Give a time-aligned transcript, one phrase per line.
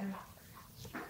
[0.00, 1.00] Так.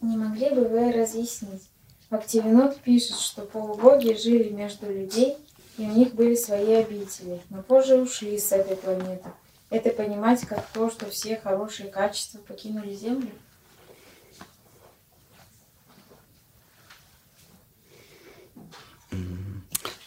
[0.00, 1.68] Не могли бы вы разъяснить?
[2.10, 5.36] Активинот пишет, что полубоги жили между людей,
[5.78, 9.30] и у них были свои обители, но позже ушли с этой планеты.
[9.70, 13.30] Это понимать как то, что все хорошие качества покинули Землю?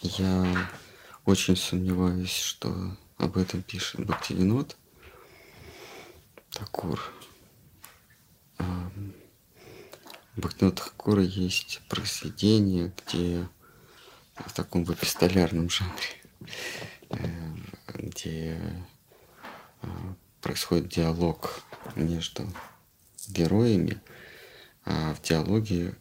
[0.01, 0.69] Я
[1.25, 4.77] очень сомневаюсь, что об этом пишет Бхактивинод
[6.51, 6.99] Такур.
[10.35, 13.47] Бхактивинод Такура есть произведение, где
[14.35, 15.93] в таком в эпистолярном жанре,
[17.09, 17.17] э,
[17.95, 18.59] где
[19.81, 19.87] э,
[20.41, 21.61] происходит диалог
[21.95, 22.47] между
[23.27, 24.01] героями,
[24.85, 25.95] а в диалоге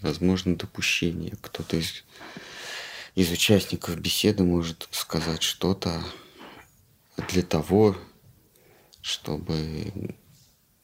[0.00, 1.36] возможно допущение.
[1.40, 2.04] Кто-то из
[3.18, 6.04] из участников беседы может сказать что-то
[7.28, 7.96] для того,
[9.00, 10.14] чтобы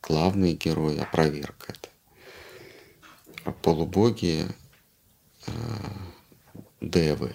[0.06, 1.88] главный герой опроверг это.
[3.44, 4.46] А полубоги
[5.46, 5.52] э,
[6.80, 7.34] девы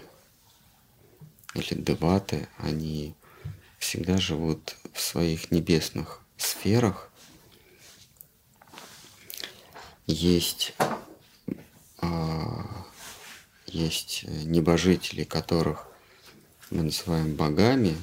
[1.55, 3.15] или деваты, они
[3.79, 7.11] всегда живут в своих небесных сферах.
[10.05, 10.73] Есть
[12.01, 12.07] э,
[13.67, 15.87] есть небожители, которых
[16.69, 17.95] мы называем богами.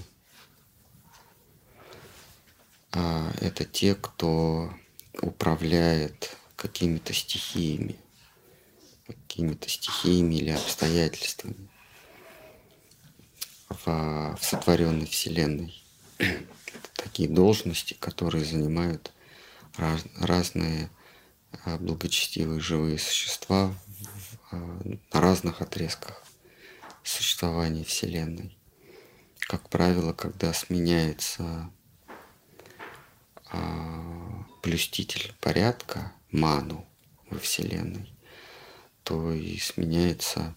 [2.98, 4.72] А это те, кто
[5.20, 7.96] управляет какими-то стихиями,
[9.06, 11.68] какими-то стихиями или обстоятельствами
[13.68, 15.74] в, в сотворенной Вселенной.
[16.16, 19.12] Это такие должности, которые занимают
[19.76, 20.88] раз, разные
[21.66, 23.74] а, благочестивые живые существа
[24.50, 26.22] на разных отрезках
[27.02, 28.56] существования Вселенной.
[29.40, 31.70] Как правило, когда сменяется а,
[34.62, 36.86] блюститель порядка, ману
[37.30, 38.12] во Вселенной,
[39.04, 40.54] то и сменяется,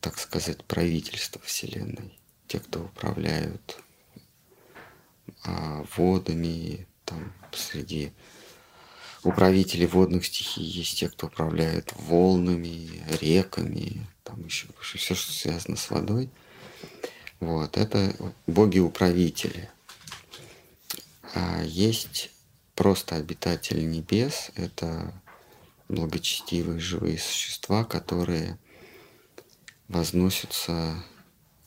[0.00, 2.18] так сказать, правительство Вселенной.
[2.46, 3.80] Те, кто управляют
[5.42, 8.12] а, водами, там среди
[9.24, 15.90] управители водных стихий, есть те, кто управляет волнами, реками, там еще все, что связано с
[15.90, 16.30] водой.
[17.40, 18.14] Вот, это
[18.46, 19.68] боги-управители.
[21.38, 22.30] А есть
[22.74, 25.12] просто обитатели небес, это
[25.86, 28.58] благочестивые живые существа, которые
[29.86, 31.04] возносятся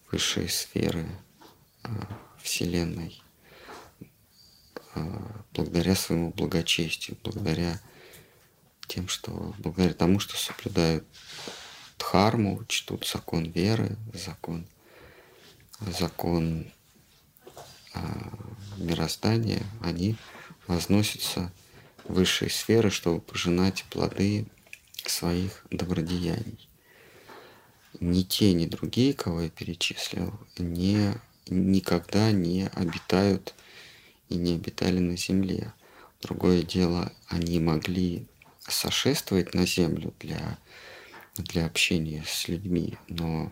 [0.08, 1.08] в высшие сферы
[1.84, 1.90] а,
[2.42, 3.22] Вселенной.
[4.96, 7.80] А, благодаря своему благочестию, благодаря
[8.88, 11.06] тем, что благодаря тому, что соблюдают
[12.00, 14.66] дхарму, чтут закон веры, закон,
[15.80, 16.72] закон
[18.78, 20.16] мироздания, они
[20.68, 21.52] возносятся
[22.06, 24.48] в высшие сферы, чтобы пожинать плоды
[25.06, 26.70] своих добродеяний.
[28.00, 31.14] Ни те, ни другие, кого я перечислил, не,
[31.48, 33.54] никогда не обитают
[34.30, 35.74] и не обитали на земле.
[36.22, 38.28] Другое дело, они могли
[38.68, 40.58] сошествовать на землю для,
[41.36, 43.52] для общения с людьми, но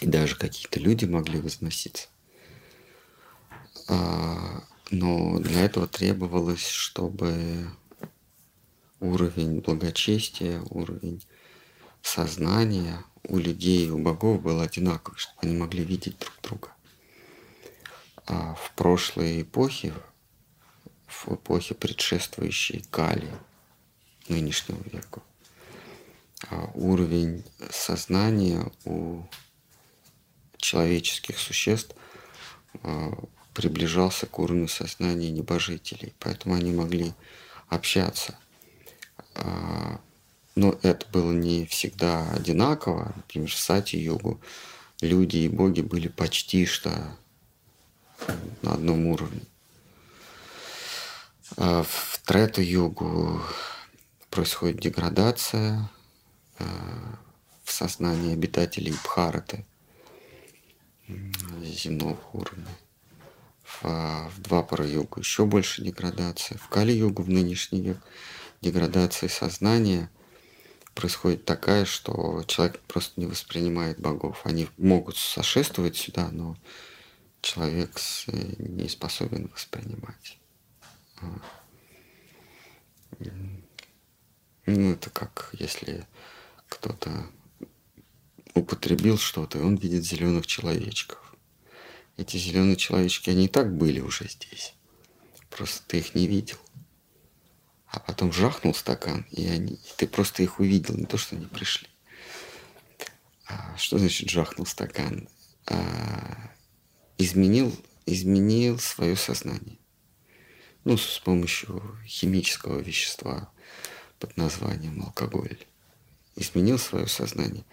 [0.00, 2.08] и даже какие-то люди могли возноситься.
[3.88, 7.68] А, но для этого требовалось, чтобы
[9.00, 11.22] уровень благочестия, уровень
[12.02, 16.68] сознания у людей, у богов был одинаковый, чтобы они могли видеть друг друга.
[18.26, 19.92] А в прошлой эпохе,
[21.06, 23.30] в эпохе предшествующей Кали,
[24.28, 25.22] нынешнего века,
[26.48, 29.22] а уровень сознания у
[30.56, 31.94] человеческих существ
[32.82, 33.12] а,
[33.54, 37.14] приближался к уровню сознания небожителей, поэтому они могли
[37.68, 38.36] общаться.
[39.34, 40.00] А,
[40.54, 43.12] но это было не всегда одинаково.
[43.16, 44.40] Например, в Сати-югу
[45.00, 47.16] люди и боги были почти что
[48.62, 49.42] на одном уровне.
[51.56, 53.40] А в Трету-югу
[54.30, 55.90] происходит деградация
[56.58, 56.64] а,
[57.62, 59.64] в сознании обитателей Бхараты
[61.62, 62.66] земного уровня.
[63.64, 66.58] В, в Двапара-югу еще больше деградация.
[66.58, 67.98] В Кали-югу в нынешний век
[68.60, 70.10] деградация сознания
[70.94, 74.40] происходит такая, что человек просто не воспринимает богов.
[74.44, 76.56] Они могут сошествовать сюда, но
[77.40, 77.98] человек
[78.58, 80.38] не способен воспринимать.
[81.20, 81.40] А.
[84.66, 86.06] Ну, это как если
[86.68, 87.26] кто-то
[88.54, 91.23] употребил что-то, и он видит зеленых человечков.
[92.16, 94.74] Эти зеленые человечки, они и так были уже здесь.
[95.50, 96.58] просто ты их не видел.
[97.86, 101.46] А потом жахнул стакан, и, они, и ты просто их увидел, не то, что они
[101.46, 101.88] пришли.
[103.46, 105.28] А что значит жахнул стакан?
[105.66, 106.50] А,
[107.18, 107.74] изменил,
[108.06, 109.78] изменил свое сознание.
[110.84, 113.50] Ну, с помощью химического вещества
[114.18, 115.58] под названием алкоголь.
[116.36, 117.64] Изменил свое сознание.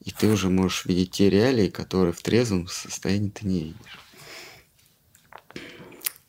[0.00, 3.98] И ты уже можешь видеть те реалии, которые в трезвом состоянии ты не видишь.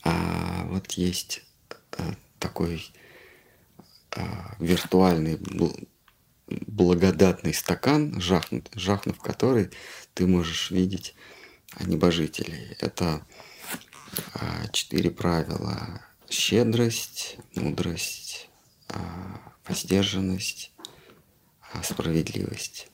[0.04, 1.44] А вот есть
[1.92, 2.92] а, такой
[4.12, 5.40] а, виртуальный
[6.48, 9.70] благодатный стакан, жахнув, жахнув который
[10.14, 11.16] ты можешь видеть
[11.80, 12.76] небожителей.
[12.80, 13.26] Это
[14.34, 16.02] а, четыре правила.
[16.30, 18.50] Щедрость, мудрость,
[19.68, 20.72] воздержанность,
[21.82, 22.89] справедливость.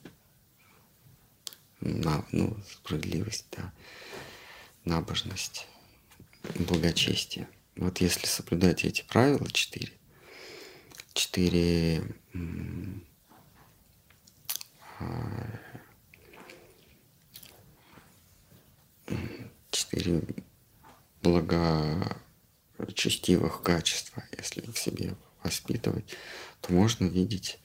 [1.86, 3.72] На, ну, справедливость, да.
[4.84, 5.68] Набожность,
[6.54, 7.48] благочестие.
[7.76, 9.92] Вот если соблюдать эти правила, четыре,
[11.12, 12.02] четыре
[19.70, 20.24] четыре
[21.22, 26.16] благочестивых качества, если в себе воспитывать,
[26.60, 27.58] то можно видеть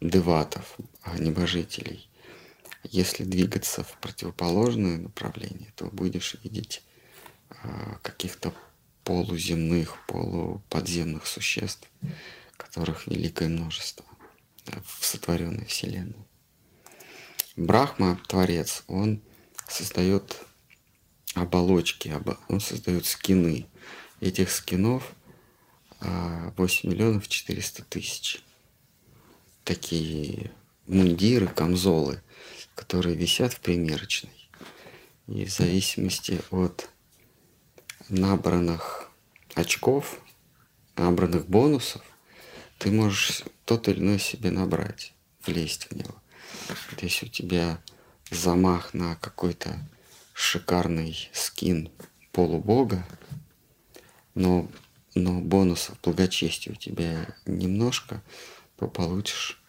[0.00, 0.78] деватов,
[1.18, 2.08] небожителей.
[2.84, 6.82] Если двигаться в противоположное направление, то будешь видеть
[7.50, 8.54] а, каких-то
[9.04, 11.88] полуземных, полуподземных существ,
[12.56, 14.04] которых великое множество
[14.84, 16.26] в сотворенной Вселенной.
[17.56, 19.20] Брахма, Творец, он
[19.68, 20.40] создает
[21.34, 22.14] оболочки,
[22.48, 23.66] он создает скины.
[24.20, 25.12] Этих скинов
[26.00, 26.52] 8 а,
[26.84, 28.42] миллионов 400 тысяч.
[29.64, 30.52] Такие
[30.86, 32.22] мундиры, камзолы,
[32.82, 34.50] которые висят в примерочной.
[35.28, 36.90] И в зависимости от
[38.08, 39.08] набранных
[39.54, 40.18] очков,
[40.96, 42.02] набранных бонусов,
[42.78, 45.14] ты можешь тот или иной себе набрать,
[45.46, 46.16] влезть в него.
[47.00, 47.80] Если у тебя
[48.32, 49.78] замах на какой-то
[50.34, 51.88] шикарный скин
[52.32, 53.06] полубога,
[54.34, 54.68] но,
[55.14, 58.20] но бонусов благочестия у тебя немножко,
[58.76, 59.62] то получишь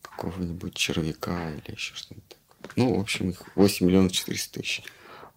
[0.00, 2.36] какого-нибудь червяка или еще что-нибудь.
[2.76, 4.82] Ну, в общем, их 8 миллионов 400 тысяч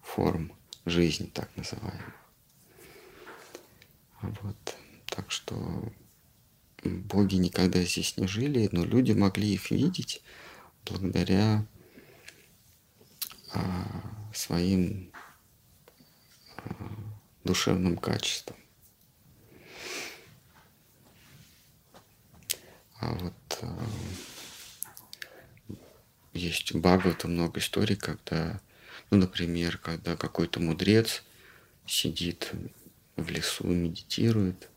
[0.02, 0.52] форм
[0.84, 2.14] жизни, так называемых.
[4.22, 4.76] Вот.
[5.06, 5.92] Так что
[6.84, 10.22] боги никогда здесь не жили, но люди могли их видеть
[10.84, 11.66] благодаря
[13.52, 14.02] а,
[14.32, 15.10] своим
[16.56, 16.74] а,
[17.44, 18.56] душевным качествам.
[23.00, 23.84] А вот а,
[26.36, 28.60] есть у Бхагавата много историй, когда,
[29.10, 31.22] ну, например, когда какой-то мудрец
[31.86, 32.52] сидит
[33.16, 34.68] в лесу, медитирует,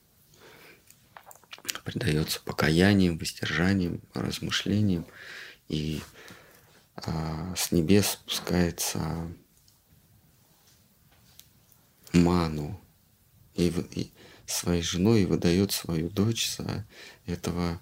[1.84, 5.06] предается покаяниям, воздержаниям, размышлениям,
[5.68, 6.02] и
[6.96, 9.00] а, с небес спускается
[12.14, 12.80] ману
[13.54, 14.12] и, и
[14.46, 16.86] своей женой выдает свою дочь за
[17.26, 17.80] этого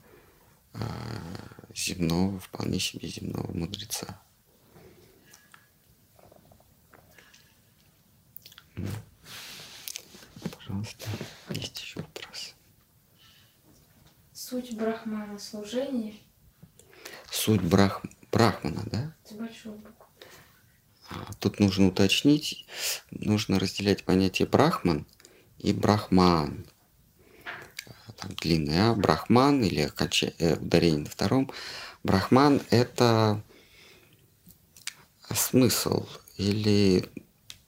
[1.75, 4.19] земного, вполне себе земного мудреца.
[8.75, 8.87] Ну,
[10.55, 11.07] пожалуйста,
[11.49, 12.53] есть еще вопрос.
[14.33, 16.13] Суть брахмана служения.
[17.31, 19.15] Суть брах, брахмана, да?
[19.25, 20.05] С большой буквы.
[21.09, 22.65] А, тут нужно уточнить,
[23.11, 25.05] нужно разделять понятие брахман
[25.57, 26.65] и брахман.
[28.29, 30.33] Длинное А, брахман или оконча...
[30.37, 31.51] э, ударение на втором.
[32.03, 33.41] Брахман– это
[35.33, 36.07] смысл
[36.37, 37.09] или,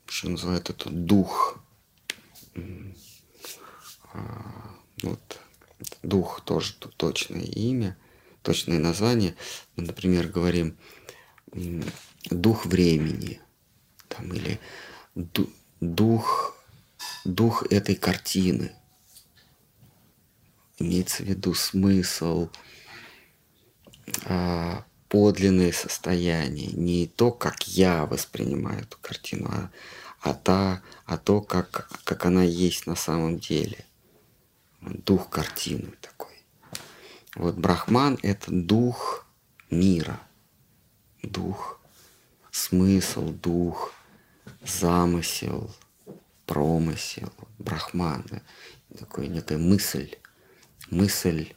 [0.05, 1.59] что называют это, дух.
[4.13, 5.39] А, вот
[6.03, 7.97] дух тоже точное имя,
[8.41, 9.35] точное название.
[9.75, 10.77] Мы, например, говорим
[12.25, 13.41] дух времени,
[14.07, 14.59] там, или
[15.79, 16.55] дух,
[17.23, 18.73] дух этой картины.
[20.79, 22.49] Имеется в виду смысл,
[24.25, 29.69] а, подлинное состояние, не то, как я воспринимаю эту картину, а,
[30.21, 33.85] а, та, а то, как, как она есть на самом деле.
[34.81, 36.35] Дух картины такой.
[37.35, 39.25] Вот Брахман– это дух
[39.69, 40.19] мира,
[41.21, 41.81] дух
[42.51, 43.93] смысл, дух
[44.63, 45.69] замысел,
[46.45, 48.25] промысел, Брахман–
[48.97, 50.15] такой некая мысль,
[50.89, 51.53] мысль,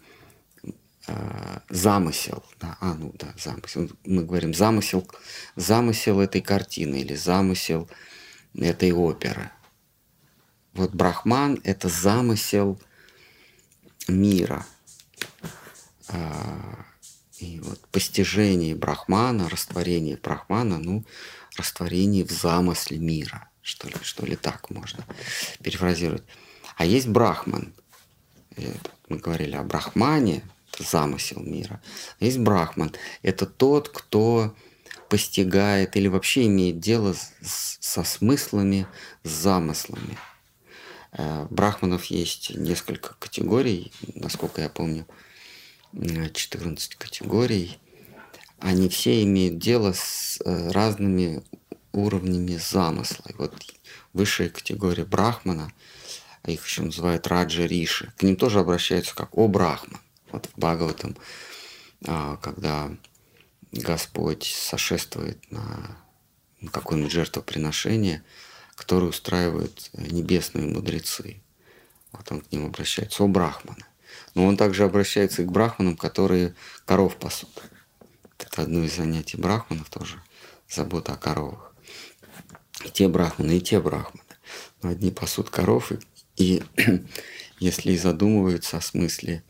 [1.06, 3.90] э, замысел, да, а, ну да, замысел.
[4.04, 5.06] Мы говорим замысел,
[5.56, 7.88] замысел этой картины или замысел
[8.54, 9.50] этой оперы.
[10.74, 12.80] Вот Брахман– это замысел
[14.08, 14.66] мира.
[16.08, 16.84] А,
[17.38, 21.04] и вот постижение Брахмана, растворение Брахмана, ну,
[21.56, 25.04] растворение в замысле мира, что ли, что ли так можно
[25.62, 26.22] перефразировать.
[26.76, 27.74] А есть Брахман.
[29.12, 30.42] Мы говорили о Брахмане,
[30.78, 31.82] замысел мира.
[32.18, 32.94] А есть Брахман.
[33.20, 34.56] Это тот, кто
[35.10, 38.86] постигает или вообще имеет дело с, со смыслами,
[39.22, 40.16] с замыслами.
[41.12, 45.06] Э, брахманов есть несколько категорий, насколько я помню,
[45.92, 47.78] 14 категорий.
[48.60, 51.42] Они все имеют дело с э, разными
[51.92, 53.26] уровнями замысла.
[53.28, 53.54] И вот
[54.14, 55.70] высшая категория брахмана,
[56.50, 60.00] их еще называют раджа риши, к ним тоже обращаются как «о брахман».
[60.30, 61.16] Вот в Бхагаватам,
[62.06, 62.90] а, когда
[63.70, 65.96] Господь сошествует на
[66.72, 68.22] какое-нибудь жертвоприношение,
[68.74, 71.40] которое устраивают небесные мудрецы.
[72.12, 73.84] Вот он к ним обращается, о брахманы.
[74.34, 77.62] Но он также обращается и к брахманам, которые коров пасут.
[78.38, 80.20] Это одно из занятий брахманов тоже,
[80.68, 81.74] забота о коровах.
[82.84, 84.24] И те брахманы, и те брахманы.
[84.82, 85.98] Но одни пасут коров, и,
[86.36, 86.62] и
[87.58, 89.42] если задумываются о смысле,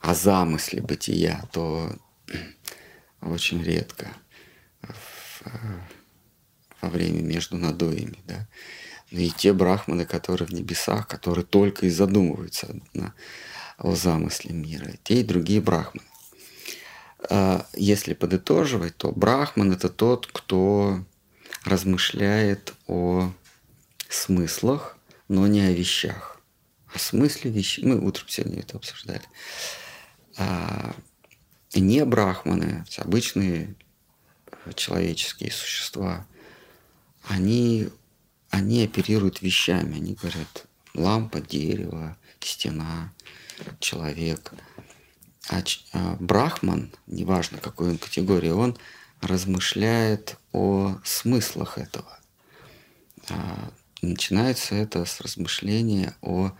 [0.00, 1.92] о замысле бытия, то
[3.20, 4.08] очень редко
[4.82, 5.42] в,
[6.80, 8.46] во время между надоями, да.
[9.10, 13.14] Но и те брахманы, которые в небесах, которые только и задумываются на,
[13.78, 16.06] о замысле мира, те и другие брахманы.
[17.30, 21.02] А если подытоживать, то брахман это тот, кто
[21.64, 23.32] размышляет о
[24.08, 24.97] смыслах,
[25.28, 26.40] но не о вещах.
[26.92, 27.84] О смысле вещей.
[27.84, 29.22] Мы утром сегодня это обсуждали.
[30.36, 30.94] А
[31.74, 33.74] не брахманы, обычные
[34.74, 36.26] человеческие существа,
[37.24, 37.88] они,
[38.50, 39.96] они оперируют вещами.
[39.96, 43.12] Они говорят, лампа, дерево, стена,
[43.80, 44.52] человек.
[45.50, 48.76] А, а брахман, неважно какой он категории, он
[49.20, 52.18] размышляет о смыслах этого.
[53.30, 53.70] А,
[54.06, 56.52] начинается это с размышления о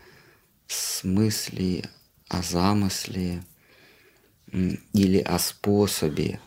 [0.67, 1.89] смысле,
[2.29, 3.45] о замысле,
[4.53, 6.41] или о способе,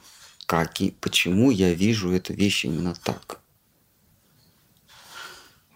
[0.46, 3.40] как и почему я вижу эту вещь именно так.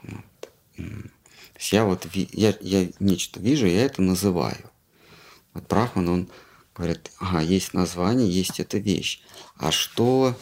[0.03, 0.51] Вот.
[0.75, 4.69] То есть я вот я, я нечто вижу, я это называю.
[5.53, 6.29] Вот Брахман, он
[6.75, 9.21] говорит, ага, есть название, есть эта вещь.
[9.55, 10.37] А что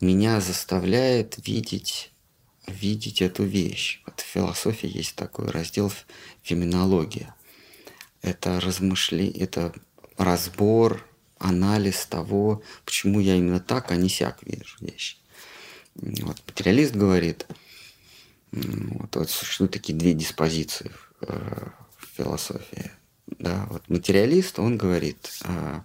[0.00, 2.09] меня заставляет видеть,
[2.70, 4.02] видеть эту вещь?
[4.06, 5.92] Вот в философии есть такой раздел
[6.42, 7.34] феминология.
[8.22, 9.72] Это размышление, это
[10.16, 11.06] разбор
[11.38, 15.16] анализ того, почему я именно так, а не сяк вижу вещи.
[15.94, 17.46] Вот, материалист говорит,
[18.52, 22.90] вот, вот существуют такие две диспозиции в, э, в философии.
[23.38, 25.80] Да, вот материалист, он говорит, э,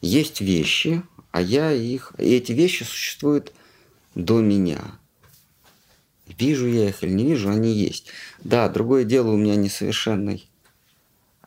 [0.00, 3.52] есть вещи, а я их, и эти вещи существуют
[4.14, 4.98] до меня.
[6.38, 8.06] Вижу я их или не вижу, они есть.
[8.42, 10.48] Да, другое дело у меня несовершенный,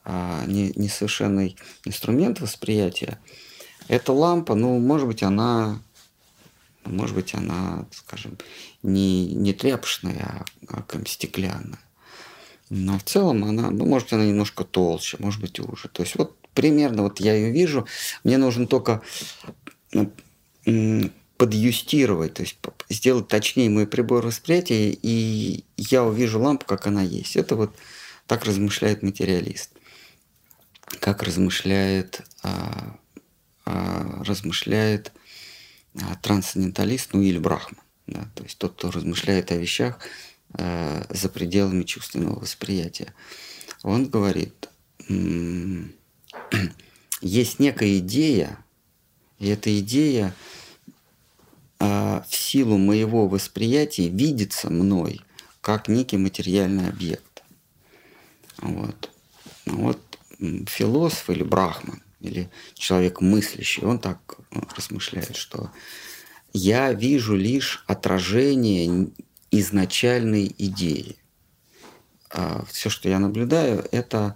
[0.04, 3.20] а, не, несовершенный инструмент восприятия,
[3.88, 5.80] эта лампа, ну, может быть, она,
[6.84, 8.38] может быть, она, скажем,
[8.84, 11.80] не, не тряпочная, а, а стеклянная.
[12.70, 15.88] Но в целом она, ну, может, она немножко толще, может быть, уже.
[15.88, 17.86] То есть вот примерно вот я ее вижу,
[18.24, 19.02] мне нужно только
[19.94, 20.12] ну,
[21.38, 22.58] подъюстировать, то есть
[22.90, 27.36] сделать точнее мой прибор восприятия, и я увижу лампу, как она есть.
[27.36, 27.76] Это вот
[28.28, 29.72] так размышляет материалист.
[31.00, 32.98] Как размышляет а,
[33.66, 35.12] а, размышляет
[36.00, 37.82] а, трансценденталист, ну или брахман.
[38.08, 39.98] Да, то есть тот, кто размышляет о вещах
[40.60, 43.16] э, за пределами чувственного восприятия.
[43.82, 44.70] Он говорит,
[47.22, 48.60] есть некая идея,
[49.40, 50.36] и эта идея
[51.80, 55.22] в силу моего восприятия видится мной
[55.62, 57.44] как некий материальный объект.
[58.58, 59.10] Вот.
[59.66, 60.00] Вот
[60.68, 64.20] философ или брахман или человек мыслящий, он так
[64.52, 65.72] э, размышляет, что
[66.54, 69.10] я вижу лишь отражение
[69.52, 71.18] изначальной идеи.
[72.30, 74.36] А все, что я наблюдаю, это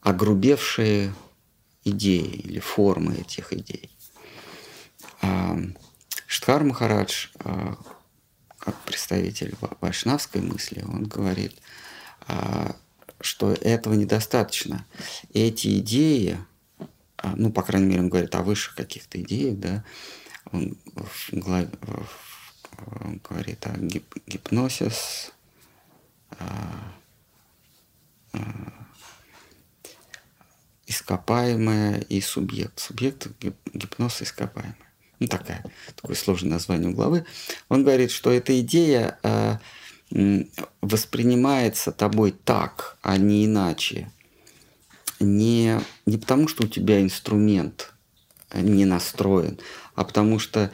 [0.00, 1.14] огрубевшие
[1.84, 3.90] идеи или формы этих идей.
[6.28, 7.78] Штхар Махарадж, а,
[8.58, 11.58] как представитель вайшнавской мысли, он говорит,
[12.26, 12.76] а,
[13.18, 14.84] что этого недостаточно.
[15.32, 16.38] Эти идеи,
[17.16, 19.84] а, ну, по крайней мере, он говорит о высших каких-то идеях, да,
[20.52, 20.76] он
[23.22, 25.32] говорит о гип гипносис,
[30.86, 32.80] ископаемое и субъект.
[32.80, 34.87] Субъект гип, гипноз ископаемый.
[35.20, 35.64] Ну, такая,
[35.96, 37.24] такое сложное название главы.
[37.68, 39.56] Он говорит, что эта идея э,
[40.80, 44.10] воспринимается тобой так, а не иначе.
[45.20, 47.92] Не, не потому, что у тебя инструмент
[48.54, 49.58] не настроен,
[49.94, 50.70] а потому что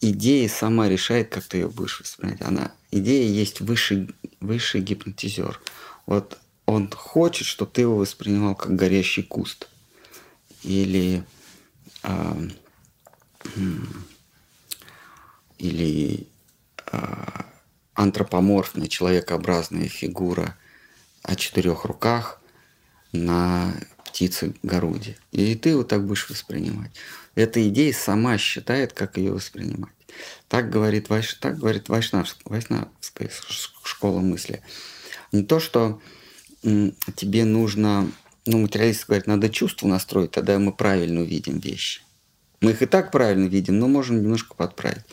[0.00, 2.42] идея сама решает, как ты ее будешь воспринимать.
[2.42, 4.08] Она, идея есть высший,
[4.40, 5.60] высший гипнотизер.
[6.06, 9.68] Вот он хочет, чтобы ты его воспринимал как горящий куст.
[10.62, 11.24] Или,
[12.02, 12.48] э,
[15.58, 16.26] или
[16.92, 16.96] э,
[17.94, 20.56] антропоморфная человекообразная фигура
[21.22, 22.40] о четырех руках
[23.12, 23.74] на
[24.04, 25.16] птице Горуде.
[25.32, 26.92] И ты его так будешь воспринимать.
[27.34, 29.92] Эта идея сама считает, как ее воспринимать.
[30.48, 33.30] Так говорит, Вайш, так говорит Вайшнавская, Вайшнавская
[33.82, 34.62] школа мысли.
[35.32, 36.00] Не то, что
[36.62, 38.10] тебе нужно,
[38.46, 42.02] ну, материалисты говорят, надо чувство настроить, тогда мы правильно увидим вещи.
[42.64, 45.04] Мы их и так правильно видим, но можем немножко подправить.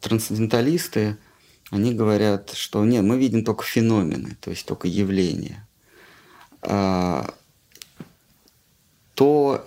[0.00, 1.16] Трансценденталисты,
[1.70, 5.68] они говорят, что нет, мы видим только феномены, то есть только явления.
[6.62, 7.32] А,
[9.14, 9.64] то,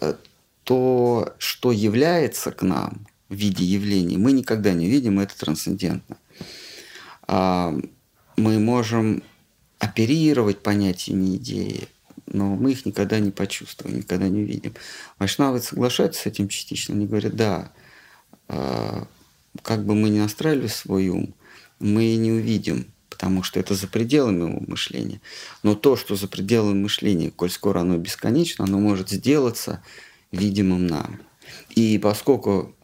[0.66, 6.18] то, что является к нам в виде явлений, мы никогда не видим, это трансцендентно.
[7.26, 7.74] А,
[8.36, 9.24] мы можем
[9.80, 11.88] оперировать понятиями идеи,
[12.28, 14.74] но мы их никогда не почувствуем, никогда не увидим.
[15.20, 17.72] Вайшнавы соглашаются с этим частично, они говорят, да,
[18.48, 19.08] а,
[19.62, 21.34] как бы мы ни настраивали свой ум,
[21.80, 25.22] мы не увидим, потому что это за пределами его мышления.
[25.64, 29.84] Но то, что за пределами мышления, коль скоро оно бесконечно, оно может сделаться
[30.32, 31.22] видимым нам.
[31.76, 32.76] И поскольку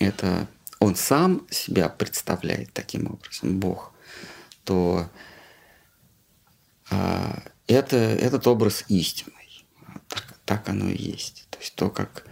[0.00, 0.48] это
[0.80, 3.92] он сам себя представляет таким образом, Бог,
[4.64, 5.08] то
[6.90, 9.64] а, это, этот образ истинный.
[10.08, 11.46] Так, так оно и есть.
[11.50, 12.26] То есть то, как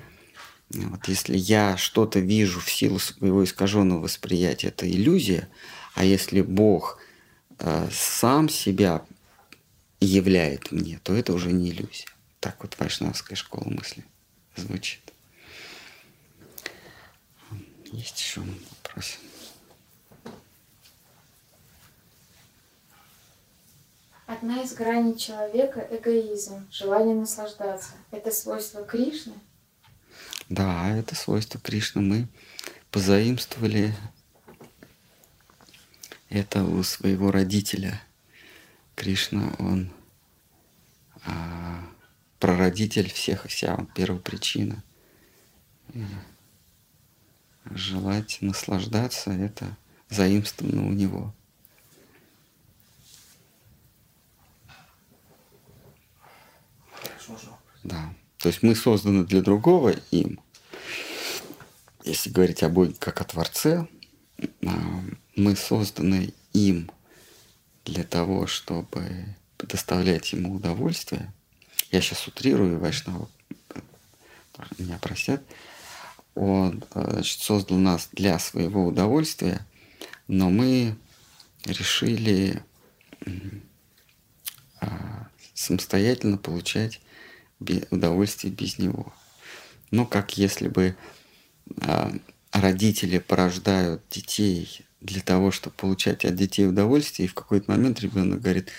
[0.71, 5.49] вот если я что-то вижу в силу своего искаженного восприятия, это иллюзия,
[5.95, 6.99] а если Бог
[7.59, 9.03] э, сам себя
[10.01, 12.09] являет мне, то это уже не иллюзия.
[12.41, 14.05] Так вот вайшнавская школа мысли
[14.57, 15.01] звучит.
[17.93, 18.43] Есть еще
[18.83, 19.19] вопрос?
[24.27, 27.93] Одна из граней человека– эгоизм, желание наслаждаться.
[28.11, 29.35] Это свойство Кришны?
[30.49, 32.03] Да, это свойство Кришны.
[32.03, 32.29] Мы
[32.91, 33.95] позаимствовали
[36.29, 38.03] это у своего родителя.
[38.97, 39.93] Кришна, он
[41.25, 41.85] а,
[42.41, 44.83] прародитель всех и вся, он первопричина.
[47.67, 49.77] Желать наслаждаться– это
[50.09, 51.33] заимствовано у него–
[57.87, 58.13] Да.
[58.39, 60.41] То есть мы созданы для другого им.
[62.05, 63.87] Если говорить о Боге как о Творце,
[64.65, 65.03] а,
[65.37, 66.91] мы созданы им
[67.85, 71.33] для того, чтобы доставлять ему удовольствие.
[71.93, 73.29] Я сейчас утрирую, Вайшнава
[74.79, 75.43] меня простят.
[76.35, 79.65] Он значит, создал нас для своего удовольствия,
[80.27, 80.97] но мы
[81.65, 82.63] решили
[84.81, 87.01] а, самостоятельно получать
[87.91, 89.13] удовольствие без него.
[89.91, 90.97] Ну, как если бы
[91.81, 92.13] а,
[92.53, 98.41] родители порождают детей для того, чтобы получать от детей удовольствие, и в какой-то момент ребенок
[98.41, 98.71] говорит,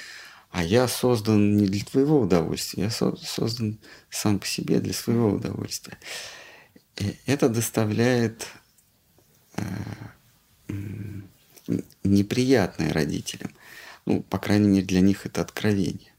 [0.52, 3.78] а я создан не для твоего удовольствия, я создан
[4.10, 5.98] сам по себе для своего удовольствия.
[6.98, 8.48] И это доставляет
[9.56, 9.64] э,
[12.04, 13.52] неприятное родителям.
[14.06, 16.14] Ну, по крайней мере, для них это откровение.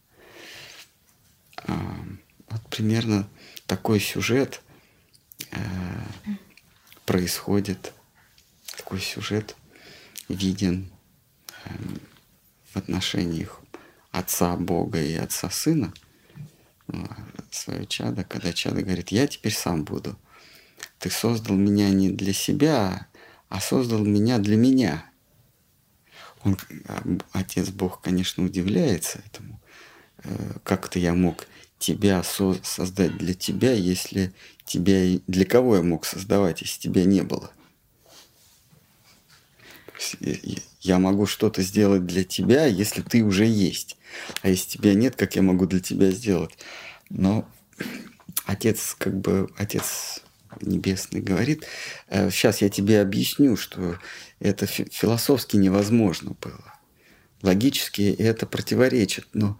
[2.50, 3.28] Вот примерно
[3.66, 4.62] такой сюжет
[5.50, 5.58] э,
[7.04, 7.92] происходит,
[8.76, 9.56] такой сюжет
[10.28, 10.90] виден
[11.64, 11.70] э,
[12.72, 13.60] в отношениях
[14.10, 15.92] отца Бога и отца Сына,
[16.88, 16.96] э,
[17.50, 20.18] свое чадо, когда чадо говорит, я теперь сам буду.
[20.98, 23.06] Ты создал меня не для себя,
[23.48, 25.04] а создал меня для меня.
[26.44, 29.60] Он, э, отец Бог, конечно, удивляется этому.
[30.24, 31.46] Э, как-то я мог
[31.78, 34.32] тебя со- создать для тебя, если
[34.64, 35.20] тебя...
[35.26, 37.50] Для кого я мог создавать, если тебя не было?
[40.80, 43.96] Я могу что-то сделать для тебя, если ты уже есть.
[44.42, 46.56] А если тебя нет, как я могу для тебя сделать?
[47.10, 47.48] Но
[48.46, 50.22] отец, как бы, отец
[50.60, 51.64] небесный говорит,
[52.08, 53.98] сейчас «Э, я тебе объясню, что
[54.40, 56.74] это философски невозможно было.
[57.42, 59.58] Логически это противоречит, но,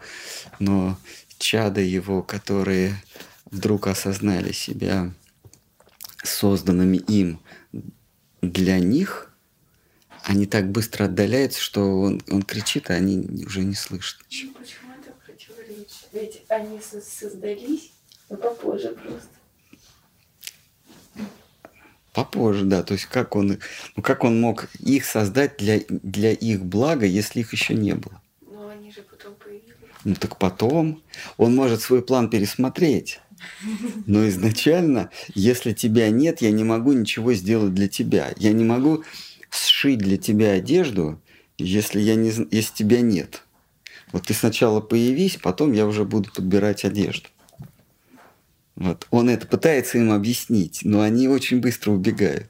[0.59, 0.99] но
[1.39, 3.03] чада его, которые
[3.51, 5.13] вдруг осознали себя
[6.23, 7.41] созданными им
[8.43, 9.33] для них,
[10.25, 14.53] они так быстро отдаляются, что он, он кричит, а они уже не слышат ничего.
[14.53, 16.09] Ну, почему это противоречит?
[16.13, 17.93] Ведь они создались,
[18.29, 19.29] но попозже просто.
[22.13, 22.83] Попозже, да.
[22.83, 23.59] То есть как он,
[23.97, 28.21] ну как он мог их создать для, для их блага, если их еще не было?
[28.43, 29.69] Но они же потом появились.
[30.09, 31.03] Ну так потом
[31.37, 33.21] он может свой план пересмотреть.
[34.07, 38.33] Но изначально, если тебя нет, я не могу ничего сделать для тебя.
[38.39, 39.05] Я не могу
[39.51, 41.21] сшить для тебя одежду,
[41.59, 43.43] если, я не, если тебя нет.
[44.11, 47.29] Вот ты сначала появись, потом я уже буду подбирать одежду.
[48.77, 49.07] Вот.
[49.11, 52.47] Он это пытается им объяснить, но они очень быстро убегают.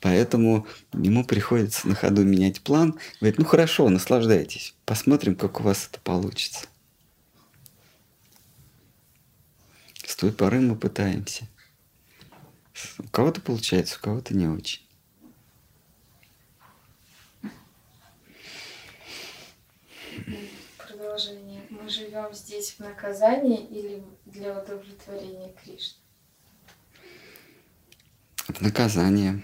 [0.00, 2.98] Поэтому ему приходится на ходу менять план.
[3.20, 4.74] Говорит, ну хорошо, наслаждайтесь.
[4.86, 6.66] Посмотрим, как у вас это получится.
[10.06, 11.48] С той поры мы пытаемся.
[12.98, 14.86] У кого-то получается, у кого-то не очень.
[20.78, 21.62] Продолжение.
[21.70, 25.98] Мы живем здесь в наказании или для удовлетворения Кришны?
[28.46, 29.42] В наказание.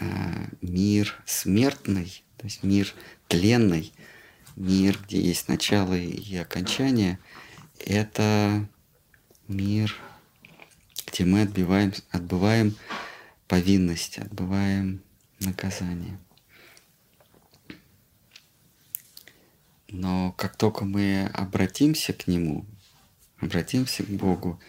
[0.00, 2.94] А, мир смертный, то есть мир
[3.26, 3.92] тленный,
[4.56, 7.18] мир, где есть начало и окончание,
[7.78, 8.66] это
[9.48, 9.94] мир,
[11.06, 12.76] где мы отбиваем, отбываем
[13.46, 15.02] повинность, отбываем
[15.40, 16.18] наказание.
[19.88, 22.66] Но как только мы обратимся к Нему,
[23.40, 24.60] обратимся к Богу,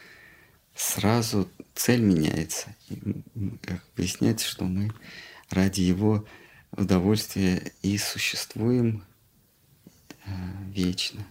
[0.75, 2.73] сразу цель меняется.
[2.89, 3.23] И
[3.97, 4.91] выясняется, что мы
[5.49, 6.25] ради Его
[6.71, 9.03] удовольствия и существуем
[10.25, 10.29] э,
[10.67, 11.25] вечно.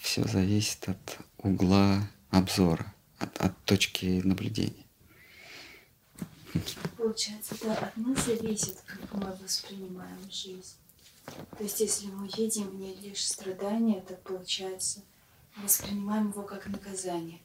[0.00, 4.84] Все зависит от угла обзора, от, от точки наблюдения.
[6.96, 10.76] Получается, да, от нас зависит, как мы воспринимаем жизнь.
[11.56, 15.02] То есть, если мы видим в ней лишь страдания, то получается,
[15.62, 17.40] воспринимаем его как наказание.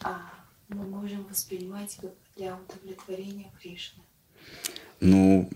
[0.00, 0.32] А
[0.68, 4.02] мы можем воспринимать как для удовлетворения Кришны.
[5.00, 5.50] Ну,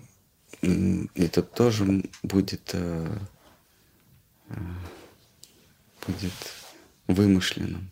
[1.14, 3.18] это тоже будет, э,
[4.48, 4.54] э,
[6.06, 6.32] будет
[7.06, 7.90] вымышленным.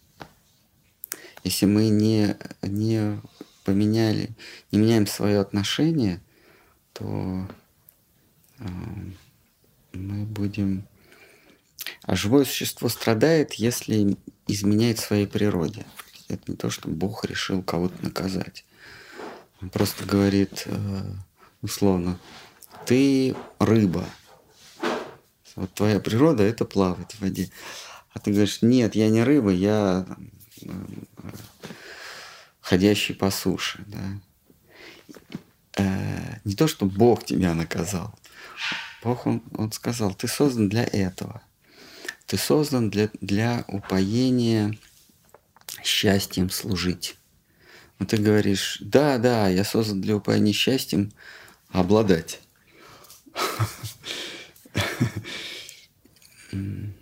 [1.45, 3.21] Если мы не, не
[3.65, 4.31] поменяли,
[4.71, 6.21] не меняем свое отношение,
[6.93, 7.49] то
[8.59, 8.65] э,
[9.93, 10.87] мы будем...
[12.03, 15.85] А живое существо страдает, если изменяет своей природе.
[16.29, 18.65] Это не то, что Бог решил кого-то наказать.
[19.61, 21.03] Он просто говорит, э,
[21.61, 22.19] условно,
[22.87, 24.05] ты рыба.
[25.55, 27.51] Вот твоя природа это плавать в воде.
[28.15, 30.07] А ты говоришь, нет, я не рыба, я
[30.63, 30.69] э,
[32.61, 33.85] ходящий по суше.
[33.87, 34.21] Да?
[35.79, 38.15] Э, не то, что Бог тебя наказал.
[39.03, 41.43] Бог, он, он сказал, ты создан для этого.
[42.27, 44.77] Ты создан для, для упоения
[45.83, 47.17] счастьем служить.
[47.99, 51.13] Но ты говоришь, да, да, я создан для упоения счастьем
[51.71, 52.41] обладать.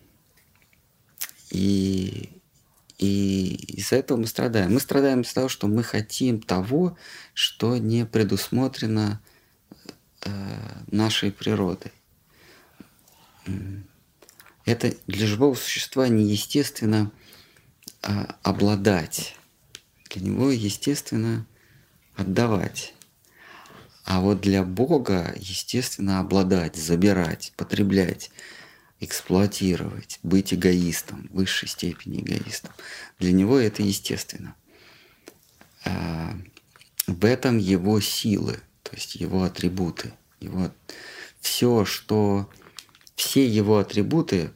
[1.51, 2.31] И,
[2.99, 4.73] и из-за этого мы страдаем.
[4.73, 6.97] Мы страдаем из-за того, что мы хотим того,
[7.35, 9.21] что не предусмотрено
[10.23, 11.93] Э, нашей природы.
[14.67, 17.11] Это для живого существа неестественно
[18.03, 19.37] а, обладать.
[20.11, 21.47] Для него естественно
[22.17, 22.95] отдавать.
[24.05, 28.31] А вот для Бога естественно обладать, забирать, потреблять,
[29.01, 32.73] эксплуатировать, быть эгоистом, в высшей степени эгоистом.
[33.19, 34.55] Для него это естественно.
[35.85, 36.37] А,
[37.07, 38.61] в этом его силы–
[38.91, 40.13] то есть его атрибуты.
[40.41, 40.71] Его,
[41.41, 42.51] все, что...
[43.15, 44.51] Все его атрибуты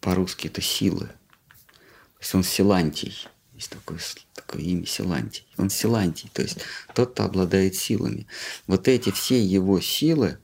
[0.00, 1.06] по-русски это силы.
[1.06, 3.26] То есть он Силантий.
[3.54, 3.98] Есть такое,
[4.34, 5.44] такое имя Силантий.
[5.56, 6.58] Он Силантий, то есть
[6.94, 8.28] тот, кто обладает силами.
[8.68, 10.38] Вот эти все его силы,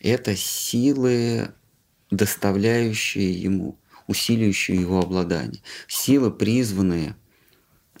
[0.00, 1.54] это силы,
[2.16, 5.62] доставляющие ему, усиливающие его обладание.
[5.86, 7.16] Силы, призванные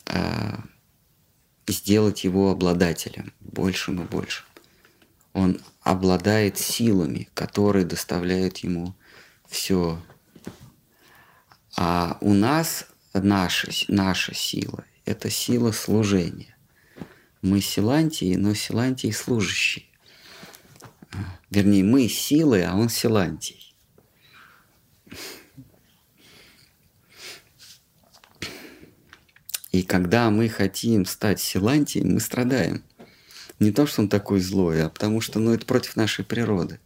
[0.06, 0.56] э,
[1.66, 4.44] сделать его обладателем большим и большим
[5.34, 8.94] он обладает силами, которые доставляют ему
[9.46, 10.00] все.
[11.76, 16.56] А у нас наша, наша сила– это сила служения.
[17.42, 19.84] Мы силантии, но силантии служащие.
[21.50, 23.63] Вернее, мы силы, а он силантий.
[29.74, 32.84] И когда мы хотим стать Силантием, мы страдаем.
[33.58, 36.78] Не то, что он такой злой, а потому что ну, это против нашей природы.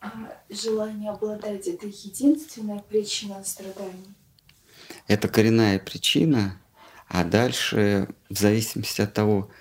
[0.00, 0.10] А
[0.50, 4.16] желание обладать– это единственная причина страданий?
[5.06, 6.60] Это коренная причина,
[7.06, 9.52] а дальше, в зависимости от того,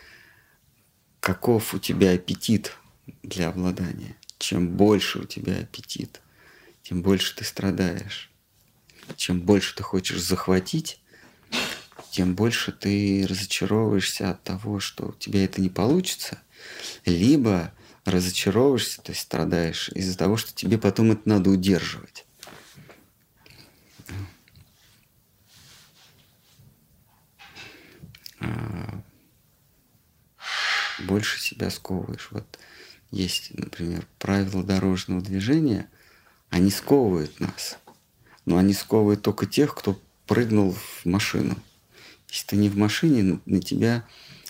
[1.20, 2.76] каков у тебя аппетит
[3.22, 6.20] для обладания, чем больше у тебя аппетит,
[6.86, 8.30] тем больше ты страдаешь.
[9.16, 11.02] Чем больше ты хочешь захватить,
[12.12, 16.40] тем больше ты разочаровываешься от того, что у тебя это не получится,
[17.04, 17.74] либо
[18.06, 22.28] разочаровываешься, то есть страдаешь из-за того, что тебе потом это надо удерживать.
[28.40, 29.02] А,
[31.00, 32.28] больше себя сковываешь.
[32.30, 32.60] Вот
[33.10, 35.90] есть, например, правила дорожного движения,
[36.50, 37.78] они сковывают нас.
[38.46, 41.58] Но они сковывают только тех, кто прыгнул в машину.
[42.30, 44.06] Если ты не в машине, на тебя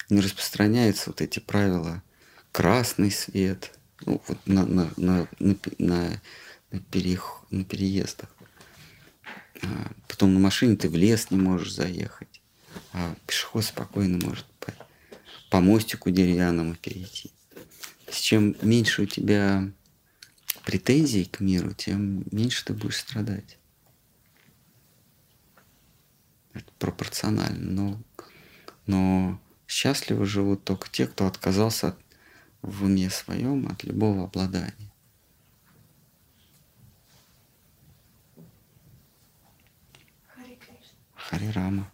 [0.10, 2.04] не распространяются вот эти правила.
[2.52, 6.22] Красный свет, ну, вот на, на, на, на, на,
[6.72, 8.30] на, перех, на переездах.
[9.62, 12.42] А потом на машине ты в лес не можешь заехать,
[12.94, 14.74] а пешеход спокойно может по,
[15.50, 17.32] по мостику деревянному перейти.
[18.12, 19.70] Чем меньше у тебя
[20.66, 23.58] претензий к миру, тем меньше ты будешь страдать.
[26.54, 27.72] Это пропорционально.
[27.72, 28.02] Но,
[28.88, 32.00] но счастливо живут только те, кто отказался от,
[32.62, 34.74] в уме своем от любого обладания.
[41.16, 41.92] Хари Рама.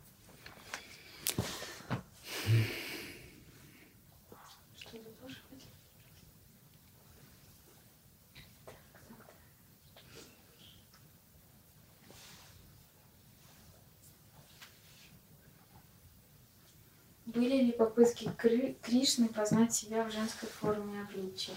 [17.34, 21.54] Были ли попытки Кри- Кришны познать себя в женской форме обличия?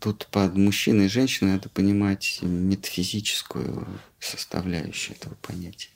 [0.00, 3.86] Тут под мужчиной и женщиной надо понимать метафизическую
[4.18, 5.90] составляющую этого понятия.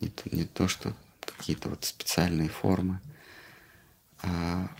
[0.00, 3.00] Не то, не то что какие-то вот специальные формы.
[4.22, 4.70] А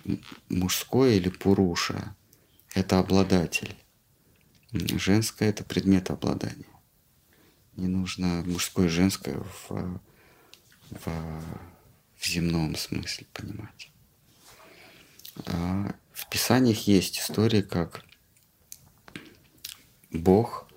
[0.48, 2.14] мужское или пуруша–
[2.74, 3.74] это обладатель.
[4.72, 6.66] Женское– это предмет обладания.
[7.76, 10.00] Не нужно мужское и женское в,
[10.90, 11.06] в,
[12.16, 13.90] в земном смысле понимать.
[15.46, 18.04] А в Писаниях есть истории, как
[20.10, 20.68] Бог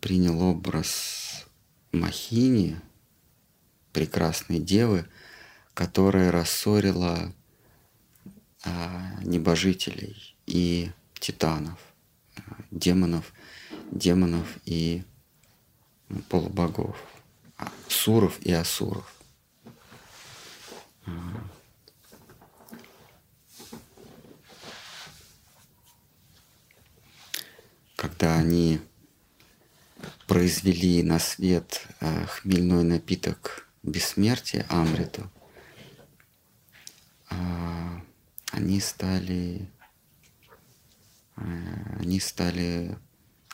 [0.00, 1.46] принял образ
[1.90, 2.80] Махини,
[3.92, 5.06] прекрасной девы,
[5.74, 7.32] которая рассорила
[8.64, 11.78] а, небожителей и титанов,
[12.70, 13.32] демонов,
[13.90, 15.02] демонов и
[16.28, 16.96] полубогов,
[17.58, 19.12] а, суров и асуров.
[28.02, 28.80] когда они
[30.26, 35.30] произвели на свет э, хмельной напиток бессмертия, Амриту,
[37.30, 38.00] э,
[38.50, 39.68] они стали,
[41.36, 41.42] э,
[42.02, 42.98] они стали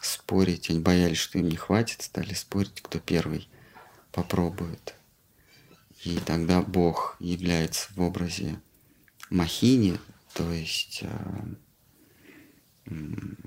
[0.00, 3.48] спорить, они боялись, что им не хватит, стали спорить, кто первый
[4.10, 4.94] попробует.
[6.04, 8.60] И тогда Бог является в образе
[9.30, 9.98] Махини,
[10.32, 11.02] то есть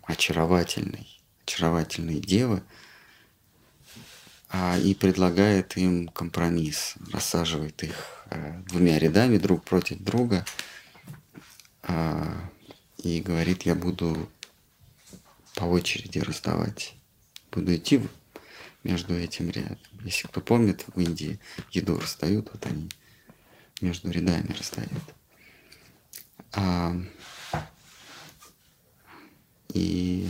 [0.03, 2.61] очаровательной, очаровательной девы,
[4.49, 10.45] а, и предлагает им компромисс, рассаживает их э, двумя рядами друг против друга
[11.83, 12.49] а,
[12.97, 14.29] и говорит, я буду
[15.55, 16.95] по очереди раздавать,
[17.51, 18.01] буду идти
[18.83, 19.77] между этим рядом.
[20.03, 21.39] Если кто помнит, в Индии
[21.71, 22.89] еду раздают, вот они
[23.81, 25.03] между рядами раздают.
[26.53, 26.95] А,
[29.73, 30.29] и,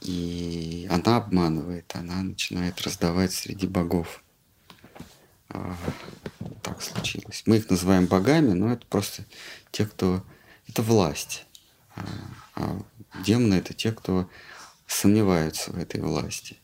[0.00, 4.22] и она обманывает, она начинает раздавать среди богов.
[5.48, 5.76] А,
[6.62, 7.42] так случилось.
[7.46, 9.24] Мы их называем богами, но это просто
[9.70, 10.24] те, кто...
[10.68, 11.44] Это власть.
[11.96, 12.02] А,
[12.56, 12.82] а
[13.24, 14.28] демоны— это те, кто
[14.86, 16.58] сомневаются в этой власти.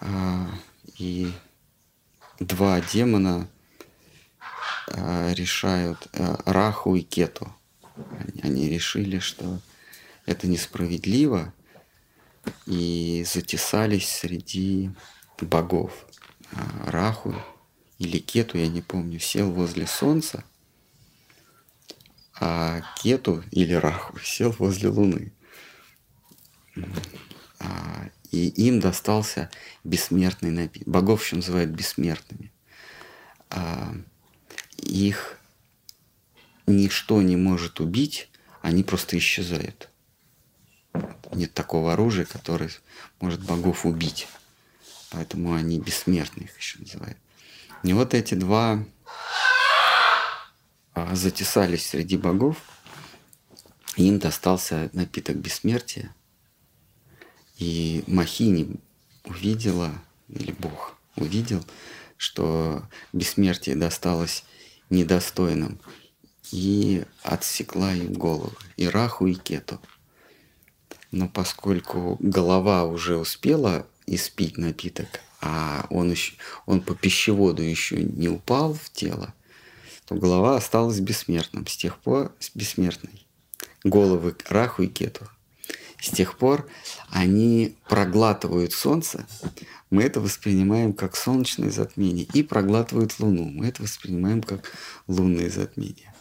[0.00, 0.48] А,
[0.98, 1.32] и
[2.40, 3.48] два демона
[4.88, 7.54] а, решают Раху и Кету—
[8.42, 9.60] они, решили, что
[10.26, 11.52] это несправедливо,
[12.66, 14.90] и затесались среди
[15.40, 16.06] богов
[16.86, 17.34] Раху
[17.98, 20.44] или Кету, я не помню, сел возле Солнца,
[22.44, 25.32] а Кету или Раху сел возле Луны.
[27.60, 29.48] А, и им достался
[29.84, 30.88] бессмертный напиток.
[30.88, 32.50] Богов еще называют бессмертными.
[33.48, 33.94] А,
[34.78, 35.38] их
[36.66, 38.28] ничто не может убить,
[38.60, 39.88] они просто исчезают.
[41.30, 42.70] Нет такого оружия, которое
[43.20, 44.26] может богов убить.
[45.10, 47.18] Поэтому они бессмертные их еще называют.
[47.84, 48.84] И вот эти два
[50.94, 52.56] затесались среди богов,
[53.96, 56.14] им достался напиток бессмертия.
[57.58, 58.76] И Махини
[59.24, 59.92] увидела,
[60.28, 61.64] или Бог увидел,
[62.16, 64.44] что бессмертие досталось
[64.90, 65.80] недостойным,
[66.50, 69.80] и отсекла им головы, и Раху, и Кету.
[71.10, 76.34] Но поскольку голова уже успела испить напиток, а он, еще,
[76.66, 79.34] он по пищеводу еще не упал в тело,
[80.12, 81.66] то голова осталась бессмертным.
[81.66, 83.26] С тех пор с бессмертной.
[83.84, 85.26] Головы Раху и Кету.
[86.00, 86.68] С тех пор
[87.08, 89.24] они проглатывают солнце,
[89.90, 94.72] мы это воспринимаем как солнечное затмение, и проглатывают луну, мы это воспринимаем как
[95.06, 96.12] лунное затмение.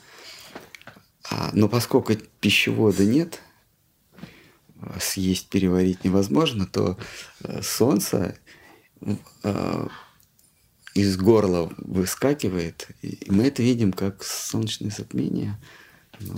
[1.31, 3.41] А, но поскольку пищевода нет,
[4.99, 6.97] съесть, переварить невозможно, то
[7.43, 8.37] э, солнце
[9.01, 9.87] э,
[10.93, 15.57] из горла выскакивает, и мы это видим как солнечное затмение.
[16.19, 16.35] Но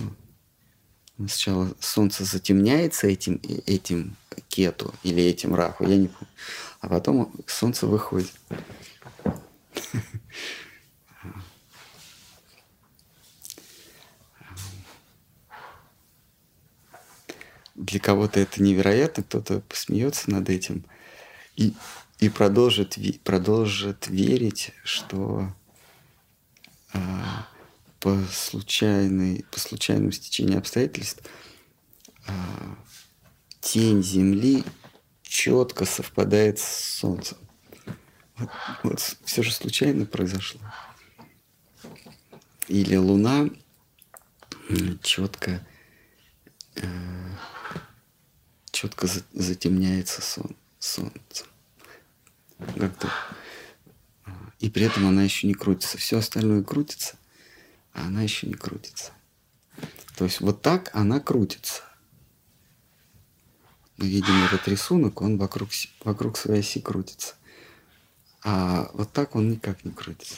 [1.28, 4.16] сначала солнце затемняется этим, этим
[4.48, 6.28] кету или этим раху, я не помню,
[6.80, 8.34] а потом солнце выходит.
[17.76, 20.86] Для кого-то это невероятно, кто-то посмеется над этим.
[21.56, 21.74] И
[22.24, 25.54] и продолжит, продолжит верить, что
[26.94, 27.46] а,
[28.00, 31.22] по, случайной, по случайному стечению обстоятельств
[32.26, 32.78] а,
[33.60, 34.64] тень Земли
[35.22, 37.38] четко совпадает с Солнцем.
[38.38, 38.50] Вот,
[38.84, 40.62] вот все же случайно произошло.
[42.70, 43.50] Или Луна
[45.02, 45.68] четко,
[46.76, 47.30] э,
[48.72, 51.48] четко затемняется сон, Солнцем
[52.78, 53.10] как-то.
[54.60, 55.98] И при этом она еще не крутится.
[55.98, 57.18] Все остальное крутится,
[57.94, 59.12] а она еще не крутится.
[60.16, 61.84] То есть вот так она крутится.
[63.98, 65.70] Мы видим этот рисунок, он вокруг,
[66.04, 67.36] вокруг своей оси крутится.
[68.44, 70.38] А вот так он никак не крутится.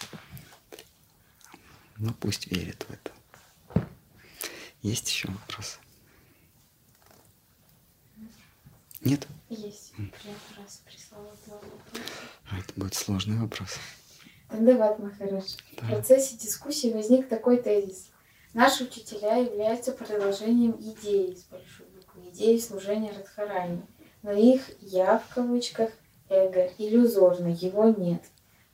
[1.98, 3.88] Ну пусть верит в это.
[4.82, 5.80] Есть еще вопросы?
[9.02, 9.28] Нет?
[9.58, 9.94] Есть.
[9.96, 12.13] Первый раз прислала два вопроса.
[12.50, 13.78] А это будет сложный вопрос.
[14.50, 15.56] Тандават Махарадж.
[15.78, 15.86] Да.
[15.86, 18.10] В процессе дискуссии возник такой тезис.
[18.54, 23.82] Наши учителя являются продолжением идеи, с большой буквы, идеи служения Радхарани.
[24.24, 25.91] Но их «я» в кавычках
[26.30, 28.24] эго иллюзорно, его нет.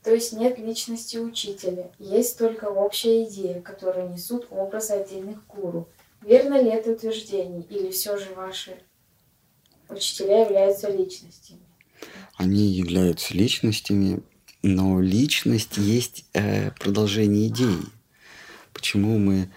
[0.03, 5.87] То есть нет личности учителя, есть только общая идея, которую несут образы отдельных гуру.
[6.21, 8.81] Верно ли это утверждение, или все же ваши
[9.91, 11.61] учителя являются личностями?
[12.35, 14.21] Они являются личностями,
[14.63, 17.85] но личность есть э, продолжение идеи.
[18.73, 19.51] Почему мы,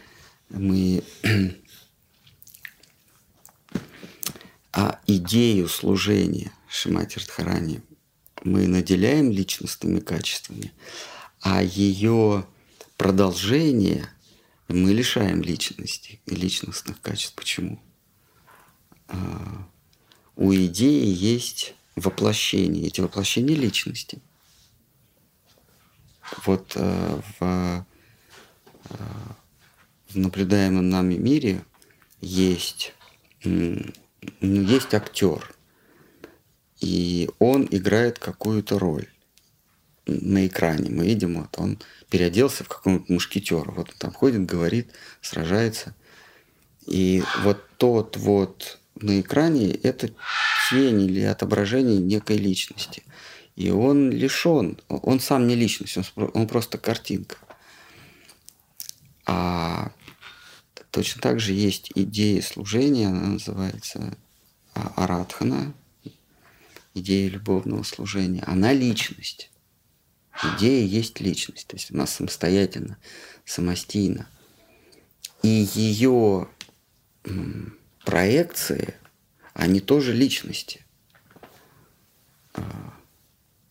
[0.50, 1.02] мы
[4.72, 7.82] а идею служения Шимати Радхарани
[8.42, 10.72] мы наделяем личностными качествами,
[11.40, 12.46] а ее
[12.96, 14.06] продолжение
[14.68, 17.34] мы лишаем личности и личностных качеств.
[17.34, 17.80] Почему?
[20.36, 24.20] У идеи есть воплощение, эти воплощения личности.
[26.44, 27.86] Вот э, в,
[28.90, 28.96] э,
[30.08, 31.64] в наблюдаемом нами мире
[32.20, 32.94] есть,
[33.44, 33.76] э,
[34.40, 35.54] есть актер,
[36.80, 39.08] и он играет какую-то роль
[40.06, 40.90] на экране.
[40.90, 41.78] Мы видим, вот он
[42.10, 43.70] переоделся в какого-нибудь мушкетера.
[43.70, 45.94] Вот он там ходит, говорит, сражается.
[46.86, 50.10] И вот тот вот на экране это
[50.70, 53.02] тень или отображение некой личности.
[53.56, 57.36] И он лишен, он сам не личность, он, он просто картинка.
[59.26, 59.92] А
[60.90, 64.16] точно так же есть идея служения, она называется
[64.74, 65.72] а, Аратхана,
[66.94, 68.42] идея любовного служения.
[68.46, 69.50] Она личность.
[70.56, 72.98] Идея есть личность, то есть она самостоятельно,
[73.44, 74.28] самостийна.
[75.42, 76.48] И ее
[78.04, 78.94] проекции,
[79.52, 80.84] они тоже личности.
[82.54, 82.62] А,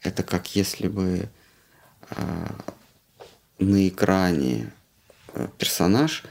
[0.01, 1.29] это как если бы
[2.09, 2.55] а,
[3.59, 4.73] на экране
[5.33, 6.23] э, персонаж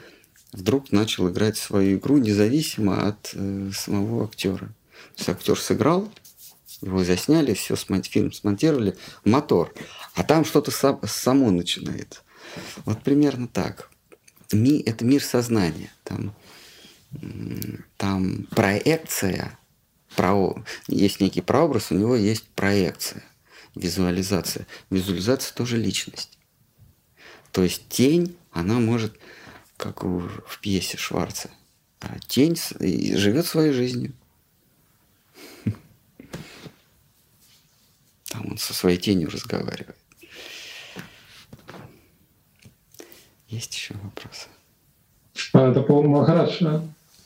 [0.52, 4.66] вдруг начал играть свою игру независимо от э, самого актера.
[4.66, 6.12] То есть актер сыграл,
[6.80, 9.72] его засняли, все, фильм смонтировали, мотор.
[10.14, 10.70] А там что-то
[11.06, 12.22] само начинает.
[12.84, 13.90] Вот примерно так.
[14.52, 15.90] Ми, это мир сознания.
[16.04, 16.34] Там,
[17.96, 19.58] там проекция,
[20.16, 20.54] про,
[20.88, 23.22] есть некий прообраз, у него есть проекция,
[23.74, 24.66] визуализация.
[24.90, 26.38] Визуализация тоже личность.
[27.50, 29.18] То есть тень, она может,
[29.76, 31.50] как в пьесе Шварца,
[32.00, 34.12] а тень живет своей жизнью.
[38.28, 39.96] Там он со своей тенью разговаривает.
[43.48, 44.48] Есть еще вопросы?
[45.52, 46.62] А, это, по-моему, Махарадж,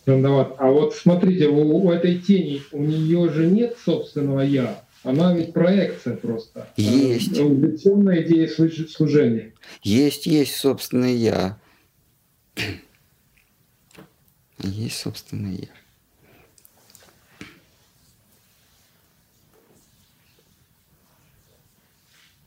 [0.07, 4.85] А вот смотрите, у, у этой тени, у нее же нет собственного «я».
[5.03, 6.69] Она ведь проекция просто.
[6.77, 7.39] Есть.
[7.39, 9.53] Увлеченная идея служения.
[9.83, 11.59] Есть, есть собственное «я».
[14.59, 15.69] Есть собственное «я».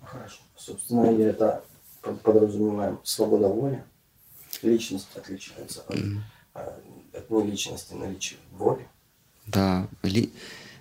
[0.02, 0.42] Хорошо.
[0.58, 1.64] Собственно, я это
[2.24, 3.84] подразумеваем свобода воли.
[4.62, 6.20] Личность отличается от, mm.
[7.30, 8.88] Не личности, наличия воли.
[9.46, 10.32] Да, ли,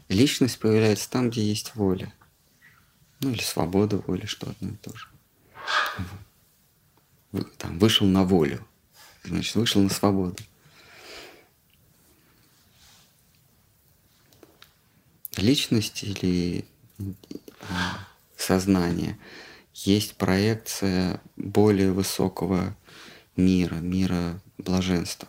[0.09, 2.13] личность появляется там, где есть воля.
[3.21, 5.09] Ну или свобода воли, что одно и то же.
[7.33, 8.67] Вы, там, вышел на волю,
[9.25, 10.37] значит, вышел на свободу.
[15.37, 16.65] Личность или
[18.37, 19.19] сознание,
[19.75, 22.77] есть проекция более высокого
[23.37, 25.29] мира, мира блаженства,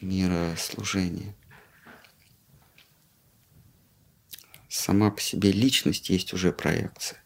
[0.00, 1.34] мира служения.
[4.68, 7.22] Сама по себе личность есть уже проекция.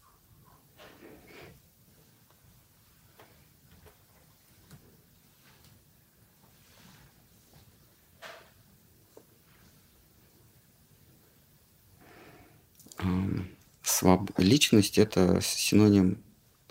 [13.82, 14.30] Своб...
[14.38, 16.22] личность это синоним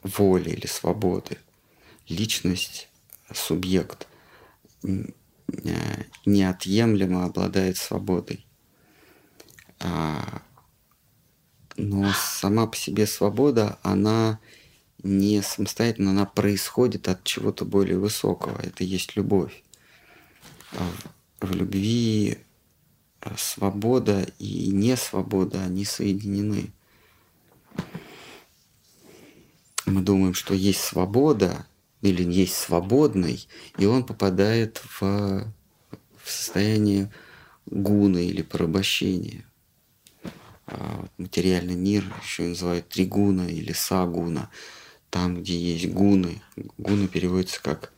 [0.02, 1.38] воли или свободы.
[2.08, 2.90] Личность,
[3.34, 4.08] субъект
[6.26, 8.46] неотъемлемо обладает свободой.
[9.80, 10.42] А,
[11.78, 14.40] но сама по себе свобода, она
[15.02, 18.60] не самостоятельно, она происходит от чего-то более высокого.
[18.62, 19.64] Это есть любовь.
[20.74, 20.86] А
[21.40, 22.40] в любви
[23.22, 26.72] э, свобода и несвобода, они соединены
[29.90, 31.66] мы думаем, что есть свобода
[32.02, 33.48] или есть свободный,
[33.78, 37.12] и он попадает в, в состояние
[37.66, 39.46] гуны или порабощения.
[40.68, 44.50] А материальный мир еще называют тригуна или сагуна.
[45.10, 46.42] Там, где есть гуны,
[46.78, 47.92] гуны переводится как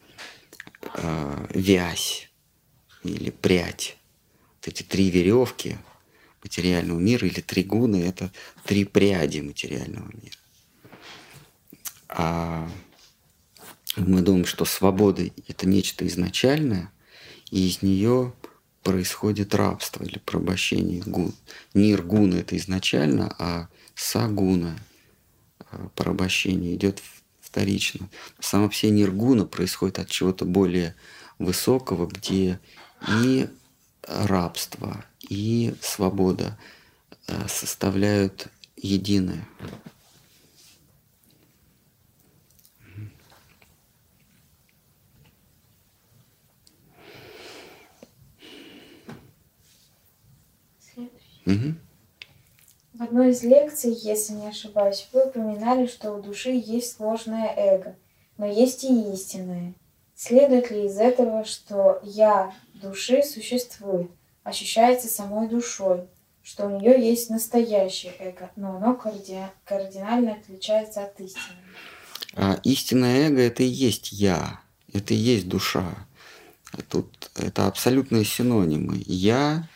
[0.95, 2.29] э, вязь
[3.03, 3.97] или прядь.
[4.55, 5.77] Вот эти три веревки
[6.43, 8.31] материального мира или три гуны– это
[8.65, 10.37] три пряди материального мира.
[12.07, 12.69] А
[13.95, 16.91] мы думаем, что свобода– это нечто изначальное,
[17.49, 18.33] и из нее
[18.83, 21.33] происходит рабство или порабощение гун.
[21.73, 24.77] Ниргуна– это изначально, а сагуна
[25.59, 27.01] а,– порабощение идет
[27.41, 28.09] вторично.
[28.39, 30.95] Сама все ниргуна происходит от чего-то более
[31.37, 32.59] высокого, где
[33.21, 33.47] и
[34.07, 36.57] рабство, и свобода
[37.27, 39.45] а, составляют единое.
[51.45, 51.75] Угу.
[52.93, 57.95] В одной из лекций, если не ошибаюсь, вы упоминали, что у души есть сложное эго,
[58.37, 59.73] но есть и истинное.
[60.13, 64.11] Следует ли из этого, что «я» души существует,
[64.43, 66.07] ощущается самой душой,
[66.43, 69.39] что у нее есть настоящее эго, но оно карди...
[69.63, 71.57] кардинально отличается от истины?
[72.35, 74.59] А истинное эго– это и есть «я»,
[74.93, 76.07] это и есть душа.
[76.89, 79.01] Тут это абсолютные синонимы.
[79.07, 79.67] «Я»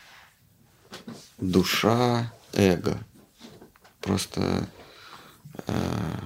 [1.38, 2.98] душа, эго.
[4.00, 4.68] Просто
[5.66, 6.20] э,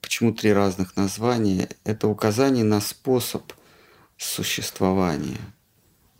[0.00, 1.68] почему три разных названия?
[1.84, 3.52] Это указание на способ
[4.16, 5.38] существования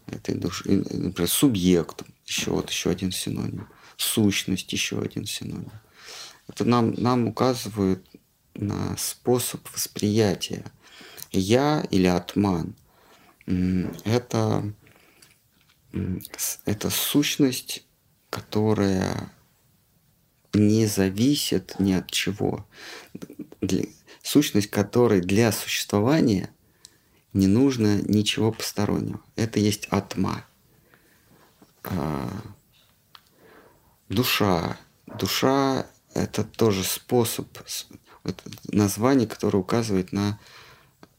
[0.07, 0.71] этой души.
[0.71, 3.69] Например, субъект, еще вот еще один синоним.
[3.97, 5.73] Сущность, еще один синоним.
[6.49, 8.05] Это нам, нам указывает
[8.55, 10.65] на способ восприятия.
[11.31, 12.75] Я или атман
[14.05, 14.73] это,
[16.65, 17.85] это сущность,
[18.29, 19.33] которая
[20.53, 22.67] не зависит ни от чего.
[23.61, 23.85] Для,
[24.23, 26.51] сущность которой для существования
[27.33, 29.21] не нужно ничего постороннего.
[29.37, 30.45] Это есть атма.
[31.85, 32.29] А,
[34.09, 34.77] душа.
[35.19, 37.49] Душа– это тоже способ,
[38.25, 40.39] это название, которое указывает на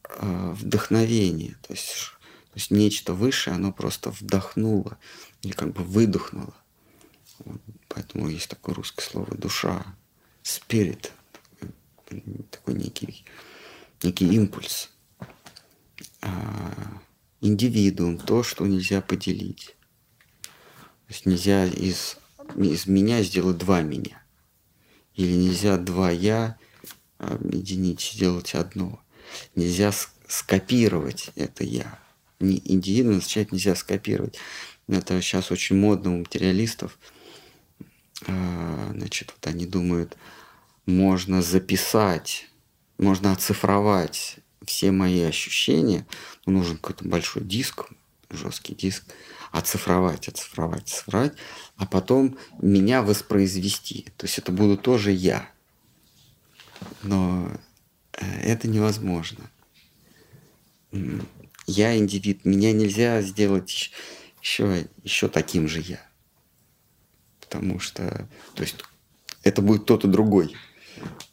[0.04, 1.56] э, вдохновение.
[1.66, 2.12] То есть,
[2.52, 4.98] то есть нечто высшее, оно просто вдохнуло
[5.40, 6.54] или как бы выдохнуло.
[7.88, 9.86] Поэтому есть такое русское слово душа,
[10.42, 11.10] spirit,
[12.50, 13.24] такой некий,
[14.02, 14.90] некий импульс.
[16.20, 17.00] А,
[17.40, 19.74] индивидуум, то, что нельзя поделить.
[20.42, 22.18] То есть нельзя из,
[22.54, 24.22] из меня сделать два меня.
[25.14, 26.58] Или нельзя два я
[27.16, 29.02] объединить, сделать одно.
[29.54, 29.90] Нельзя
[30.28, 32.01] скопировать это я.
[32.42, 34.38] Не, индивидуум означает нельзя скопировать.
[34.88, 36.98] Это сейчас очень модно у материалистов.
[38.26, 40.16] А, значит, вот они думают,
[40.86, 42.48] можно записать,
[42.98, 46.06] можно оцифровать все мои ощущения.
[46.46, 47.86] Ну, нужен какой-то большой диск,
[48.30, 49.04] жесткий диск,
[49.50, 51.34] оцифровать, оцифровать, оцифровать,
[51.76, 54.06] а потом меня воспроизвести.
[54.16, 55.48] То есть это буду тоже я.
[57.02, 57.50] Но
[58.12, 59.50] э, это невозможно.
[61.66, 63.90] Я индивид, меня нельзя сделать
[64.40, 66.00] еще, еще таким же я.
[67.40, 68.76] Потому что, то есть,
[69.42, 70.56] это будет тот и другой.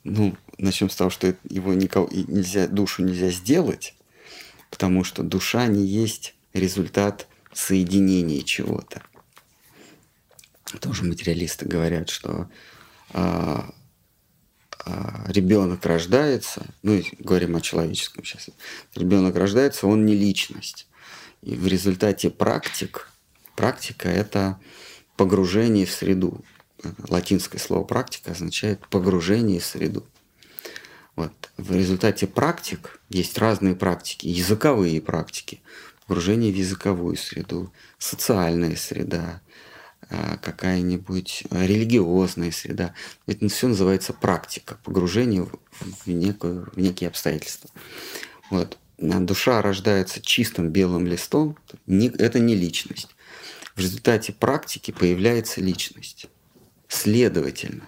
[0.04, 3.96] Ну, начнем с того, что его никого, нельзя, душу нельзя сделать,
[4.70, 9.02] потому что душа не есть результат соединения чего-то.
[10.80, 12.50] Тоже материалисты говорят, что
[13.12, 13.74] а,
[15.28, 18.50] ребенок рождается, ну, говорим о человеческом сейчас,
[18.96, 20.88] ребенок рождается, он не личность.
[21.42, 23.10] И в результате практик,
[23.56, 24.60] практика– это
[25.16, 26.42] погружение в среду.
[27.10, 30.06] Латинское слово «практика» означает погружение в среду.
[31.16, 31.34] Вот.
[31.58, 35.62] В результате практик есть разные практики, языковые практики,
[36.08, 39.49] погружение в языковую среду, социальная среда, а,
[40.10, 42.94] какая-нибудь религиозная среда.
[43.28, 47.70] Это все называется практика, погружение в, некую, в некие обстоятельства.
[48.50, 48.78] Вот.
[48.98, 51.58] Душа рождается чистым белым листом,
[51.88, 53.16] это не личность.
[53.76, 56.28] В результате практики появляется личность.
[56.90, 57.88] Следовательно,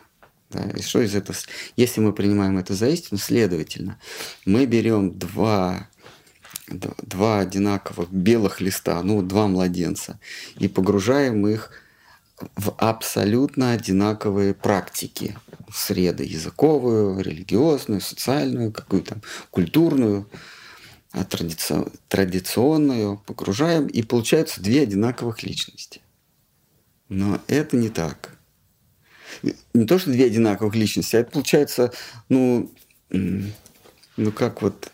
[0.52, 1.36] да, и что из этого?
[1.76, 4.00] Если мы принимаем это за истину, следовательно,
[4.46, 5.90] мы берем два
[6.68, 10.20] два одинаковых белых листа, ну, два младенца,
[10.58, 11.72] и погружаем их
[12.56, 15.38] в абсолютно одинаковые практики.
[15.74, 20.30] Среды языковую, религиозную, социальную, какую-то культурную,
[21.12, 23.18] а традиционную.
[23.26, 26.02] Погружаем, и получаются две одинаковых личности.
[27.10, 28.38] Но это не так.
[29.74, 31.92] Не то, что две одинаковых личности, а это получается,
[32.30, 32.72] ну,
[33.10, 34.92] ну как вот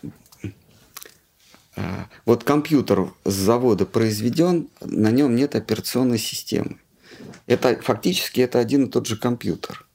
[1.78, 6.78] а, вот компьютер с завода произведен, на нем нет операционной системы.
[7.46, 9.86] Это фактически это один и тот же компьютер.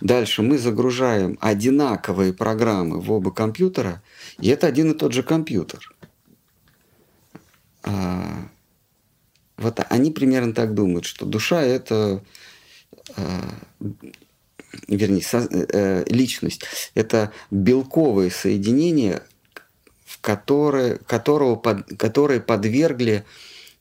[0.00, 4.02] Дальше мы загружаем одинаковые программы в оба компьютера,
[4.38, 5.94] и это один и тот же компьютер.
[7.82, 8.48] А,
[9.56, 12.22] вот они примерно так думают, что душа это,
[13.16, 13.48] а,
[14.88, 19.22] вернее, со, э, личность это белковое соединение,
[20.04, 23.24] в которое, которого под, которые подвергли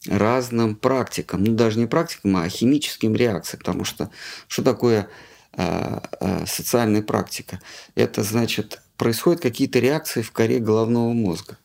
[0.07, 4.09] разным практикам, ну даже не практикам, а химическим реакциям, потому что
[4.47, 5.09] что такое
[5.53, 7.59] э, э, социальная практика?
[7.95, 11.57] Это значит, происходят какие-то реакции в коре головного мозга.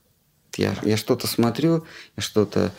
[0.56, 1.84] Я, я что-то смотрю,
[2.16, 2.72] я что-то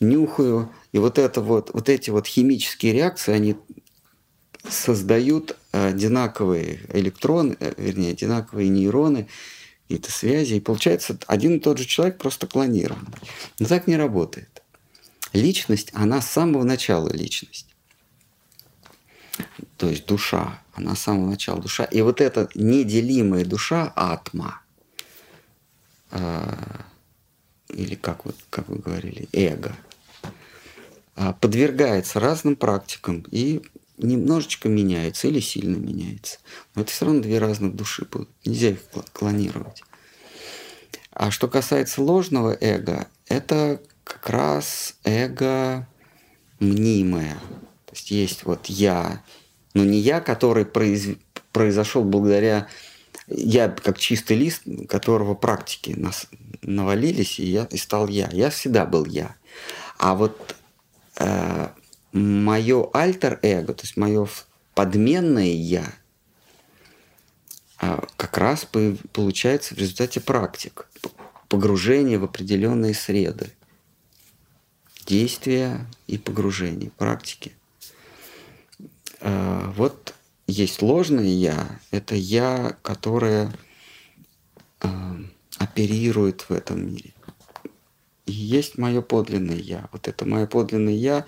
[0.00, 3.56] нюхаю, и вот, это вот, вот эти вот химические реакции, они
[4.68, 9.28] создают одинаковые электроны, э, вернее, одинаковые нейроны,
[9.82, 13.06] какие-то связи, и получается один и тот же человек просто клонирован.
[13.60, 14.55] Но так не работает
[15.32, 17.66] личность, она с самого начала личность.
[19.76, 21.84] То есть душа, она с самого начала душа.
[21.84, 24.60] И вот эта неделимая душа, атма,
[26.10, 26.80] э,
[27.68, 29.76] или как, вот, как вы говорили, эго,
[31.16, 33.62] э, подвергается разным практикам и
[33.98, 36.38] немножечко меняется или сильно меняется.
[36.74, 38.28] Но это все равно две разных души будут.
[38.44, 38.80] Нельзя их
[39.12, 39.82] клонировать.
[41.10, 45.86] А что касается ложного эго, это как раз эго
[46.60, 47.34] мнимое.
[47.86, 49.22] То есть есть вот я,
[49.74, 51.16] но не я, который произ...
[51.52, 52.68] произошел благодаря
[53.26, 56.28] я как чистый лист, которого практики нас
[56.62, 58.30] навалились, и я и стал я.
[58.32, 59.34] Я всегда был я.
[59.98, 60.54] А вот
[61.18, 61.68] э,
[62.12, 64.28] мое альтер эго, то есть мое
[64.74, 65.84] подменное я
[67.78, 68.66] а, как раз
[69.12, 70.88] получается в результате практик,
[71.48, 73.50] погружения в определенные среды,
[75.06, 77.52] действия и погружения, практики.
[79.20, 80.14] А, вот
[80.46, 83.52] есть ложное я, это я, которое
[84.80, 85.16] а,
[85.58, 87.14] оперирует в этом мире.
[88.26, 89.88] И есть мое подлинное я.
[89.92, 91.26] Вот это мое подлинное я,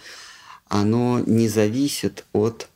[0.67, 2.69] оно не зависит от,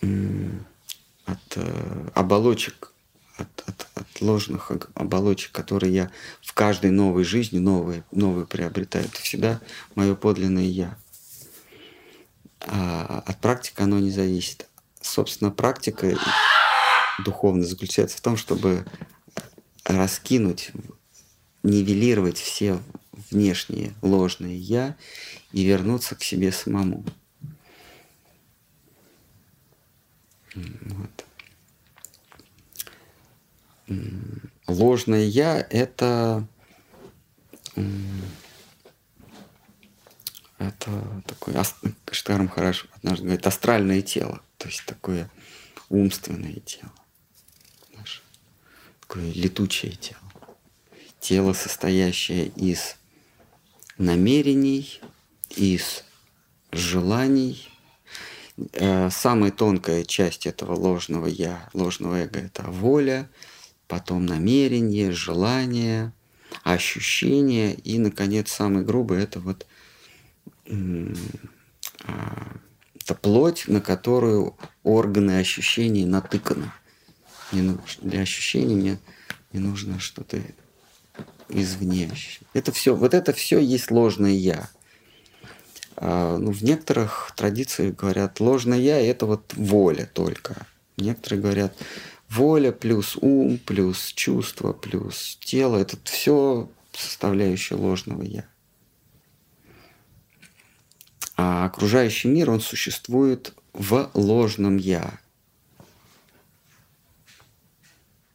[0.00, 2.92] от э, оболочек,
[3.36, 6.10] от, от, от ложных оболочек, которые я
[6.42, 9.04] в каждой новой жизни новые, новые приобретаю.
[9.06, 9.60] Это всегда
[9.94, 10.96] мое подлинное я.
[12.60, 14.66] А от практики оно не зависит.
[15.00, 16.16] Собственно, практика
[17.24, 18.84] духовная заключается в том, чтобы
[19.84, 20.72] раскинуть,
[21.62, 22.80] нивелировать все
[23.30, 24.96] внешние ложные я
[25.52, 27.04] и вернуться к себе самому.
[30.54, 31.25] Вот.
[34.66, 36.46] Ложное я это
[40.58, 41.62] это такое,
[42.10, 45.30] Штарм хорошо однажды говорит, астральное тело, то есть такое
[45.90, 46.92] умственное тело,
[47.96, 48.22] наше,
[49.00, 50.20] такое летучее тело.
[51.20, 52.96] Тело, состоящее из
[53.98, 55.00] намерений,
[55.50, 56.04] из
[56.72, 57.68] желаний.
[58.72, 63.28] Э, самая тонкая часть этого ложного я, ложного эго– это воля,
[63.88, 66.12] потом намерение, желание,
[66.62, 69.66] ощущение и, наконец, самый грубый– это вот
[70.68, 72.56] а,
[73.00, 76.72] это плоть, на которую органы ощущений натыканы.
[77.52, 78.98] Для ощущений мне
[79.52, 80.40] не нужно что-то
[81.48, 82.10] извне.
[82.52, 84.68] Это все, вот это все есть ложное я.
[85.96, 90.66] А, ну, в некоторых традициях говорят, ложное я это вот воля только.
[90.96, 91.76] Некоторые говорят,
[92.28, 98.46] воля плюс ум, плюс чувство, плюс тело, это все составляющая ложного я.
[101.36, 105.20] А окружающий мир, он существует в ложном я.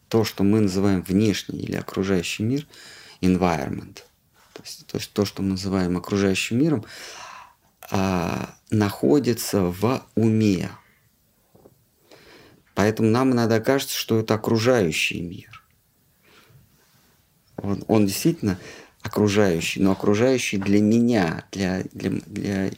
[0.07, 2.67] То, что мы называем внешний или окружающий мир–
[3.21, 4.03] environment.
[4.53, 6.85] То есть, то, есть то, что мы называем окружающим миром,
[7.89, 10.69] а, находится в уме.
[12.75, 15.63] Поэтому нам иногда кажется, что это окружающий мир.
[17.57, 18.57] Он, он действительно
[19.01, 22.71] окружающий, но окружающий для меня, для, для, для,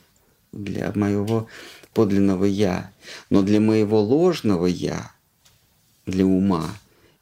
[0.52, 1.48] для моего
[1.94, 2.92] подлинного я.
[3.30, 5.12] Но для моего ложного я,
[6.06, 6.70] для ума,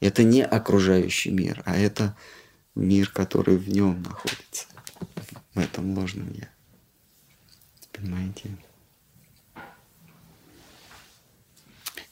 [0.00, 2.16] это не окружающий мир, а это
[2.74, 4.66] мир, который в нем находится,
[5.54, 6.48] в этом ложном я.
[7.92, 8.50] Понимаете?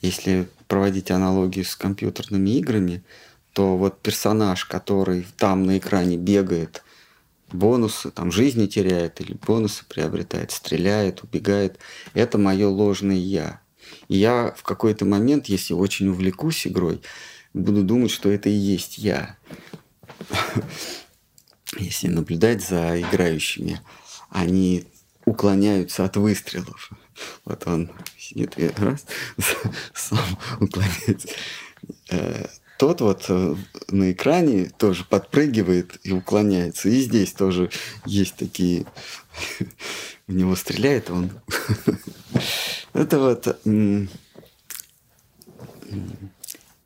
[0.01, 3.03] Если проводить аналогию с компьютерными играми,
[3.53, 6.83] то вот персонаж, который там на экране бегает,
[7.53, 11.79] бонусы, там жизни теряет или бонусы приобретает, стреляет, убегает,
[12.15, 13.61] это мое ложное я.
[14.09, 17.03] И я в какой-то момент, если очень увлекусь игрой,
[17.53, 19.37] буду думать, что это и есть я.
[21.79, 23.81] если наблюдать за играющими,
[24.29, 24.87] они
[25.25, 26.91] уклоняются от выстрелов.
[27.45, 29.07] Вот он сидит и раз,
[29.95, 31.29] сам уклоняется.
[32.11, 32.47] Э,
[32.79, 33.57] тот вот э,
[33.89, 36.89] на экране тоже подпрыгивает и уклоняется.
[36.89, 37.71] И здесь тоже
[38.07, 38.87] есть такие...
[40.27, 41.31] В него стреляет, он...
[42.93, 43.49] Это вот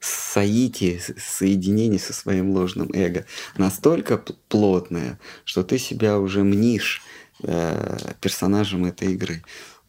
[0.00, 3.24] соитие, соединение со своим ложным эго
[3.56, 4.18] настолько
[4.48, 7.02] плотное, что ты себя уже мнишь
[7.42, 9.42] э, персонажем этой игры.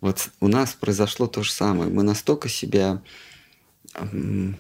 [0.06, 1.90] Вот у нас произошло то же самое.
[1.90, 3.02] Мы настолько себя
[3.96, 4.54] э,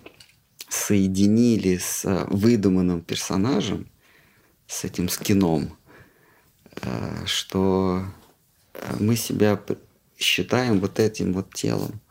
[0.67, 3.87] соединили с выдуманным персонажем,
[4.65, 5.77] с этим скином,
[6.81, 8.07] э, что
[8.99, 9.61] мы себя
[10.17, 12.01] считаем вот этим вот телом.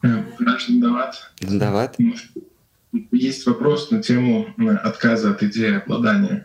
[0.00, 1.32] Наш Дават.
[1.40, 1.96] Дават.
[3.12, 6.44] Есть вопрос на тему э, отказа от идеи обладания.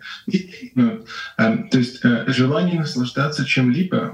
[0.76, 1.04] Ну,
[1.38, 4.12] э, то есть э, желание наслаждаться чем-либо,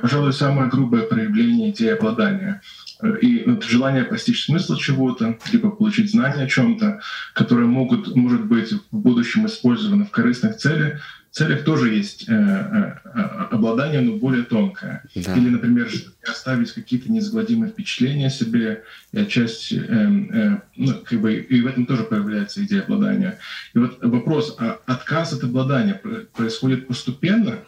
[0.00, 2.62] пожалуй, самое грубое проявление идеи обладания.
[3.00, 7.00] э, и желание постичь смысл чего-то, либо получить знания о чем-то,
[7.32, 11.00] которые могут, может быть, в будущем использованы в корыстных целях,
[11.30, 13.20] целях тоже есть э, э,
[13.50, 15.04] обладание, но более тонкое.
[15.14, 15.34] Да.
[15.36, 15.90] Или, например,
[16.26, 21.86] оставить какие-то неизгладимые впечатления себе, и отчасти, э, э, ну, как бы, и в этом
[21.86, 23.38] тоже появляется идея обладания.
[23.74, 26.00] И вот вопрос, а отказ от обладания
[26.34, 27.58] происходит постепенно,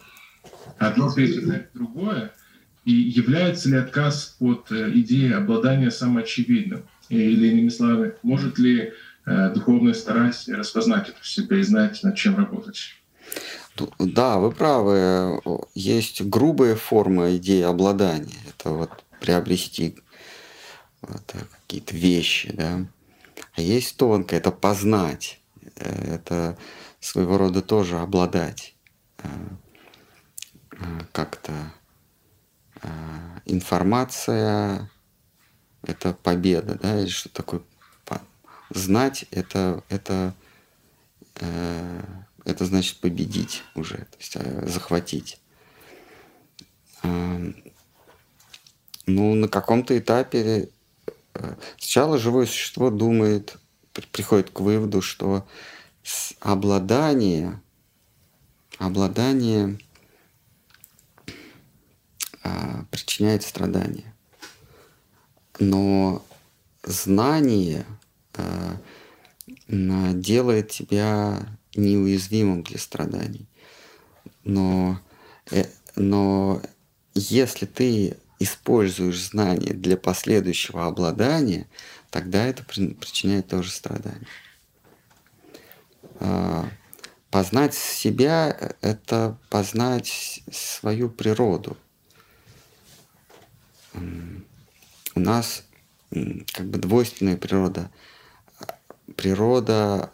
[0.77, 2.31] одно пересекает другое,
[2.85, 6.83] и является ли отказ от э, идеи обладания самоочевидным?
[7.09, 8.93] Или, иными словами, может ли
[9.25, 12.95] э, духовный старатель распознать это в себе и знать, над чем работать?
[13.99, 15.41] Да, вы правы.
[15.73, 18.37] Есть грубая форма идеи обладания.
[18.49, 19.97] Это вот приобрести
[21.01, 22.85] вот, какие-то вещи, да.
[23.53, 25.39] А есть тонкое, это познать.
[25.75, 26.57] Э, это
[26.99, 28.75] своего рода тоже обладать
[31.11, 31.53] как-то
[33.45, 34.89] информация–
[35.83, 37.61] это победа, да, или что такое
[38.69, 40.33] знать– это, это,
[41.35, 42.01] э,
[42.45, 45.39] это значит победить уже, то есть э, захватить.
[47.03, 47.53] Э,
[49.05, 50.69] ну, на каком-то этапе
[51.33, 53.57] э, сначала живое существо думает,
[54.11, 55.47] приходит к выводу, что
[56.41, 57.61] обладание,
[58.79, 59.77] обладание–
[62.43, 64.15] а, причиняет страдания.
[65.59, 66.25] Но
[66.83, 67.85] знание
[68.33, 68.77] а,
[69.67, 71.39] делает тебя
[71.75, 73.47] неуязвимым для страданий.
[74.43, 74.99] Но,
[75.51, 75.65] э,
[75.95, 76.61] но
[77.13, 81.67] если ты используешь знание для последующего обладания,
[82.09, 84.27] тогда это причиняет тоже страдания.
[86.19, 86.69] А,
[87.29, 91.77] познать себя– это познать свою природу–
[95.15, 95.63] у нас
[96.09, 97.91] как бы двойственная природа.
[99.15, 100.11] Природа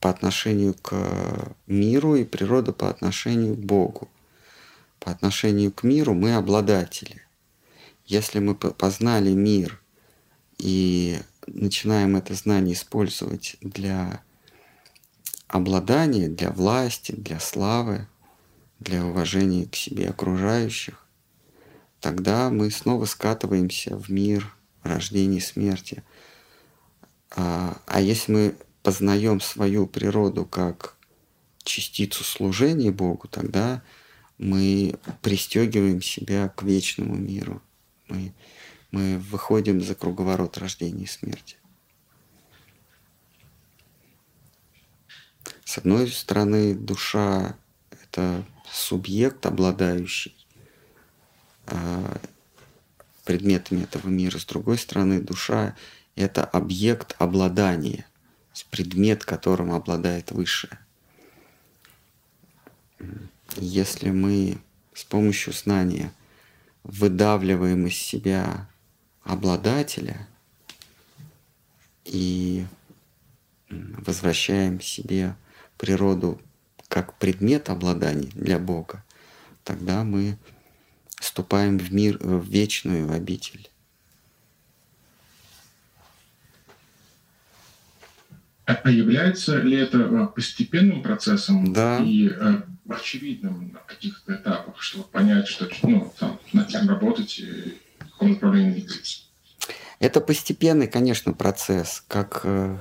[0.00, 4.08] по отношению к миру и природа по отношению к Богу.
[5.00, 7.22] По отношению к миру мы обладатели.
[8.06, 9.80] Если мы познали мир
[10.58, 14.22] и начинаем это знание использовать для
[15.46, 18.06] обладания, для власти, для славы,
[18.80, 21.04] для уважения к себе окружающих,
[22.00, 26.02] тогда мы снова скатываемся в мир рождения и смерти.
[27.30, 28.54] А, а если мы
[28.88, 30.96] познаем свою природу как
[31.62, 33.82] частицу служения Богу, тогда
[34.38, 37.60] мы пристегиваем себя к вечному миру.
[38.08, 38.32] Мы,
[38.90, 41.58] мы выходим за круговорот рождения и смерти.
[45.66, 47.58] С одной стороны, душа—
[47.90, 50.34] это субъект, обладающий
[51.66, 52.18] а,
[53.26, 54.38] предметами этого мира.
[54.38, 55.76] С другой стороны, душа—
[56.16, 58.07] это объект обладания,
[58.64, 60.78] предмет, которым обладает Высшее.
[63.56, 64.58] Если мы
[64.94, 66.12] с помощью знания
[66.82, 68.68] выдавливаем из себя
[69.22, 70.26] обладателя
[72.04, 72.64] и
[73.68, 75.36] возвращаем себе
[75.76, 76.40] природу
[76.88, 79.04] как предмет обладания для Бога,
[79.64, 80.38] тогда мы
[81.20, 83.70] вступаем в мир, в вечную обитель.
[88.68, 92.00] А, а является ли это э, постепенным процессом да.
[92.04, 97.78] и э, очевидным на каких-то этапах, чтобы понять, что ну, там, над чем работать и
[97.98, 99.20] в каком направлении двигаться?
[100.00, 102.04] Это постепенный, конечно, процесс.
[102.08, 102.78] Как э,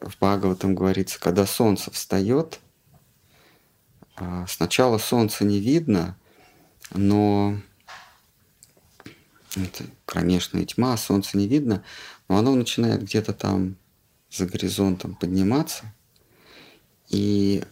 [0.00, 2.60] в Бхагаватам говорится, когда солнце встает,
[4.20, 6.16] э, сначала солнце не видно,
[6.94, 7.58] но
[9.56, 11.82] это кромешная тьма, солнце не видно,
[12.28, 13.76] но оно начинает где-то там
[14.36, 15.92] за горизонтом подниматься,
[17.08, 17.62] и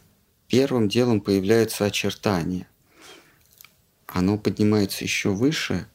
[0.48, 2.68] первым делом появляются очертания.
[4.06, 5.86] Оно поднимается еще выше,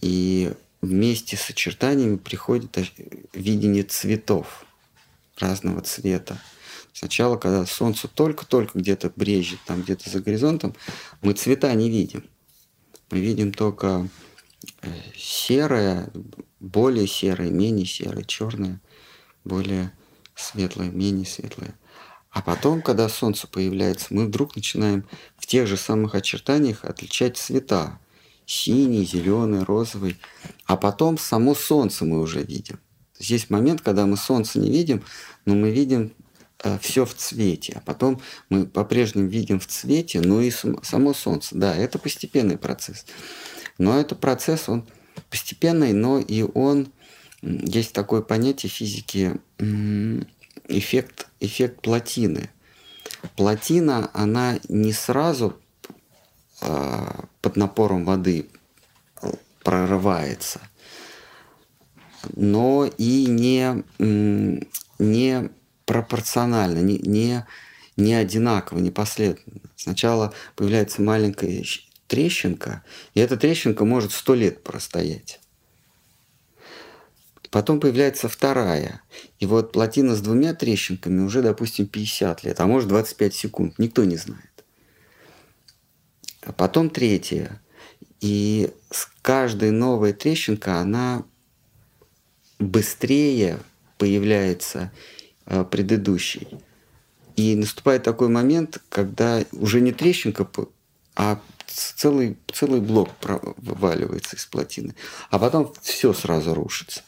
[0.00, 2.76] и вместе с очертаниями приходит
[3.32, 4.66] видение цветов
[5.38, 6.38] разного цвета.
[6.92, 10.74] Сначала, когда солнце только-только где-то брежет, там где-то за горизонтом,
[11.22, 12.24] мы цвета не видим.
[13.10, 14.08] Мы видим только
[15.16, 16.10] серое,
[16.60, 18.80] более серое, менее серое, черное,
[19.44, 19.92] более
[20.34, 21.74] светлое, менее светлое.
[22.30, 25.04] А потом, когда солнце появляется, мы вдруг начинаем
[25.36, 27.98] в тех же самых очертаниях отличать цвета.
[28.46, 30.18] Синий, зеленый, розовый.
[30.64, 32.80] А потом само солнце мы уже видим.
[33.18, 35.04] Здесь момент, когда мы солнце не видим,
[35.44, 36.12] но мы видим
[36.64, 37.74] э, все в цвете.
[37.76, 41.54] А потом мы по-прежнему видим в цвете, но и само солнце.
[41.54, 43.04] Да, это постепенный процесс.
[43.78, 44.86] Но этот процесс, он
[45.28, 46.88] постепенный, но и он
[47.42, 49.40] есть такое понятие физики
[50.68, 52.50] эффект, эффект плотины.
[53.36, 55.56] Плотина, она не сразу
[56.60, 57.06] э,
[57.40, 58.48] под напором воды
[59.62, 60.60] прорывается,
[62.34, 63.84] но и не,
[64.98, 65.50] не
[65.86, 67.46] пропорционально, не, не,
[67.96, 69.60] не одинаково, не последовательно.
[69.76, 71.64] Сначала появляется маленькая
[72.08, 72.82] трещинка,
[73.14, 75.41] и эта трещинка может сто лет простоять.
[77.52, 79.02] Потом появляется вторая.
[79.38, 83.78] И вот плотина с двумя трещинками уже, допустим, 50 лет, а может 25 секунд.
[83.78, 84.64] Никто не знает.
[86.40, 87.60] А потом третья.
[88.22, 91.24] И с каждой новой трещинка она
[92.58, 93.58] быстрее
[93.98, 94.90] появляется
[95.44, 96.48] э, предыдущей.
[97.36, 100.48] И наступает такой момент, когда уже не трещинка,
[101.14, 103.10] а целый, целый блок
[103.58, 104.94] вываливается из плотины.
[105.28, 107.02] А потом все сразу рушится.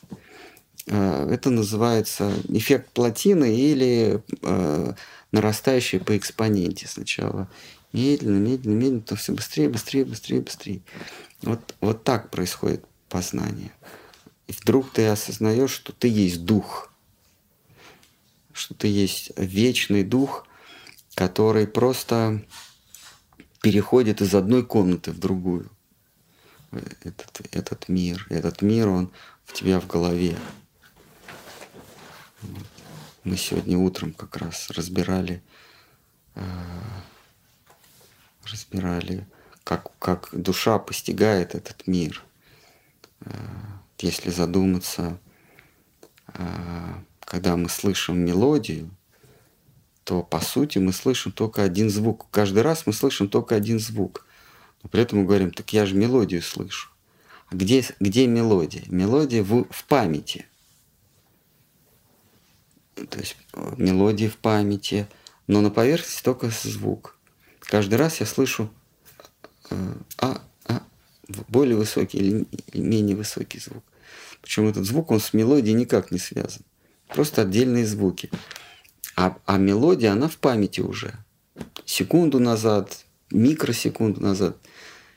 [0.86, 4.92] Э, это называется эффект плотины или э,
[5.32, 7.48] нарастающий по экспоненте сначала.
[7.92, 10.82] Медленно, медленно, медленно, то все быстрее, быстрее, быстрее, быстрее.
[11.42, 13.72] Вот, вот так происходит познание.
[14.46, 16.92] И вдруг ты осознаешь, что ты есть дух,
[18.52, 20.46] что ты есть вечный дух,
[21.14, 22.44] который просто
[23.62, 25.70] переходит из одной комнаты в другую.
[27.02, 29.12] Этот, этот мир, этот мир, он
[29.44, 30.36] в тебя в голове.
[33.24, 35.42] Мы сегодня утром как раз разбирали,
[36.34, 36.42] э,
[38.44, 39.26] разбирали,
[39.64, 42.22] как, как душа постигает этот мир.
[43.20, 43.32] Э,
[43.98, 45.18] если задуматься,
[46.34, 48.90] э, когда мы слышим мелодию,
[50.04, 52.26] то по сути мы слышим только один звук.
[52.30, 54.26] Каждый раз мы слышим только один звук.
[54.82, 56.90] Но при этом мы говорим, так я же мелодию слышу.
[57.48, 58.82] А где, где мелодия?
[58.88, 60.44] Мелодия в, в памяти–
[62.94, 65.06] то есть э, мелодии в памяти,
[65.46, 67.16] но на поверхности только звук.
[67.60, 68.70] Каждый раз я слышу
[69.70, 70.82] э, а, а,
[71.48, 73.82] более высокий или менее высокий звук.
[74.42, 76.62] Причем этот звук, он с мелодией никак не связан.
[77.08, 78.30] Просто отдельные звуки.
[79.16, 81.14] А, а мелодия, она в памяти уже.
[81.84, 84.56] Секунду назад, микросекунду назад,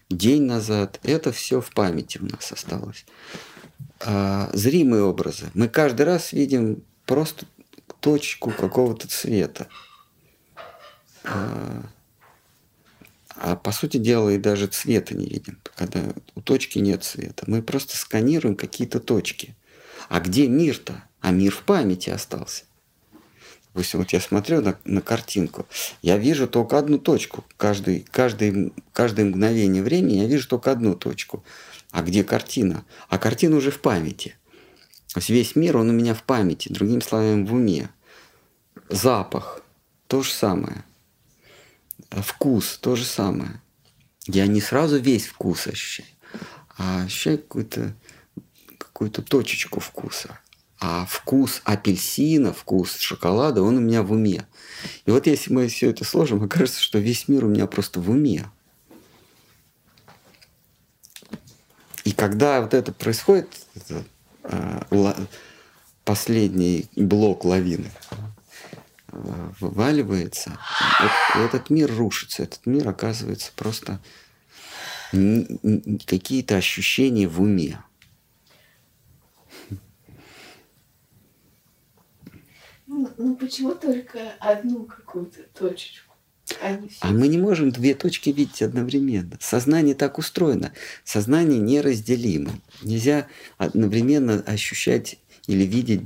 [0.10, 1.00] день назад.
[1.04, 3.06] Это все в памяти у нас осталось.
[4.00, 5.50] А, зримые образы.
[5.54, 7.46] Мы каждый раз видим просто
[8.00, 9.68] точку какого-то цвета.
[11.24, 11.84] А,
[13.36, 16.02] а по сути дела и даже цвета не видим, когда
[16.36, 17.44] у точки нет цвета.
[17.48, 19.56] Мы просто сканируем какие-то точки.
[20.10, 21.04] А где мир-то?
[21.20, 22.64] А мир в памяти остался.
[23.74, 25.68] Допустим, вот я смотрю на, на картинку,
[26.02, 27.46] я вижу только одну точку.
[27.58, 31.44] Каждый, каждый, каждое мгновение времени я вижу только одну точку.
[31.92, 32.86] А где картина?
[33.10, 34.37] А картина уже в памяти.
[35.18, 37.90] То есть весь мир, он у меня в памяти, другими словами, в уме.
[38.88, 39.64] Запах–
[40.08, 40.86] то же самое.
[42.12, 43.60] Вкус– то же самое.
[44.28, 46.08] Я не сразу весь вкус ощущаю,
[46.78, 47.96] а ощущаю какую-то
[48.78, 50.38] какую точечку вкуса.
[50.80, 54.46] А вкус апельсина, вкус шоколада, он у меня в уме.
[55.08, 58.12] И вот если мы все это сложим, окажется, что весь мир у меня просто в
[58.12, 58.46] уме.
[62.04, 64.06] И когда вот это происходит, это
[66.04, 67.92] последний блок лавины
[69.12, 70.58] э, вываливается,
[71.36, 74.00] этот мир рушится, этот мир оказывается просто
[75.12, 77.80] какие-то ощущения в уме.
[82.88, 86.07] Ну, ну почему только одну какую-то точечку?
[87.02, 89.38] А мы не можем две точки видеть одновременно.
[89.40, 90.72] Сознание так устроено.
[91.04, 92.52] Сознание неразделимо.
[92.82, 93.28] Нельзя
[93.58, 95.18] одновременно ощущать
[95.48, 96.02] или видеть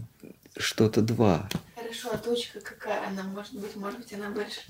[0.57, 1.49] что-то два.
[1.75, 3.07] Хорошо, а точка какая?
[3.07, 4.61] Она может быть, может быть, она больше.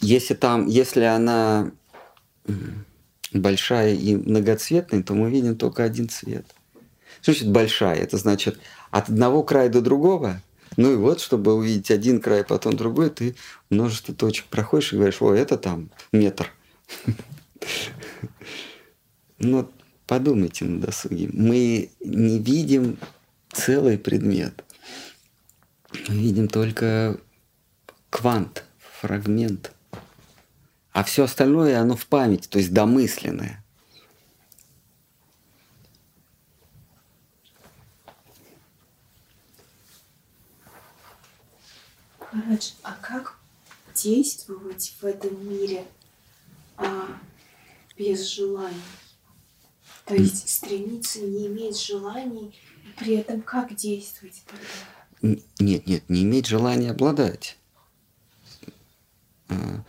[0.00, 1.72] Если там, если она
[3.32, 6.46] большая и многоцветная, то мы видим только один цвет.
[7.22, 7.96] Что значит большая?
[7.96, 8.58] Это значит
[8.90, 10.40] от одного края до другого
[10.76, 13.36] ну и вот, чтобы увидеть один край, потом другой, ты
[13.70, 16.50] множество точек проходишь и говоришь, о, это там метр.
[19.38, 19.70] Ну,
[20.06, 21.30] подумайте на досуге.
[21.32, 22.98] Мы не видим
[23.52, 24.64] целый предмет.
[26.08, 27.18] Мы видим только
[28.10, 28.64] квант,
[29.00, 29.72] фрагмент.
[30.92, 33.64] А все остальное, оно в памяти, то есть домысленное.
[42.32, 43.38] Марадж, а как
[43.94, 45.84] действовать в этом мире
[46.76, 47.06] а,
[47.96, 48.76] без желаний?
[50.04, 52.54] То есть стремиться, не иметь желаний,
[52.84, 55.40] и при этом как действовать тогда?
[55.58, 57.58] Нет, нет, не иметь желания обладать.
[59.48, 59.84] А,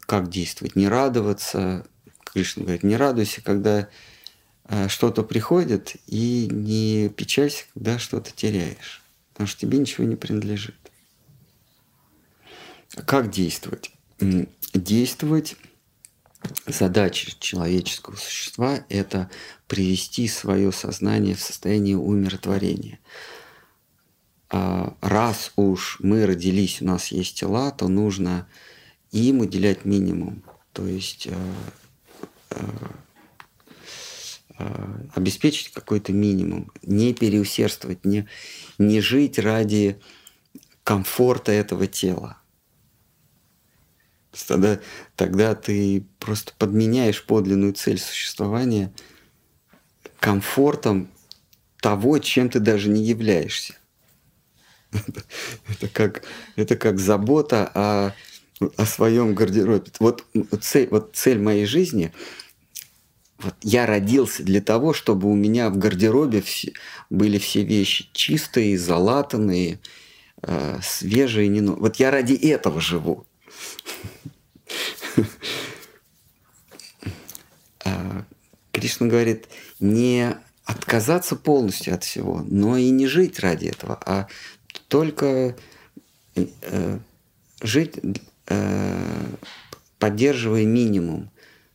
[0.00, 0.74] Как действовать?
[0.74, 1.86] Не радоваться.
[2.24, 3.88] Кришна говорит, не радуйся, когда
[4.64, 9.02] а, что-то приходит, и не печалься, когда что-то теряешь.
[9.32, 10.87] Потому что тебе ничего не принадлежит.
[13.06, 13.92] Как действовать?
[14.74, 15.56] Действовать
[16.66, 19.30] задача человеческого существа– это
[19.66, 22.98] привести свое сознание в состояние умиротворения.
[24.50, 28.48] А Раз уж мы родились, у нас есть тела, то нужно
[29.10, 30.42] им уделять минимум.
[30.72, 31.54] То есть э,
[32.50, 32.66] э,
[34.58, 38.26] э, обеспечить какой-то минимум, не переусердствовать, не,
[38.78, 40.00] не жить ради
[40.82, 42.38] комфорта этого тела.
[44.46, 44.80] Тогда,
[45.16, 48.92] тогда ты просто подменяешь подлинную цель существования
[50.20, 51.08] комфортом
[51.80, 53.74] того, чем ты даже не являешься.
[55.68, 56.22] Это как,
[56.56, 58.14] это как забота о,
[58.76, 59.90] о своем гардеробе.
[60.00, 60.24] Вот
[60.60, 62.12] цель, вот цель моей жизни
[63.38, 66.72] вот я родился для того, чтобы у меня в гардеробе все,
[67.08, 69.78] были все вещи чистые, залатанные,
[70.42, 71.46] э, свежие.
[71.48, 73.26] Не, ну- вот я ради этого живу.
[77.84, 78.24] А,
[78.72, 79.46] Кришна говорит,
[79.80, 84.28] не отказаться полностью от всего, но и не жить ради этого, а
[84.88, 85.56] только
[86.34, 86.98] э,
[87.62, 87.98] жить,
[88.48, 89.26] э,
[89.98, 91.30] поддерживая минимум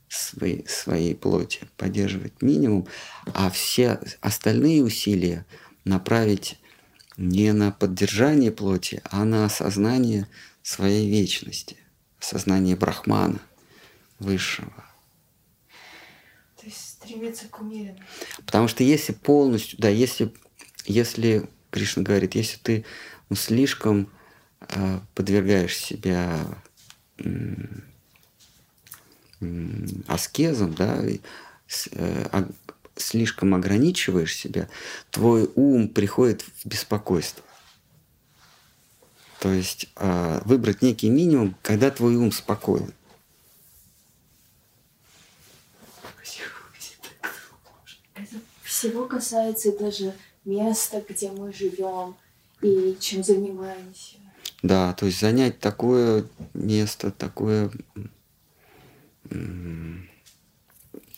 [0.07, 2.87] своей, своей плоти, поддерживать минимум,
[3.33, 5.45] а все остальные усилия
[5.85, 6.59] направить
[7.17, 10.27] не на поддержание плоти, а на осознание
[10.61, 11.77] своей вечности,
[12.23, 13.39] осознание Брахмана
[14.19, 14.71] высшего.
[16.59, 18.03] То есть стремиться к умеренности.
[18.45, 20.33] Потому что если полностью, да, если,
[20.85, 22.85] если Кришна говорит, если ты
[23.29, 24.09] ну, слишком
[24.61, 26.45] э, подвергаешь себя
[27.17, 27.83] м,
[30.07, 31.03] аскезам, да,
[31.67, 32.49] с- э, а-
[32.95, 34.69] слишком ограничиваешь себя,
[35.11, 37.43] твой ум приходит в беспокойство.
[39.43, 42.93] То есть э, выбрать некий минимум, когда твой ум спокоен.
[48.15, 50.15] Это всего касается даже
[50.45, 52.15] места, где мы живем
[52.61, 54.15] и чем занимаемся.
[54.61, 57.69] Да, то есть занять такое место, такое,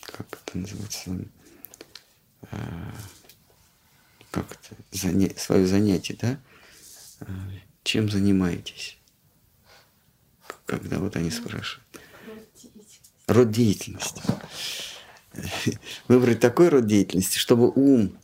[0.02, 1.16] как это называется,
[2.50, 2.92] А,
[4.32, 6.40] как это, заня- свое занятие, да?
[7.86, 8.98] Чем занимаетесь?
[10.64, 11.86] Когда вот они спрашивают.
[13.28, 14.20] Род деятельности.
[16.08, 18.18] Выбрать такой род деятельности, чтобы ум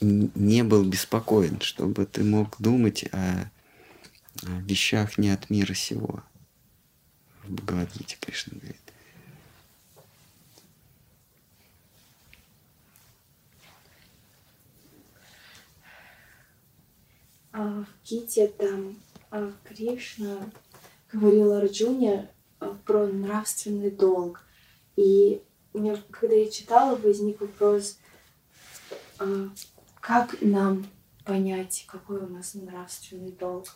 [0.00, 3.48] не был беспокоен, чтобы ты мог думать о
[4.42, 6.24] вещах не от мира сего.
[7.44, 8.83] В Бхагавадгите Кришна говорит.
[17.62, 18.96] В Гите там
[19.30, 20.50] а, Кришна
[21.12, 22.28] говорил Арджуне
[22.60, 24.40] а, про нравственный долг.
[24.96, 25.40] И
[25.72, 27.98] мне, когда я читала, возник вопрос,
[29.18, 29.48] а,
[30.00, 30.86] как нам
[31.24, 33.66] понять, какой у нас нравственный долг?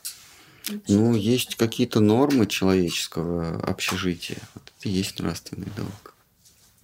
[0.87, 4.39] Ну, есть какие-то нормы человеческого общежития.
[4.55, 6.15] Вот это и есть нравственный долг.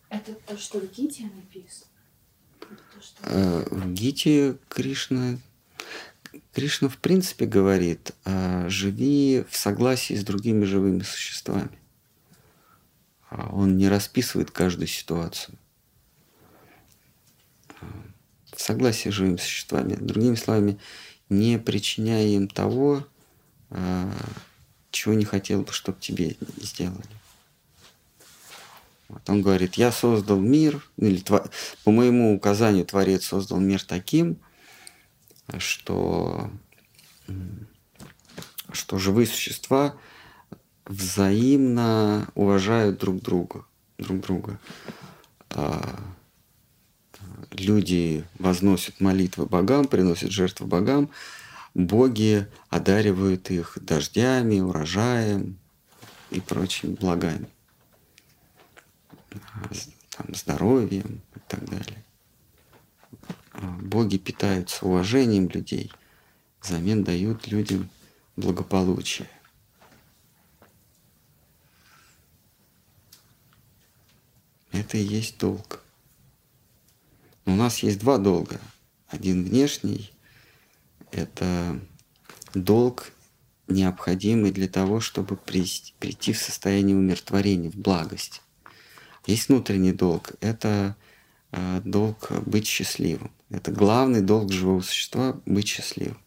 [0.08, 1.90] Это то, что в Гите написано?
[2.60, 5.38] То, что- Э, В Гите Кришна,
[6.52, 11.78] Кришна в принципе говорит, а, живи в согласии с другими живыми существами.
[13.30, 15.56] А Он не расписывает каждую ситуацию.
[17.80, 17.86] А,
[18.54, 19.94] В согласии с живыми существами.
[19.94, 20.78] Другими словами,
[21.28, 23.06] не причиняя им того,
[24.90, 27.02] чего не хотел бы, чтобы тебе сделали.
[29.08, 31.22] Вот он говорит, я создал мир, или
[31.84, 34.38] по моему указанию Творец создал мир таким,
[35.58, 36.50] что,
[38.72, 39.96] что живые существа
[40.86, 43.64] взаимно уважают друг друга.
[43.98, 44.58] Друг друга.
[45.50, 46.14] А,
[47.50, 51.10] Люди возносят молитвы богам, приносят жертвы богам,
[51.74, 55.56] боги одаривают их дождями, урожаем
[56.30, 57.46] и прочими благами
[59.70, 62.03] с- там, здоровьем и так далее.
[63.64, 65.90] А Боги питаются уважением людей,
[66.60, 67.88] взамен дают людям
[68.36, 69.28] благополучие.
[74.72, 75.82] Это и есть долг.
[77.46, 78.60] нас есть два долга.
[79.08, 80.12] Один внешний–
[81.10, 81.80] это
[82.52, 83.12] долг,
[83.66, 88.42] необходимый для того, чтобы прийти в состояние умиротворения, в благость.
[89.26, 90.96] Есть внутренний долг– это
[91.52, 93.30] э, долг быть счастливым.
[93.50, 96.18] Это главный долг живого существа– быть счастливым.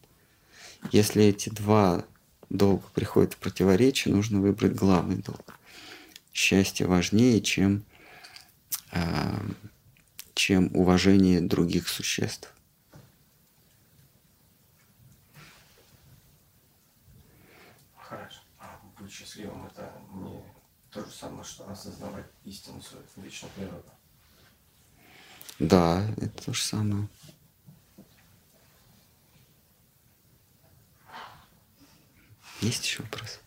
[0.92, 2.04] Если эти два
[2.48, 5.54] долга приходят в противоречие, нужно выбрать главный долг.
[6.32, 7.84] Счастье важнее, чем,
[8.92, 9.38] э,
[10.34, 12.54] чем уважение других существ.
[17.96, 18.40] Хорошо.
[18.60, 20.40] А быть счастливым это не
[20.90, 23.90] то же самое, что осознавать истину свою вечную природу.
[25.58, 27.08] Да, это то же самое.
[32.60, 33.40] Есть еще вопрос?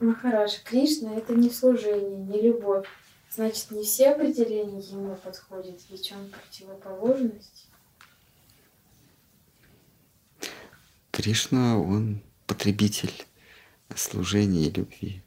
[0.00, 2.86] Махарадж, Кришна– это не служение, не любовь.
[3.34, 7.66] Значит, не все определения ему подходят, ведь он противоположность.
[11.10, 13.26] Кришна, он потребитель
[13.96, 15.22] служения и любви.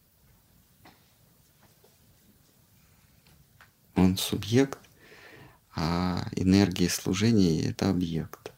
[3.96, 4.80] Он субъект,
[5.76, 8.54] а энергия служения– это объект.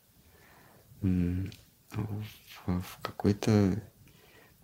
[1.02, 1.50] В,
[2.68, 3.82] в какой-то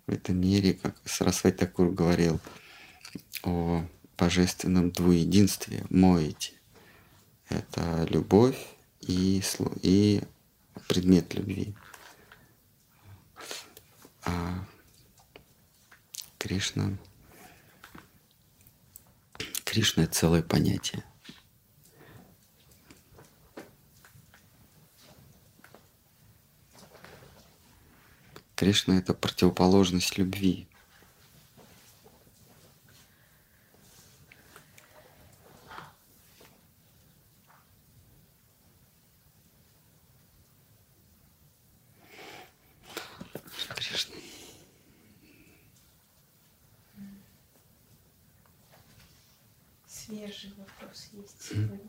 [0.06, 2.38] в этом мире, как Сарасвати Такур говорил
[3.42, 3.84] о
[4.16, 6.52] божественном двуединстве, моете.
[7.48, 8.58] Это любовь
[9.00, 9.42] и,
[9.82, 10.22] и
[10.88, 11.74] предмет любви.
[14.24, 14.64] А
[16.38, 16.96] Кришна,
[19.64, 21.04] Кришна– это целое понятие.
[28.54, 30.66] Кришна– это противоположность любви.
[50.06, 51.80] Свежий вопрос есть сегодня.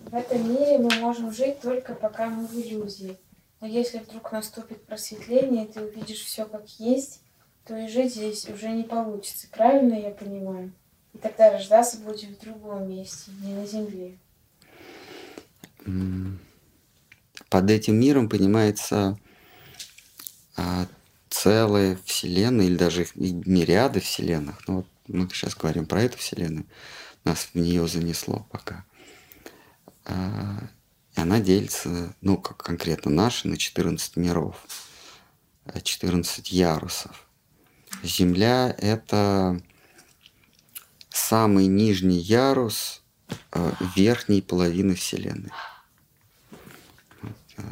[0.00, 3.16] В этом мире мы можем жить только пока мы в иллюзии.
[3.60, 7.22] Но если вдруг наступит просветление, и ты увидишь все как есть,
[7.64, 9.46] то и жить здесь уже не получится.
[9.52, 10.72] Правильно я понимаю?
[11.12, 14.18] И тогда рождаться будем в другом месте, не на земле.
[17.48, 19.16] Под этим миром понимается
[20.56, 20.86] а,
[21.30, 24.66] целая вселенная или даже мириады вселенных.
[24.68, 26.66] Ну вот мы сейчас говорим про эту вселенную,
[27.24, 28.84] нас в нее занесло пока.
[30.04, 30.68] А,
[31.16, 34.56] и она делится, ну, как конкретно наша, на 14 миров,
[35.82, 37.28] 14 ярусов.
[38.02, 39.60] Земля— это
[41.10, 43.02] самый нижний ярус
[43.50, 45.50] а, верхней половины Вселенной.
[47.58, 47.62] А,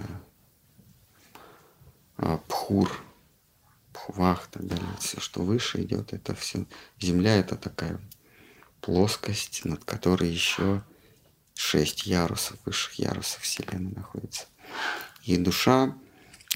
[2.49, 3.03] Пхур,
[3.93, 4.97] Пхувах и так далее.
[4.99, 6.66] Все, что выше идет, это все.
[6.99, 8.01] Земля— это такая
[8.81, 10.83] плоскость, над которой еще
[11.55, 14.47] шесть ярусов, высших ярусов Вселенной находится.
[15.25, 15.95] И душа,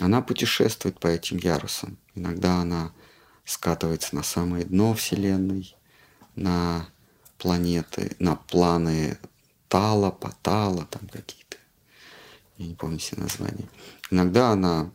[0.00, 1.98] она путешествует по этим ярусам.
[2.14, 2.92] Иногда она
[3.44, 5.76] скатывается на самое дно Вселенной,
[6.34, 6.88] на
[7.38, 9.18] планеты, на планы
[9.68, 11.56] Тала, Патала, там какие-то.
[12.56, 13.68] Я не помню все названия.
[14.10, 14.90] Иногда она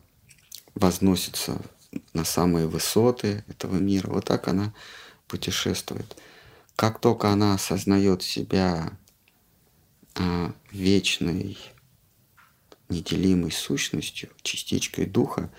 [0.74, 1.60] возносится
[2.12, 4.10] на самые высоты этого мира.
[4.10, 4.72] Вот так она
[5.26, 6.16] путешествует.
[6.76, 8.92] Как только она осознает себя
[10.14, 11.58] а, вечной,
[12.88, 15.50] неделимой сущностью, частичкой духа,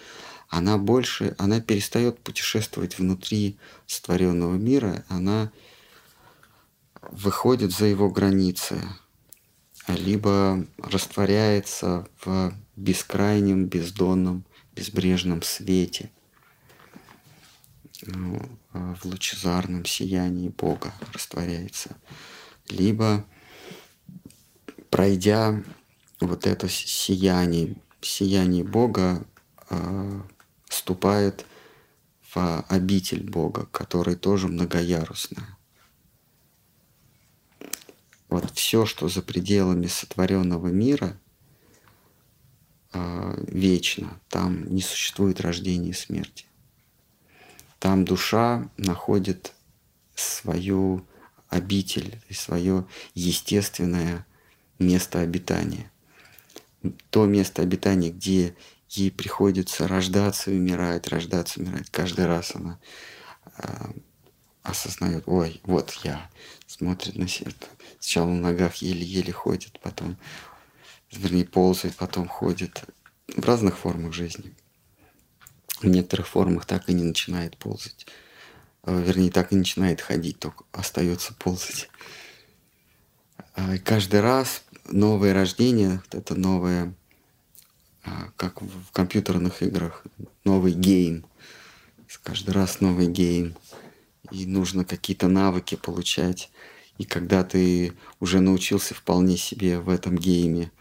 [0.50, 3.58] она больше, она перестает путешествовать внутри
[3.88, 5.52] сотворенного мира, она
[7.12, 8.82] выходит за его границы,
[9.88, 14.44] либо растворяется в бескрайнем, бездонном,
[14.76, 16.12] безбрежном свете,
[18.04, 18.42] ну,
[18.74, 21.96] в лучезарном сиянии Бога растворяется,
[22.68, 23.26] либо
[24.90, 25.64] пройдя
[26.20, 29.26] вот это сияние, сияние Бога,
[29.70, 30.22] э,
[30.68, 31.46] вступает
[32.34, 35.58] в обитель Бога, который тоже многоярусная.
[38.30, 41.20] Вот все, что за пределами сотворенного мира,
[42.94, 44.20] э, вечно.
[44.30, 46.46] Там не существует рождения и смерти.
[47.80, 49.54] Там душа находит
[50.16, 51.06] свою
[51.50, 54.26] обитель, свое естественное
[54.80, 55.92] место обитания.
[57.10, 58.56] То место обитания, где
[58.90, 61.90] ей приходится рождаться и умирать, рождаться и умирать.
[61.90, 62.80] Каждый раз она
[63.58, 63.92] э,
[64.64, 66.30] осознает, ой, вот я,
[66.68, 67.52] смотрит на себя.
[68.00, 70.18] Сначала на ногах еле-еле ходит, потом,
[71.12, 72.84] вернее, ползает, потом ходит.
[73.28, 74.54] В разных формах жизни.
[75.80, 78.06] В некоторых формах так и не начинает ползать.
[78.84, 81.90] Э, вернее, так и начинает ходить, только остается ползать.
[83.56, 86.94] А, и каждый раз новое рождение, это новое
[88.04, 90.04] а, как в компьютерных играх,
[90.44, 91.26] новый game.
[92.24, 93.56] Каждый раз новый game.
[94.32, 96.52] И нужно какие-то навыки получать.
[96.98, 100.72] И когда ты уже научился вполне себе в этом гейме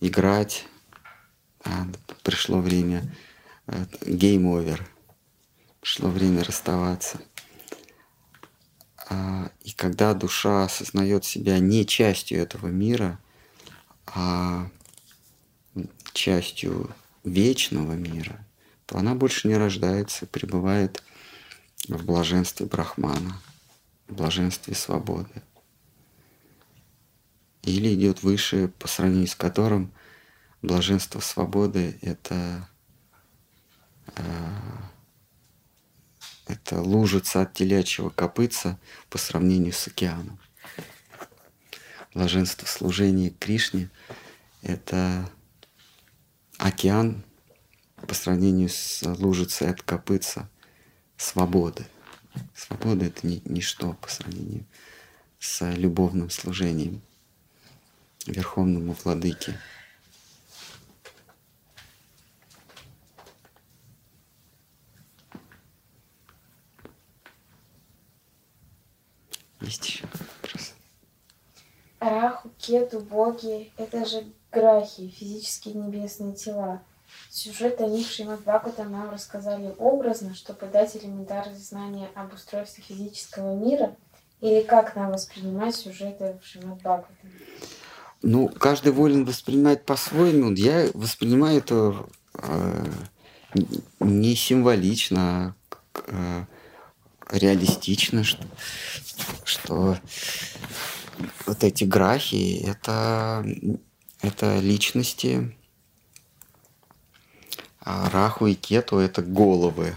[0.00, 0.66] играть,
[1.64, 1.86] а,
[2.22, 3.14] пришло время
[4.02, 4.88] game over.
[5.80, 7.20] Пришло время расставаться.
[9.08, 13.18] А, и когда душа осознает себя не частью этого мира,
[14.06, 14.68] а
[16.12, 16.94] частью
[17.24, 18.44] вечного мира,
[18.86, 21.02] то она больше не рождается, пребывает
[21.88, 23.40] в блаженстве Брахмана,
[24.08, 25.42] в блаженстве свободы.
[27.62, 29.92] Или идет выше, по сравнению с которым
[30.62, 32.68] блаженство свободы— это,
[34.16, 34.50] э,
[36.46, 38.78] это лужица от телячьего копытца
[39.10, 40.38] по сравнению с океаном.
[42.14, 43.90] Блаженство служения Кришне—
[44.62, 45.30] это
[46.58, 47.22] океан
[48.08, 50.48] по сравнению с лужицей от копытца
[51.16, 51.86] свободы.
[52.54, 54.64] Свобода— это ни, ничто по сравнению
[55.38, 57.02] с любовным служением
[58.26, 59.58] Верховному Владыке.
[69.60, 70.74] Есть еще вопрос?
[72.00, 76.82] Раху, Кету, боги— это же грахи, физические небесные тела.
[77.30, 83.54] Сюжет о них Шримад Бхагавата нам рассказали образно, чтобы дать элементарные знания об устройстве физического
[83.54, 83.96] мира,
[84.40, 87.16] или как нам воспринимать сюжеты в Шримад Бхагаватам?
[88.22, 90.52] Ну, каждый волен воспринимать по-своему.
[90.52, 92.86] Я воспринимаю это э,
[94.00, 95.56] не символично,
[95.94, 96.46] а
[97.30, 98.44] э, реалистично, что,
[99.44, 99.98] что
[101.46, 103.44] вот эти грахи это
[104.22, 105.56] это личности.
[107.80, 109.96] А Раху и Кету— это головы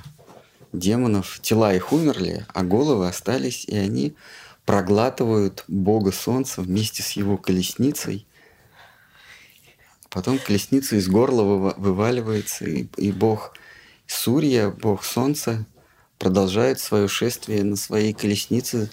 [0.71, 1.39] демонов.
[1.41, 4.15] Тела их умерли, а головы остались, и они
[4.65, 8.25] проглатывают Бога Солнца вместе с его колесницей.
[10.09, 13.55] Потом колесница из горла вываливается, и, и Бог
[14.05, 15.65] Сурья, Бог Солнца,
[16.19, 18.91] продолжает свое шествие на своей колеснице,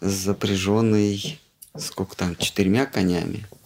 [0.00, 1.40] запряженной,
[1.76, 3.46] сколько там, четырьмя конями–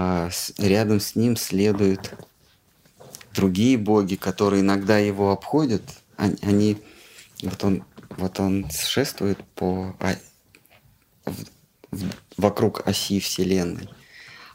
[0.00, 2.14] а рядом с ним следуют
[3.34, 5.82] другие боги, которые иногда его обходят.
[6.16, 6.76] Они,
[7.42, 7.84] вот он,
[8.18, 9.96] вот он шествует по
[12.36, 13.88] вокруг оси Вселенной,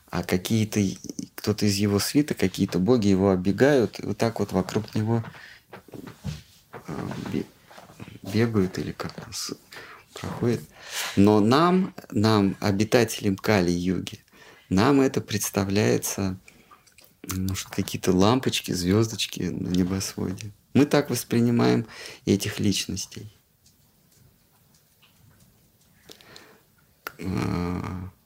[0.10, 0.80] а какие-то
[1.36, 5.24] кто-то из его свита, какие-то боги его оббегают, и вот так вот вокруг него
[6.88, 7.12] а,
[8.22, 9.24] бегают или как-то
[10.14, 10.62] проходят.
[11.16, 14.20] Но нам, нам, обитателям Кали-юги,
[14.70, 16.38] нам это представляется,
[17.36, 20.52] может, какие-то лампочки, звездочки на небосводе.
[20.74, 21.86] Мы так воспринимаем
[22.26, 23.32] этих личностей.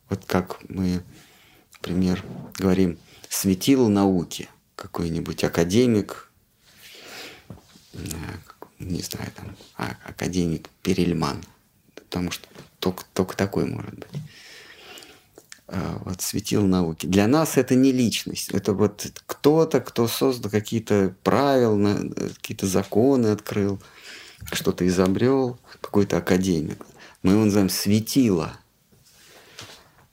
[0.10, 1.04] Вот как мы,
[1.76, 2.24] например,
[2.58, 2.98] говорим,
[3.30, 6.32] светило науки, какой-нибудь академик,
[8.80, 11.44] не знаю, там, а, академик Перельман,
[11.96, 12.48] потому что
[12.80, 14.22] только, только такой может быть.
[15.68, 17.06] А, вот светил науки.
[17.06, 21.98] Для нас это не личность, это вот кто-то, кто создал какие-то правила,
[22.36, 23.82] какие-то законы открыл,
[24.54, 26.86] что-то изобрел, какой-то академик.
[27.24, 28.58] Мы его называем светило.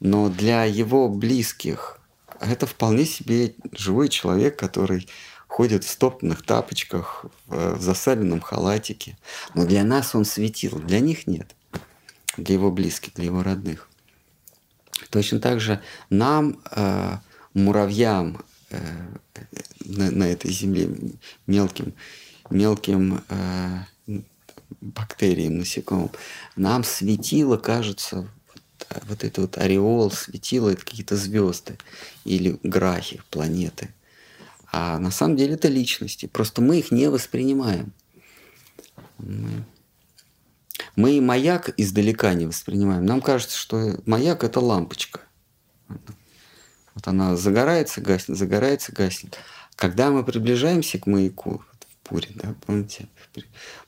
[0.04, 1.98] Но для его близких
[2.38, 5.08] это вполне себе живой человек, который
[5.46, 9.16] ходит в стоптанных тапочках, в засаленном халатике.
[9.54, 11.56] Но для нас он светил, для них нет.
[12.36, 13.88] Для его близких, для его родных.
[15.08, 17.16] Точно так же нам, э,
[17.54, 18.78] муравьям э,
[19.86, 20.90] на, на этой земле,
[21.46, 21.94] мелким,
[22.50, 23.84] мелким э,
[24.82, 26.10] бактериям, насекомым,
[26.56, 28.28] нам светило, кажется,
[28.90, 31.78] вот, вот это вот ореол светило, это какие-то звезды
[32.24, 33.94] или грахи, планеты.
[34.72, 37.92] А на самом деле это личности, просто мы их не воспринимаем.
[39.18, 39.64] Мы...
[40.96, 43.04] Мы маяк издалека не воспринимаем.
[43.04, 45.20] Нам кажется, что маяк– это лампочка.
[45.88, 49.36] Вот она загорается, гаснет, загорается, гаснет.
[49.74, 53.08] Когда мы приближаемся к маяку, в Пуре, да, помните,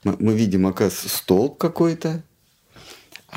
[0.03, 2.25] мы, мы видим, оказывается, столб какой-то,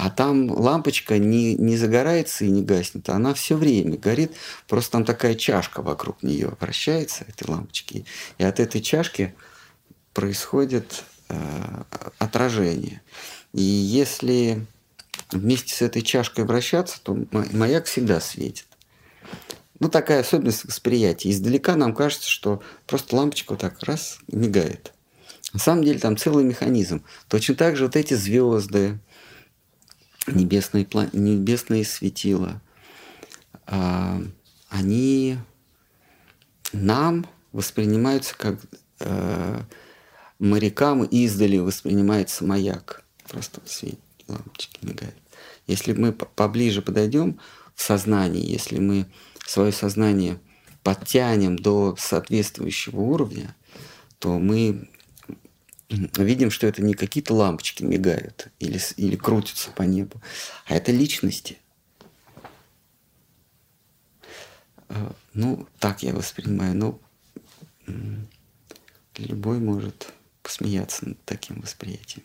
[0.01, 4.31] а там лампочка не, не загорается и не гаснет, она все время горит.
[4.65, 8.05] Просто там такая чашка вокруг нее вращается, этой лампочки.
[8.37, 9.35] И от этой чашки
[10.13, 11.35] происходит э,
[12.17, 13.01] отражение.
[13.51, 14.65] И если
[15.31, 17.17] вместе с этой чашкой вращаться, то
[17.51, 18.67] маяк всегда светит.
[19.81, 21.29] Ну, такая особенность восприятия.
[21.29, 24.93] Издалека нам кажется, что просто лампочка вот так раз мигает.
[25.51, 27.03] На самом деле там целый механизм.
[27.27, 28.99] Точно так же вот эти звезды,
[30.35, 32.61] небесные, небесные светила,
[33.65, 34.21] а,
[34.69, 35.37] они
[36.73, 38.59] нам воспринимаются как
[38.99, 39.61] э,
[40.39, 43.03] морякам издали воспринимается маяк.
[43.27, 45.15] Просто свет лампочки мигает.
[45.67, 47.39] Если мы поближе подойдем
[47.75, 49.05] в сознании, если мы
[49.45, 50.39] свое сознание
[50.83, 53.55] подтянем до соответствующего уровня,
[54.19, 54.89] то мы
[55.89, 60.21] видим, что это не какие-то лампочки мигают или, или крутятся по небу,
[60.65, 61.57] а это личности.
[64.89, 66.75] Э, ну, так я воспринимаю.
[66.75, 66.99] Но
[69.17, 70.13] любой может
[70.43, 72.23] посмеяться над таким восприятием.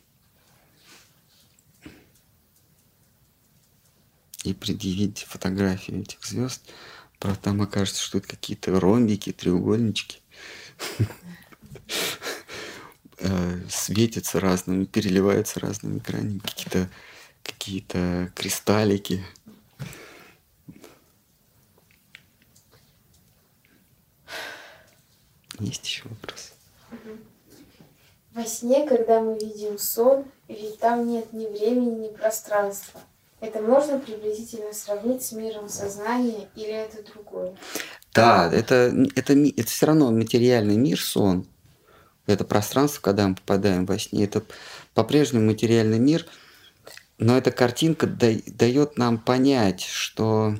[4.44, 6.70] И предъявить фотографию этих звезд,
[7.18, 10.20] правда, там окажется, что это какие-то ромбики, треугольнички.
[13.26, 16.90] Э, светятся разными, переливаются разными гранями, какие-то
[17.42, 19.24] какие-то кристаллики.
[25.58, 26.52] Есть еще вопрос?
[28.34, 33.00] Во сне, когда мы видим сон, ведь там нет ни времени, ни пространства.
[33.40, 37.56] Это можно приблизительно сравнить с миром сознания или это другое?
[38.12, 41.46] Да, это, это, это все равно материальный мир, сон
[42.26, 44.42] это пространство, когда мы попадаем во сне, это
[44.94, 46.26] по-прежнему материальный мир,
[47.18, 50.56] но эта картинка дает нам понять, что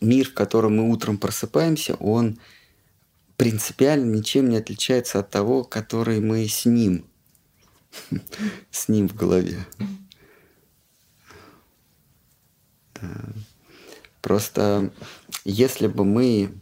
[0.00, 2.38] мир, в котором мы утром просыпаемся, он
[3.36, 7.06] принципиально ничем не отличается от того, который мы с ним,
[8.70, 9.64] с ним в голове.
[14.20, 14.92] Просто
[15.44, 16.59] если бы мы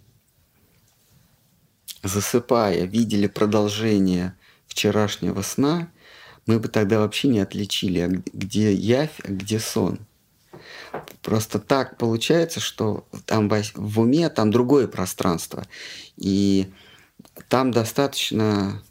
[2.02, 4.34] засыпая, видели продолжение
[4.66, 5.90] вчерашнего сна,
[6.46, 9.98] мы бы тогда вообще не отличили, а где явь, а где сон.
[11.22, 15.66] Просто так получается, что там в уме там другое пространство.
[16.16, 16.72] И
[17.48, 18.82] там достаточно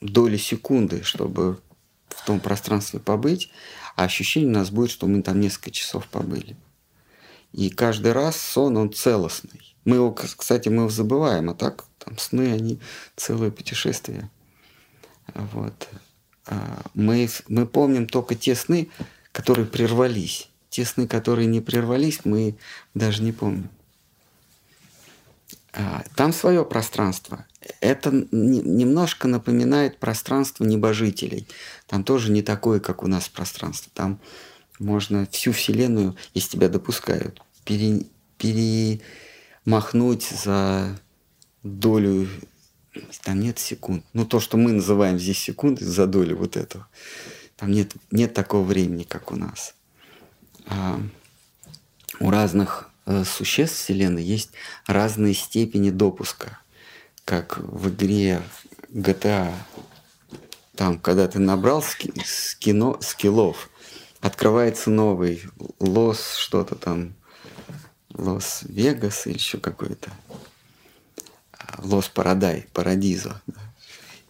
[0.00, 1.60] доли секунды, чтобы
[2.08, 3.50] в том пространстве побыть,
[3.96, 6.56] а ощущение у нас будет, что мы там несколько часов побыли.
[7.52, 9.69] И каждый раз сон, он целостный.
[9.84, 12.80] Мы его, кстати, мы его забываем, а так там сны, они
[13.16, 14.30] целое путешествие.
[15.34, 15.88] Вот.
[16.46, 18.90] А, мы, мы помним только те сны,
[19.32, 20.50] которые прервались.
[20.68, 22.56] Те сны, которые не прервались, мы
[22.94, 23.70] даже не помним.
[25.72, 27.46] А, там свое пространство.
[27.80, 31.46] Это немножко напоминает пространство небожителей.
[31.86, 33.90] Там тоже не такое, как у нас пространство.
[33.94, 34.20] Там
[34.78, 38.06] можно всю Вселенную, если тебя допускают, пере,
[38.38, 39.00] пере,
[39.70, 40.98] махнуть за
[41.62, 42.28] долю,
[43.22, 44.04] там нет секунд.
[44.12, 46.88] Ну, то, что мы называем здесь секунды, за долю вот этого.
[47.56, 49.74] Там нет, нет такого времени, как у нас.
[50.66, 51.00] А
[52.18, 54.50] у разных э, существ Вселенной есть
[54.86, 56.58] разные степени допуска.
[57.24, 58.42] Как в игре
[58.88, 59.52] GTA,
[60.74, 63.70] там, когда ты набрал ски, скино, скиллов,
[64.20, 65.42] открывается новый
[65.78, 67.14] лос, что-то там,
[68.20, 70.10] Лос-Вегас или еще какой-то.
[71.52, 73.40] А, Лос-Парадай, Парадизо.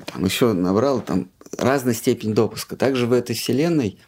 [0.07, 2.77] Там еще набрал там разная степень допуска.
[2.77, 3.99] Также в этой вселенной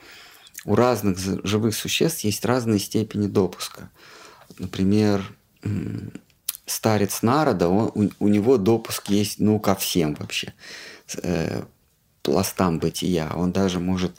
[0.64, 3.90] у разных живых существ есть разные степени допуска.
[4.58, 5.24] Например,
[6.66, 10.54] старец Народа, он, у, у него допуск есть ну ко всем вообще
[11.22, 11.62] э,
[12.22, 13.32] пластам бытия.
[13.34, 14.12] Он даже может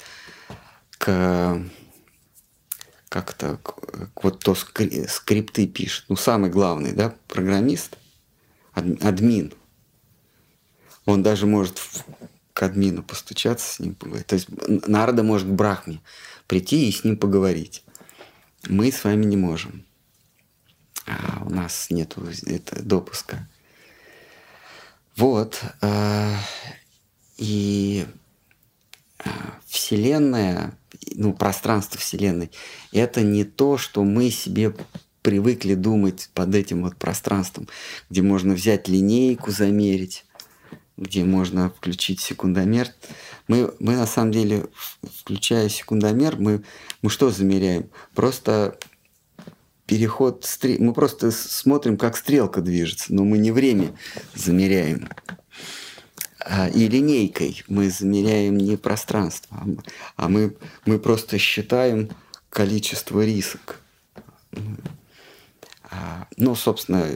[0.97, 1.61] к
[3.13, 3.59] как-то
[4.23, 7.95] вот то скрипты пишет, ну самый главный, да, программист,
[8.73, 9.53] админ,
[11.05, 11.79] он даже может
[12.53, 14.25] к админу постучаться с ним поговорить.
[14.25, 14.47] То есть
[14.87, 16.01] Нарда может к Брахме
[16.47, 17.83] прийти и с ним поговорить.
[18.67, 19.85] Мы с вами не можем.
[21.05, 22.15] А у нас нет
[22.81, 23.47] допуска.
[25.17, 25.61] Вот.
[25.81, 26.35] А,
[27.37, 28.07] И
[29.19, 29.29] э,
[29.67, 30.75] Вселенная,
[31.15, 32.51] ну, пространство Вселенной,
[32.91, 34.73] это не то, что мы себе
[35.21, 37.67] привыкли думать под этим вот пространством,
[38.09, 40.25] где можно взять линейку, замерить,
[40.97, 42.89] где можно включить секундомер.
[43.47, 44.65] Мы, мы на самом деле,
[45.19, 46.63] включая секундомер, мы,
[47.01, 47.89] мы что замеряем?
[48.13, 48.77] Просто
[49.85, 50.77] переход стрел...
[50.79, 53.95] Мы просто смотрим, как стрелка движется, но мы не время
[54.35, 55.09] замеряем.
[56.45, 59.65] А, и линейкой мы замеряем не пространство,
[60.15, 60.55] а мы,
[60.85, 62.09] мы просто считаем
[62.49, 63.79] количество рисок.
[65.83, 67.07] А, ну, собственно,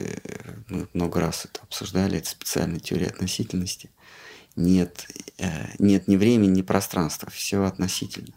[0.68, 3.90] мы много раз это обсуждали, это специальная теория относительности.
[4.56, 5.06] Нет,
[5.38, 8.34] э, нет ни времени, ни пространства, все относительно.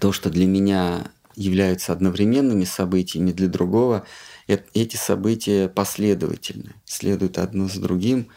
[0.00, 4.06] То, что для меня являются одновременными событиями, для другого
[4.46, 8.28] эти события последовательны, следуют одно за другим.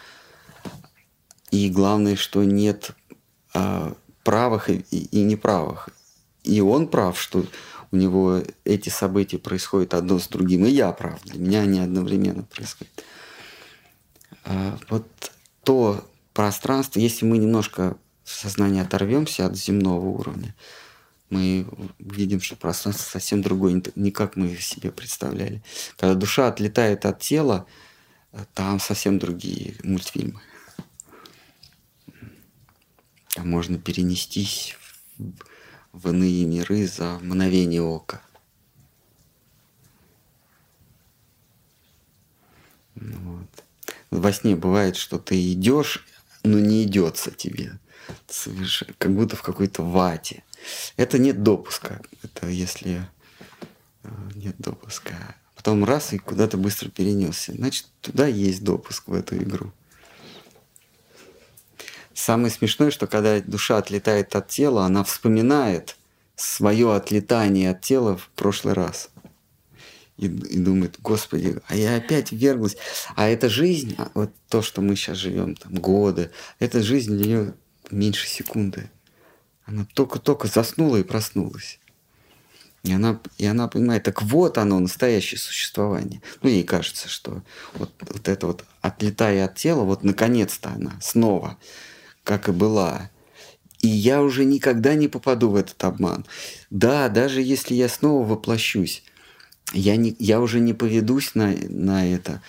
[1.52, 2.92] И главное, что нет
[3.54, 3.94] а,
[4.24, 5.90] правых и, и неправых.
[6.44, 7.46] И он прав, что
[7.92, 12.44] у него эти события происходят одно с другим, и я прав, для меня они одновременно
[12.44, 13.04] происходят.
[14.46, 15.06] А, вот
[15.64, 16.04] то
[16.34, 20.56] пространство, если мы немножко в сознании оторвемся от земного уровня,
[21.30, 21.68] мы
[22.00, 25.62] видим, что пространство совсем другое, не как мы себе представляли.
[25.98, 27.68] Когда душа отлетает от тела,
[28.54, 30.40] там совсем другие мультфильмы.
[33.40, 34.76] Там можно перенестись
[35.94, 38.22] в иные миры за мгновение ока.
[42.96, 43.48] Вот.
[44.12, 46.06] Во сне бывает, что ты идешь,
[46.44, 47.80] но не идется тебе.
[48.28, 50.44] Совершенно, как будто в какой-то вате.
[50.98, 52.02] Это нет допуска.
[52.22, 53.08] Это если
[54.04, 55.16] э, нет допуска.
[55.56, 57.54] Потом раз и куда-то быстро перенесся.
[57.54, 59.72] Значит, туда есть допуск в эту игру.
[62.20, 65.96] Самое смешное, что когда душа отлетает от тела, она вспоминает
[66.36, 69.10] свое отлетание от тела в прошлый раз.
[70.18, 72.76] И, и думает, господи, а я опять верглась.
[73.16, 77.26] А эта жизнь, а вот то, что мы сейчас живем, там, годы, эта жизнь для
[77.26, 77.54] нее
[77.90, 78.92] меньше секунды.
[79.64, 81.80] Она только-только заснула и проснулась.
[82.84, 86.22] И она, и она понимает, так вот оно, настоящее существование.
[86.42, 87.44] Ну, ей кажется, что
[87.76, 91.58] вот, вот это вот, отлетая от тела, вот наконец-то она снова
[92.30, 93.10] как и была.
[93.80, 96.28] И я уже никогда не попаду в этот обман.
[96.70, 99.02] Да, даже если я снова воплощусь,
[99.74, 102.44] я, не, я уже не поведусь на, на это.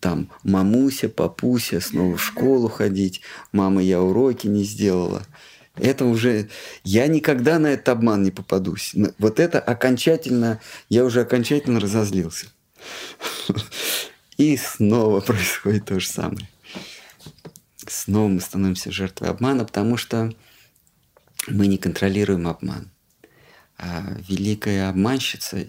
[0.00, 3.20] Там, мамуся, папуся, снова в школу ходить.
[3.52, 5.22] Мама, я уроки не сделала.
[5.76, 6.48] Это уже...
[6.82, 8.96] Я никогда на этот обман не попадусь.
[9.18, 10.60] Вот это окончательно...
[10.88, 12.46] Я уже окончательно разозлился.
[14.38, 16.48] И снова происходит то же самое
[17.86, 20.32] снова мы становимся жертвой обмана, потому что
[21.48, 22.90] мы не контролируем обман.
[23.76, 25.68] А великая обманщица,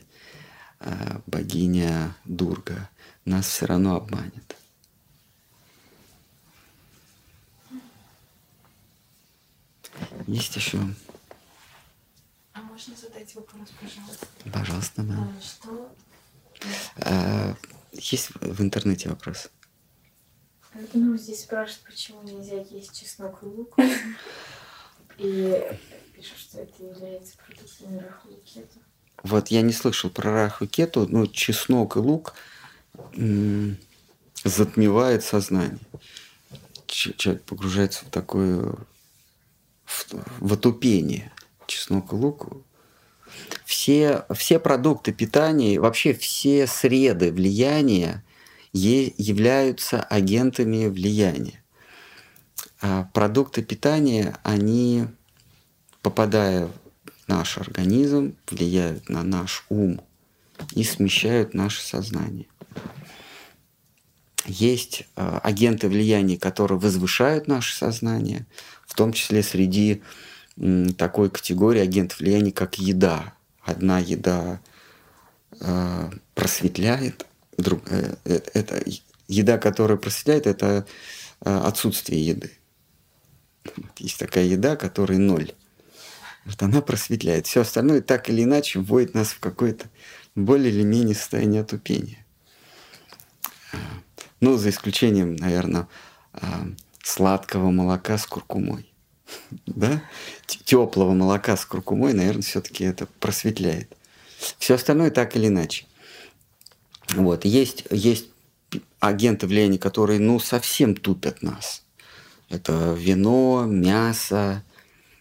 [0.79, 2.89] а, богиня Дурга,
[3.25, 4.55] нас все равно обманет.
[10.27, 10.79] Есть еще?
[12.53, 14.27] А можно задать вопрос, пожалуйста?
[14.51, 15.15] Пожалуйста, да.
[15.17, 15.95] А, что?
[16.97, 17.55] А,
[17.93, 19.49] есть в интернете вопрос.
[20.93, 23.77] Ну, здесь спрашивают, почему нельзя есть чеснок и лук.
[25.18, 25.64] И
[26.14, 28.80] пишут, что это является продуктами раху-кету.
[29.23, 32.35] Вот я не слышал про раху-кету, но чеснок и лук
[34.43, 35.80] затмевает сознание.
[36.85, 38.76] Человек погружается в такое
[39.85, 40.07] в,
[40.39, 41.31] в отупение.
[41.65, 42.47] Чеснок и лук
[43.65, 48.23] все, все продукты питания, вообще все среды влияния
[48.77, 51.64] являются агентами влияния.
[52.81, 55.06] А продукты питания, они,
[56.02, 60.02] попадая в наш организм, влияют на наш ум
[60.73, 62.47] и смещают наше сознание.
[64.45, 68.45] Есть э, агенты влияния, которые возвышают наше сознание,
[68.85, 70.03] в том числе среди
[70.57, 73.34] э, такой категории агентов влияния, как еда.
[73.64, 74.60] Одна еда
[75.60, 77.26] э, просветляет,
[77.57, 78.84] друг, э, э, это
[79.27, 80.86] еда, которая просветляет, это
[81.41, 82.52] э, отсутствие еды.
[83.98, 85.52] Есть такая еда, которая ноль.
[86.45, 87.48] Вот она просветляет.
[87.48, 89.90] Все остальное так или иначе вводит нас в какое-то
[90.36, 92.23] более или менее состояние отупения.
[94.41, 95.88] Ну, за исключением, наверное,
[97.03, 98.91] сладкого молока с куркумой.
[99.65, 100.03] Да?
[100.45, 103.95] Теплого молока с куркумой, наверное, все-таки это просветляет.
[104.60, 105.86] Все остальное так или иначе.
[107.10, 107.45] Вот.
[107.45, 108.30] Есть, есть
[108.99, 111.84] агенты влияния, которые ну, совсем тупят нас.
[112.49, 114.64] Это вино, мясо,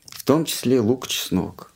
[0.07, 1.73] в том числе лук, чеснок.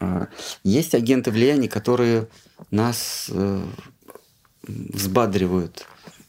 [0.00, 0.28] А,
[0.64, 2.28] есть агенты влияния, которые
[2.70, 3.64] нас э,
[4.62, 5.86] взбадривают.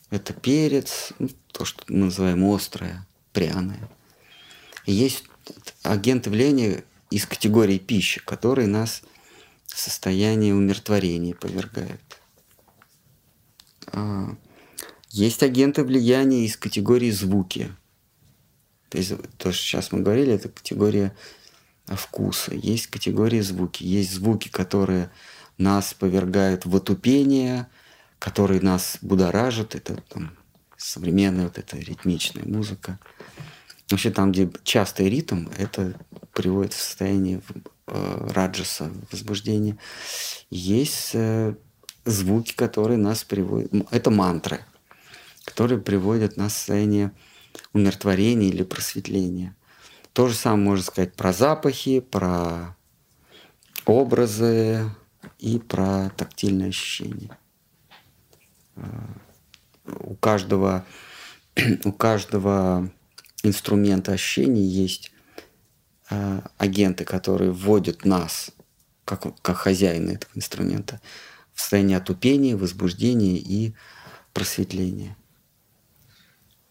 [0.09, 3.89] Это перец, ну, то, что мы называем острое, пряное.
[4.85, 5.23] есть
[5.81, 9.01] агенты влияния из категории пищи, которые нас
[9.75, 12.01] состояние умиротворения повергают.
[13.87, 14.35] А,
[15.09, 17.71] есть агенты влияния из категории звуки.
[18.89, 21.15] То есть то, что сейчас мы говорили, это категория
[21.87, 22.53] вкуса.
[22.53, 23.83] Есть категория звуки.
[23.83, 25.11] Есть звуки, которые
[25.57, 27.67] нас повергают в отупение,
[28.19, 29.75] которые нас будоражат.
[29.75, 30.37] Это там,
[30.77, 32.99] современная вот эта ритмичная музыка.
[33.89, 35.93] Вообще там, где частый ритм, это
[36.33, 37.41] приводит в состояние
[37.87, 39.77] э, раджаса, возбуждения.
[40.49, 41.55] Есть э,
[42.05, 43.71] звуки, которые нас приводят...
[43.91, 44.61] Это мантры,
[45.45, 47.11] которые приводят нас в состояние
[47.73, 49.55] умиротворения или просветления.
[50.13, 52.75] То же самое можно сказать про запахи, про
[53.85, 54.89] образы
[55.39, 57.37] и про тактильные ощущения.
[58.75, 58.83] Э,
[59.85, 60.85] у каждого,
[61.83, 62.91] у каждого
[63.43, 65.12] инструмента ощущений есть
[66.09, 68.51] э, агенты, которые вводят нас,
[69.05, 71.01] как, как хозяина этого инструмента,
[71.53, 73.73] в состояние отупения, возбуждения и
[74.33, 75.15] просветления.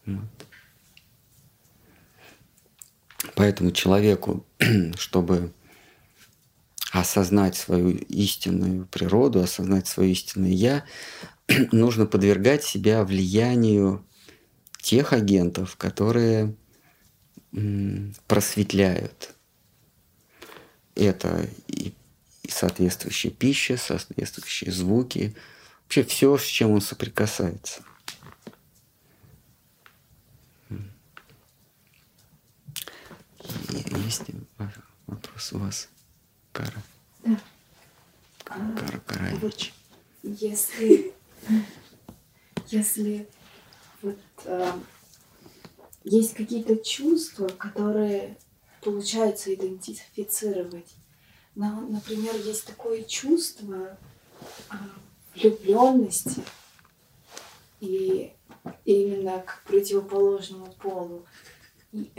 [0.05, 0.25] Вот.
[3.35, 4.45] Поэтому человеку,
[4.97, 5.53] чтобы
[6.91, 10.85] осознать свою истинную природу, осознать свое истинное «я»,
[11.71, 14.05] нужно подвергать себя влиянию
[14.81, 16.55] тех агентов, которые
[18.27, 19.33] просветляют.
[20.95, 21.93] Это и,
[22.43, 25.35] и соответствующая пища, соответствующие звуки,
[25.83, 27.83] вообще все, с чем он соприкасается.
[34.05, 34.23] Есть
[35.07, 35.89] вопрос у вас,
[36.51, 36.83] Кара?
[37.23, 37.39] Да.
[38.43, 39.73] Кара Караевич.
[40.21, 41.13] Вот если,
[42.67, 43.27] если
[44.01, 44.71] вот э,
[46.03, 48.37] есть какие-то чувства, которые
[48.81, 50.93] получается идентифицировать.
[51.55, 53.97] Но, например, есть такое чувство
[54.71, 54.75] э,
[55.35, 56.43] влюбленности
[57.79, 58.33] и
[58.85, 61.25] именно к противоположному полу.
[61.91, 62.11] И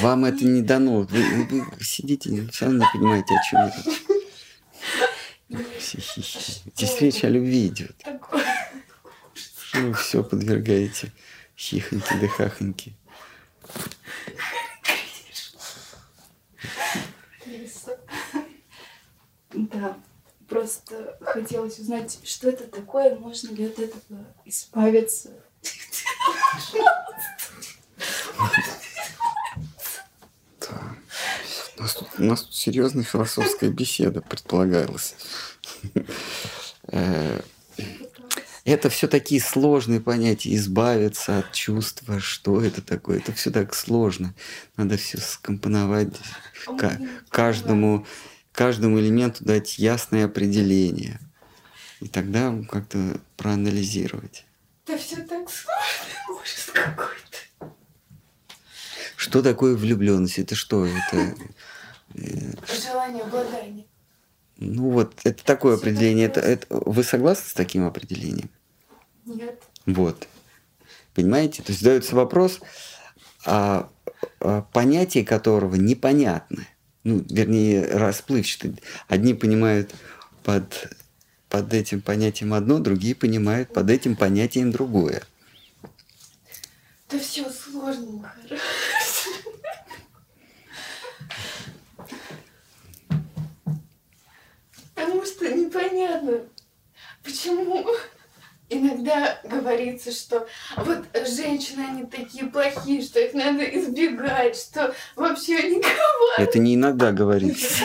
[0.00, 1.00] вам это не дано.
[1.02, 3.82] Вы, вы сидите, все равно не понимаете, о чем это.
[6.76, 7.96] Здесь речь о любви идет.
[9.74, 11.12] Вы все подвергаете
[11.56, 12.96] хихоньки да хахоньки.
[19.52, 19.96] Да,
[20.48, 25.30] просто хотелось узнать, что это такое, можно ли от этого избавиться.
[30.60, 30.96] Да.
[31.76, 35.14] У нас, тут, у нас тут серьезная философская беседа предполагалась.
[38.64, 40.54] Это все такие сложные понятия.
[40.54, 43.18] Избавиться от чувства, что это такое.
[43.18, 44.34] Это все так сложно.
[44.76, 46.14] Надо все скомпоновать.
[47.28, 48.06] Каждому,
[48.52, 51.20] каждому элементу дать ясное определение.
[52.00, 54.46] И тогда как-то проанализировать.
[54.86, 57.72] Да все так сложно, ужас какой-то.
[59.16, 60.38] Что такое влюбленность?
[60.38, 60.86] Это что?
[60.86, 61.34] Это
[62.14, 63.86] э, желание обладания.
[64.56, 66.26] Ну вот, это такое Все определение.
[66.26, 68.50] Это, это, вы согласны с таким определением?
[69.24, 69.62] Нет.
[69.86, 70.28] Вот.
[71.14, 71.62] Понимаете?
[71.62, 72.60] То есть задается вопрос,
[73.44, 73.90] а,
[74.40, 76.66] а, понятие которого непонятно.
[77.02, 78.74] Ну, вернее, расплывчато.
[79.08, 79.94] Одни понимают
[80.42, 80.88] под
[81.54, 85.22] под этим понятием одно, другие понимают под этим понятием другое.
[87.08, 88.28] Да все сложно,
[95.04, 96.40] Потому что непонятно,
[97.22, 97.86] почему
[98.70, 100.48] иногда говорится, что
[100.78, 106.32] вот женщины, они такие плохие, что их надо избегать, что вообще никого...
[106.38, 107.84] Это не иногда говорится.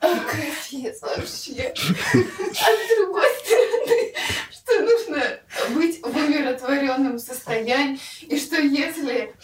[0.00, 1.74] Капец вообще.
[1.74, 4.14] А с другой стороны,
[4.52, 5.40] что нужно
[5.70, 9.34] быть в умиротворенном состоянии, и что если...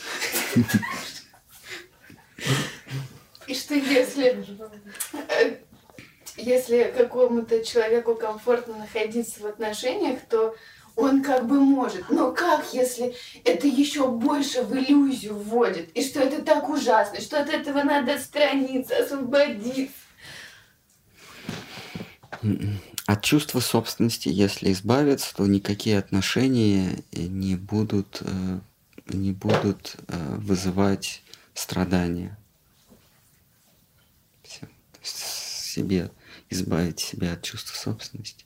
[3.46, 4.44] И что если...
[5.30, 5.56] Э,
[6.36, 10.54] если какому-то человеку комфортно находиться в отношениях, то
[10.96, 12.10] он как бы может.
[12.10, 13.14] Но как, если
[13.44, 15.90] это еще больше в иллюзию вводит?
[15.92, 19.94] И что это так ужасно, что от этого надо отстраниться, освободиться?
[23.06, 28.58] От чувства собственности, если избавиться, то никакие отношения не будут, э,
[29.06, 31.22] не будут э, вызывать
[31.54, 32.36] страдания.
[34.42, 34.60] Все.
[34.60, 36.10] То есть себе
[36.48, 38.44] избавить себя от чувства собственности.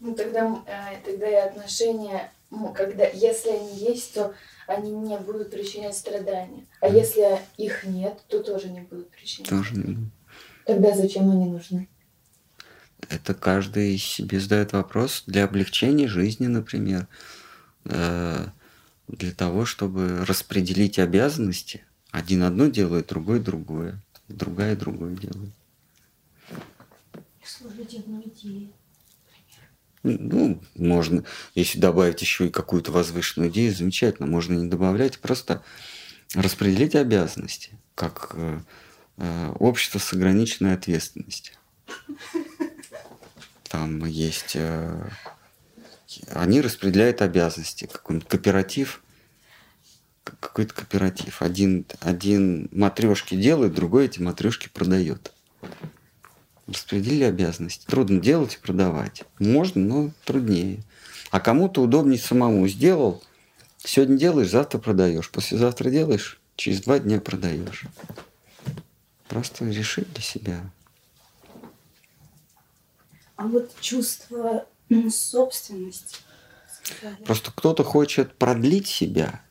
[0.00, 4.34] Ну тогда, э, тогда и отношения, ну, когда, если они есть, то
[4.66, 6.66] они не будут причинять страдания.
[6.80, 9.50] А если их нет, то тоже не будут причинять.
[9.50, 10.12] Тоже не будут.
[10.64, 11.88] Тогда зачем они нужны?
[13.08, 17.06] Это каждый себе задает вопрос для облегчения жизни, например,
[17.84, 18.46] э,
[19.08, 21.84] для того, чтобы распределить обязанности.
[22.10, 25.52] Один одно делает, другой другое, другая другое делает.
[27.42, 28.70] Служить одной идее.
[30.02, 31.24] Ну, можно,
[31.54, 34.28] если добавить еще и какую-то возвышенную идею, замечательно.
[34.28, 35.62] Можно не добавлять, просто
[36.34, 38.60] распределить обязанности, как э,
[39.16, 41.54] э, общество с ограниченной ответственностью.
[43.68, 44.52] Там есть...
[44.54, 45.10] Э,
[46.30, 47.88] они распределяют обязанности.
[47.90, 49.02] Какой-нибудь кооператив,
[50.40, 51.42] какой-то кооператив.
[51.42, 55.32] Один, один матрешки делает, другой эти матрешки продает.
[56.66, 57.86] Распределили обязанности.
[57.86, 59.24] Трудно делать и продавать.
[59.38, 60.82] Можно, но труднее.
[61.30, 62.66] А кому-то удобнее самому.
[62.68, 63.22] Сделал,
[63.78, 65.30] сегодня делаешь, завтра продаешь.
[65.30, 67.84] Послезавтра делаешь, через два дня продаешь.
[69.28, 70.70] Просто решить для себя.
[73.36, 74.66] А вот чувство
[75.10, 76.16] собственности.
[77.24, 79.42] Просто кто-то хочет продлить себя.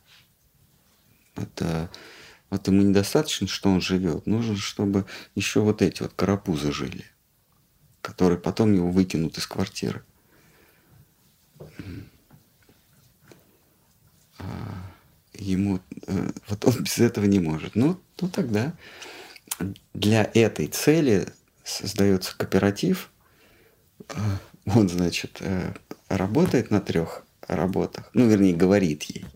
[1.40, 1.90] Это
[2.50, 4.26] вот ему недостаточно, что он живет.
[4.26, 7.04] Нужно, чтобы еще вот эти вот карапузы жили,
[8.00, 10.02] которые потом его выкинут из квартиры.
[14.38, 14.44] А
[15.34, 17.74] ему э, вот он без этого не может.
[17.74, 18.74] Ну, ну тогда
[19.92, 21.28] для этой цели
[21.64, 23.10] создается кооператив.
[24.08, 25.74] А, он, значит, э,
[26.08, 28.10] работает на трех работах.
[28.14, 29.26] Ну, вернее, говорит ей.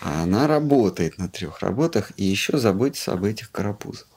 [0.00, 4.08] А она работает на трех работах и еще заботится об этих карапузах.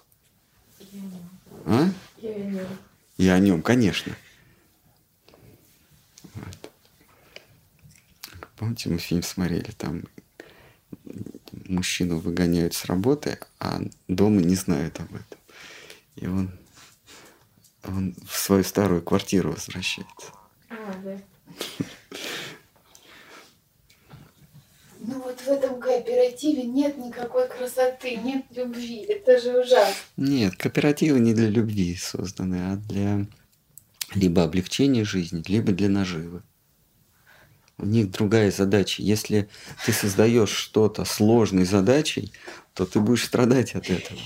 [1.65, 1.89] А?
[2.21, 2.67] И о нем.
[3.17, 4.15] О нем, конечно.
[6.35, 6.71] Вот.
[8.57, 10.03] Помните, мы фильм смотрели, там
[11.67, 15.39] мужчину выгоняют с работы, а дома не знают об этом.
[16.15, 16.51] И он,
[17.83, 20.27] он в свою старую квартиру возвращается.
[20.69, 21.19] А, да.
[25.03, 28.97] Ну вот в этом кооперативе нет никакой красоты, нет любви.
[28.97, 29.95] Это же ужасно.
[30.15, 33.25] Нет, кооперативы не для любви созданы, а для
[34.13, 36.43] либо облегчения жизни, либо для наживы.
[37.79, 39.01] У них другая задача.
[39.01, 39.49] Если
[39.85, 42.31] ты создаешь что-то сложной задачей,
[42.75, 44.19] то ты будешь страдать от этого.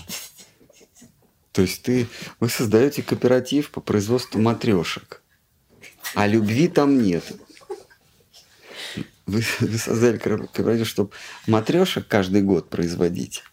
[1.54, 2.08] То есть ты,
[2.42, 5.24] вы создаете кооператив по производству матрешек,
[6.16, 7.24] а любви там нет.
[9.26, 11.12] Вы, вы создали кооператив, чтобы
[11.48, 13.44] матрешек каждый год производить.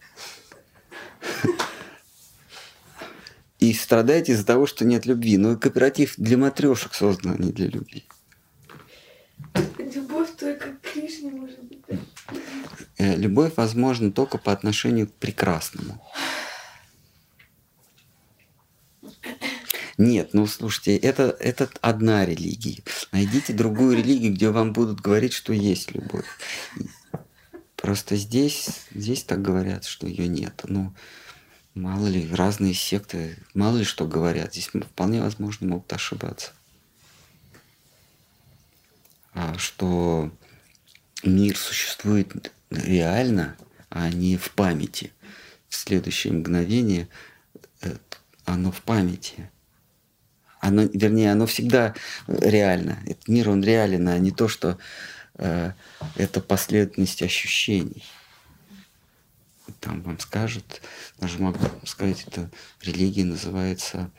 [3.58, 5.38] И страдаете из-за того, что нет любви.
[5.38, 8.04] Но кооператив для матрешек создан, а не для любви.
[9.78, 11.84] Любовь только к Кришне может быть.
[12.98, 16.04] Э, Любовь возможна только по отношению к прекрасному.
[19.98, 22.82] Нет, ну слушайте, это, это одна религия.
[23.12, 26.26] Найдите другую религию, где вам будут говорить, что есть любовь.
[27.76, 30.62] Просто здесь, здесь так говорят, что ее нет.
[30.64, 30.94] Ну,
[31.74, 34.52] мало ли, разные секты, мало ли что говорят.
[34.52, 36.52] Здесь вполне возможно могут ошибаться.
[39.34, 40.30] А что
[41.24, 43.56] мир существует реально,
[43.90, 45.12] а не в памяти.
[45.68, 47.08] В следующее мгновение
[47.80, 47.96] э,
[48.44, 49.50] оно в памяти.
[50.62, 51.92] Оно, вернее, оно всегда
[52.28, 53.00] реально.
[53.04, 54.78] Этот мир, он реален, а не то, что
[55.34, 55.72] э,
[56.14, 58.04] это последовательность ощущений.
[59.80, 60.80] Там вам скажут,
[61.18, 62.48] даже могу сказать, это
[62.80, 64.12] религия называется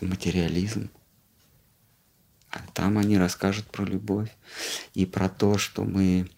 [0.00, 0.90] материализм.
[2.50, 4.30] А там они расскажут про любовь
[4.94, 6.30] и про то, что мы,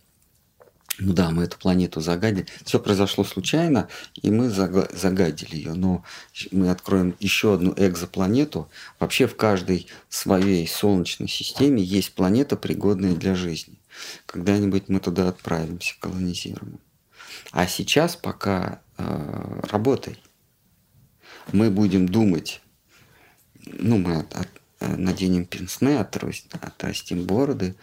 [1.00, 2.46] да, мы эту планету загадили.
[2.64, 3.88] Все произошло случайно,
[4.20, 5.72] и мы зага- загадили ее.
[5.74, 6.04] Но
[6.50, 8.68] мы откроем еще одну экзопланету.
[8.98, 13.80] Вообще в каждой своей Солнечной системе есть планета, пригодная для жизни.
[14.26, 16.78] Когда-нибудь мы туда отправимся, колонизируем.
[17.52, 20.18] А сейчас пока э, работай.
[21.52, 22.60] Мы будем думать,
[23.66, 27.76] ну, мы от- от- наденем пенсне, отрастим бороды,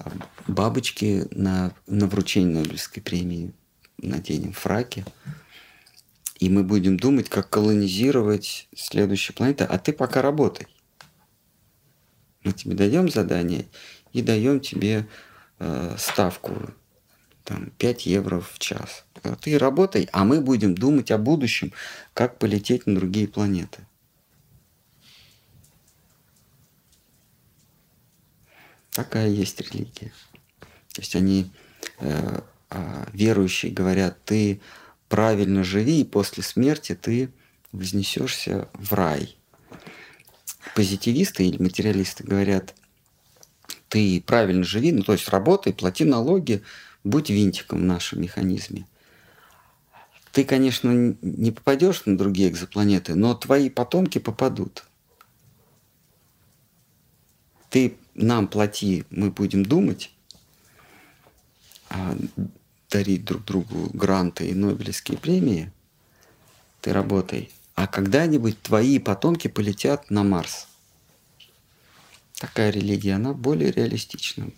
[0.00, 0.12] а
[0.48, 3.52] бабочки на, на вручение Нобелевской премии
[3.98, 5.04] наденем фраки.
[6.38, 10.66] И мы будем думать, как колонизировать следующую планету, а ты пока работай.
[12.42, 13.66] Мы тебе даем задание
[14.12, 15.08] и даем тебе
[15.58, 16.52] э, ставку
[17.44, 19.04] там, 5 евро в час.
[19.40, 21.72] Ты работай, а мы будем думать о будущем,
[22.12, 23.86] как полететь на другие планеты.
[28.94, 30.12] Такая есть религия.
[30.92, 31.50] То есть они,
[31.98, 32.40] э,
[32.70, 34.60] э, верующие, говорят, ты
[35.08, 37.30] правильно живи, и после смерти ты
[37.72, 39.36] вознесешься в рай.
[40.76, 42.76] Позитивисты или материалисты говорят,
[43.88, 46.62] ты правильно живи, ну то есть работай, плати налоги,
[47.02, 48.86] будь винтиком в нашем механизме.
[50.30, 54.84] Ты, конечно, не попадешь на другие экзопланеты, но твои потомки попадут.
[57.70, 60.10] Ты нам плати, мы будем думать,
[61.88, 62.16] а
[62.90, 65.72] дарить друг другу гранты и Нобелевские премии,
[66.80, 67.50] ты работай.
[67.74, 70.68] А когда-нибудь твои потомки полетят на Марс.
[72.34, 74.50] Такая религия, она более реалистична.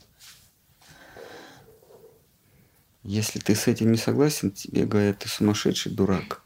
[3.02, 6.42] Если ты с этим не согласен, тебе говорят, ты сумасшедший дурак.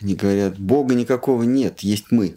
[0.00, 2.34] Они говорят, Бога никакого нет, есть мы.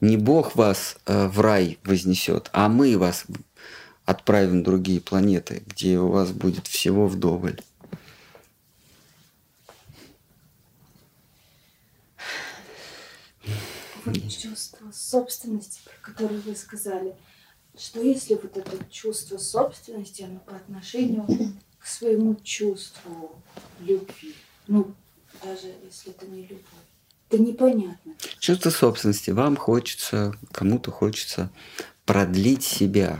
[0.00, 3.26] Не Бог вас э, в рай вознесет, а мы вас
[4.04, 7.60] отправим на другие планеты, где у вас будет всего вдоволь.
[14.58, 17.14] чувство собственности, про которое вы сказали,
[17.76, 21.26] что если вот это чувство собственности, оно по отношению
[21.78, 23.40] к своему чувству
[23.80, 24.34] любви,
[24.66, 24.94] ну,
[25.42, 26.62] даже если это не любовь,
[27.30, 28.14] это непонятно.
[28.38, 29.30] Чувство собственности.
[29.30, 31.50] Вам хочется, кому-то хочется
[32.06, 33.18] продлить себя.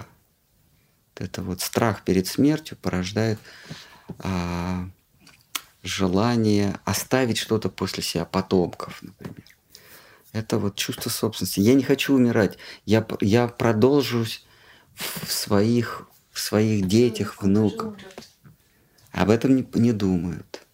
[1.15, 3.39] Это вот страх перед смертью порождает
[4.19, 4.89] а,
[5.83, 9.45] желание оставить что-то после себя, потомков, например.
[10.33, 11.61] Это вот чувство собственности.
[11.61, 12.59] Я не хочу умирать.
[12.87, 14.45] Я, я продолжусь
[14.95, 17.95] в своих, в своих детях, внуках.
[19.13, 20.67] Об этом не, не думают.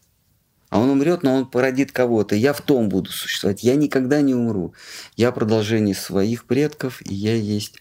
[0.75, 2.35] А он умрет, но он породит кого-то.
[2.35, 3.63] Я в том буду существовать.
[3.63, 4.75] Я никогда не умру.
[5.15, 7.77] Я продолжение своих предков, и я есть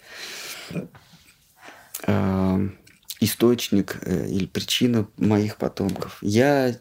[2.05, 2.69] э,
[3.19, 6.19] источник э, или причина моих потомков.
[6.21, 6.77] Я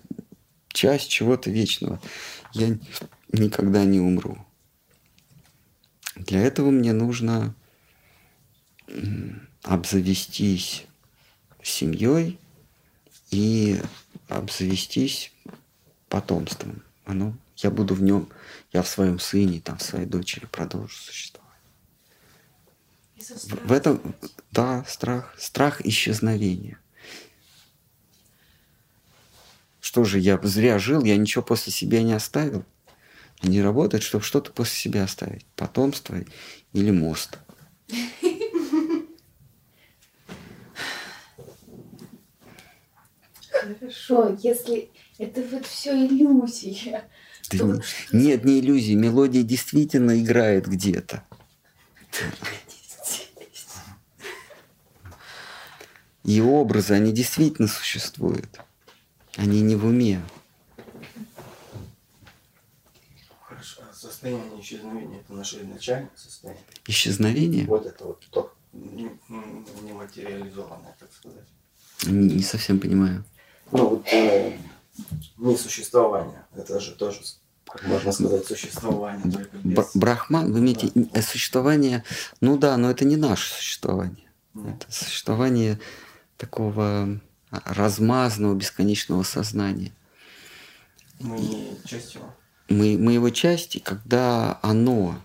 [0.68, 1.98] часть чего-то вечного.
[2.52, 2.76] Я
[3.32, 4.36] никогда не умру.
[6.16, 7.54] Для этого мне нужно
[9.62, 10.84] обзавестись
[11.62, 12.38] семьей
[13.30, 13.80] и
[14.28, 15.32] обзавестись
[16.12, 16.82] потомством.
[17.06, 18.28] Оно, я буду в нем,
[18.70, 21.48] я в своем сыне, там, в своей дочери продолжу существовать.
[23.16, 24.14] В, в этом,
[24.50, 26.78] да, страх, страх исчезновения.
[29.80, 32.62] Что же, я зря жил, я ничего после себя не оставил.
[33.40, 35.46] Они работают, чтобы что-то после себя оставить.
[35.56, 36.18] Потомство
[36.74, 37.38] или мост.
[43.50, 47.08] Хорошо, если это вот все иллюзия.
[47.48, 47.80] Ты, то...
[48.12, 48.94] Нет, не иллюзии.
[48.94, 51.24] Мелодия действительно играет где-то.
[56.24, 58.60] И образы, они действительно существуют.
[59.36, 60.22] Они не в уме.
[64.22, 66.64] состояние исчезновения это наше изначальное состояние.
[66.86, 67.66] Исчезновение?
[67.66, 71.44] Вот это вот то нематериализованное, так сказать.
[72.04, 73.24] Не, не совсем понимаю.
[73.70, 74.06] Ну вот
[74.98, 75.02] э,
[75.38, 77.20] несуществование, это же тоже
[77.84, 79.48] можно сказать, существование.
[79.64, 79.90] Без...
[79.94, 81.20] Брахман, вы имеете да.
[81.20, 82.04] Э, существование,
[82.40, 84.28] ну да, но это не наше существование.
[84.54, 84.76] Mm.
[84.76, 85.80] Это существование
[86.36, 87.20] такого
[87.50, 89.92] размазанного бесконечного сознания.
[91.20, 92.34] Мы не часть его
[92.72, 95.20] мы, мы его части, когда оно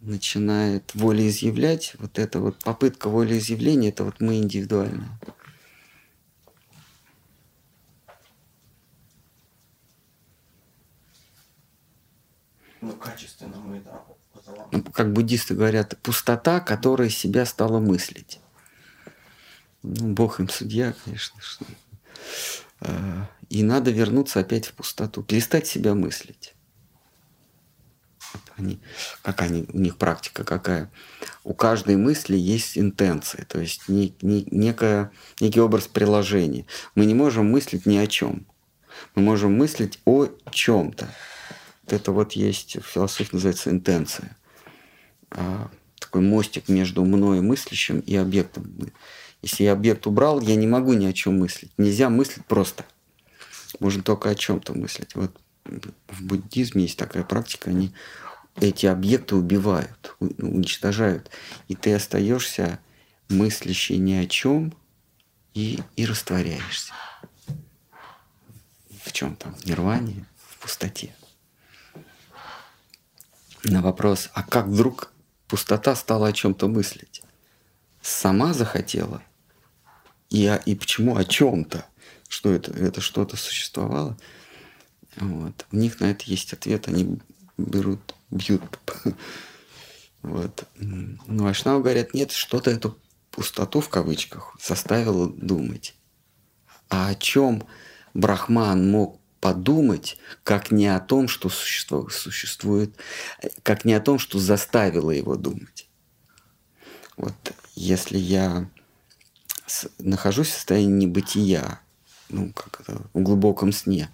[0.00, 5.18] начинает волеизъявлять, вот эта вот попытка волеизъявления, это вот мы индивидуально.
[12.82, 14.02] Ну, качественно мы, да.
[14.72, 18.40] Ну, как буддисты говорят, пустота, которая себя стала мыслить.
[19.82, 21.40] Ну, Бог им судья, конечно.
[21.40, 21.64] Что...
[22.80, 26.54] Э, и надо вернуться опять в пустоту, перестать себя мыслить.
[28.56, 28.80] Они,
[29.22, 30.90] как они, у них практика какая?
[31.44, 36.66] У каждой мысли есть интенция, то есть не, не, некая, некий образ приложения.
[36.94, 38.46] Мы не можем мыслить ни о чем.
[39.14, 41.08] Мы можем мыслить о чем-то.
[41.82, 44.36] Вот это вот есть в философии называется интенция.
[45.30, 48.76] А, такой мостик между мной мыслящим и объектом.
[49.40, 51.72] Если я объект убрал, я не могу ни о чем мыслить.
[51.78, 52.84] Нельзя мыслить просто.
[53.80, 55.14] Можно только о чем-то мыслить.
[55.14, 57.92] Вот в буддизме есть такая практика, они
[58.60, 61.30] эти объекты убивают, уничтожают.
[61.68, 62.78] И ты остаешься
[63.28, 64.74] мыслящий ни о чем
[65.54, 66.92] и, и растворяешься.
[69.04, 69.54] В чем там?
[69.54, 71.14] В нирване, в пустоте.
[73.64, 75.12] На вопрос, а как вдруг
[75.46, 77.22] пустота стала о чем-то мыслить?
[78.00, 79.22] Сама захотела?
[80.30, 81.86] И, и почему о чем-то?
[82.28, 82.72] Что это?
[82.72, 84.16] Это что-то существовало?
[85.16, 85.66] Вот.
[85.70, 87.20] У них на это есть ответ, они
[87.56, 88.62] берут, бьют.
[90.22, 90.68] Вот.
[90.76, 92.96] Ну, Вайшнавы говорят, нет, что-то эту
[93.32, 95.96] пустоту в кавычках заставило думать.
[96.88, 97.66] А о чем
[98.14, 102.94] Брахман мог подумать, как не о том, что существует,
[103.64, 105.88] как не о том, что заставило его думать.
[107.16, 107.34] Вот
[107.74, 108.70] если я
[109.98, 111.80] нахожусь в состоянии небытия,
[112.28, 114.10] ну, как это, в глубоком сне,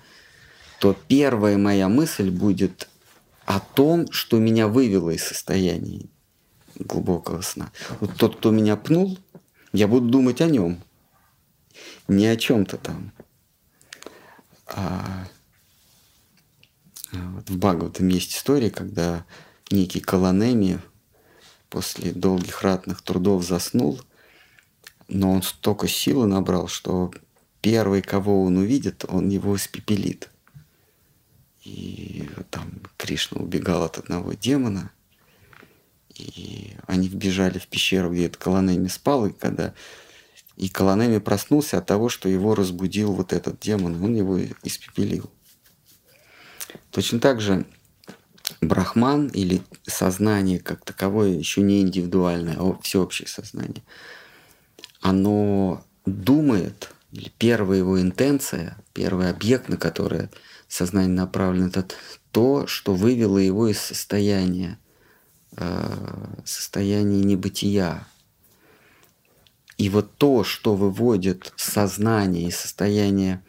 [0.80, 2.88] то первая моя мысль будет
[3.44, 6.06] о том, что меня вывело из состояния
[6.76, 7.70] глубокого сна.
[8.00, 9.18] Вот тот, кто меня пнул,
[9.74, 10.82] я буду думать о нем,
[12.08, 13.12] не о чем-то там.
[14.68, 15.26] А,
[17.12, 19.24] а вот в Бхагаватам есть история, когда
[19.70, 20.80] некий Каланеми
[21.70, 24.00] после долгих ратных трудов заснул,
[25.08, 27.12] но он столько силы набрал, что
[27.60, 30.30] первый, кого он увидит, он его испепелит.
[31.64, 34.90] И там Кришна убегал от одного демона,
[36.14, 39.74] и они вбежали в пещеру, где этот Каланеми спал, и когда
[40.58, 45.30] и Каланеми проснулся от того, что его разбудил вот этот демон, он его испепелил.
[46.90, 47.64] Точно так же
[48.60, 53.84] Брахман или сознание как таковое еще не индивидуальное, а всеобщее сознание,
[55.00, 60.28] оно думает, или первая его интенция, первый объект, на который
[60.66, 61.86] сознание направлено, это
[62.32, 64.78] то, что вывело его из состояния,
[65.56, 68.06] э, состояния небытия.
[69.78, 73.42] И вот то, что выводит сознание из состояния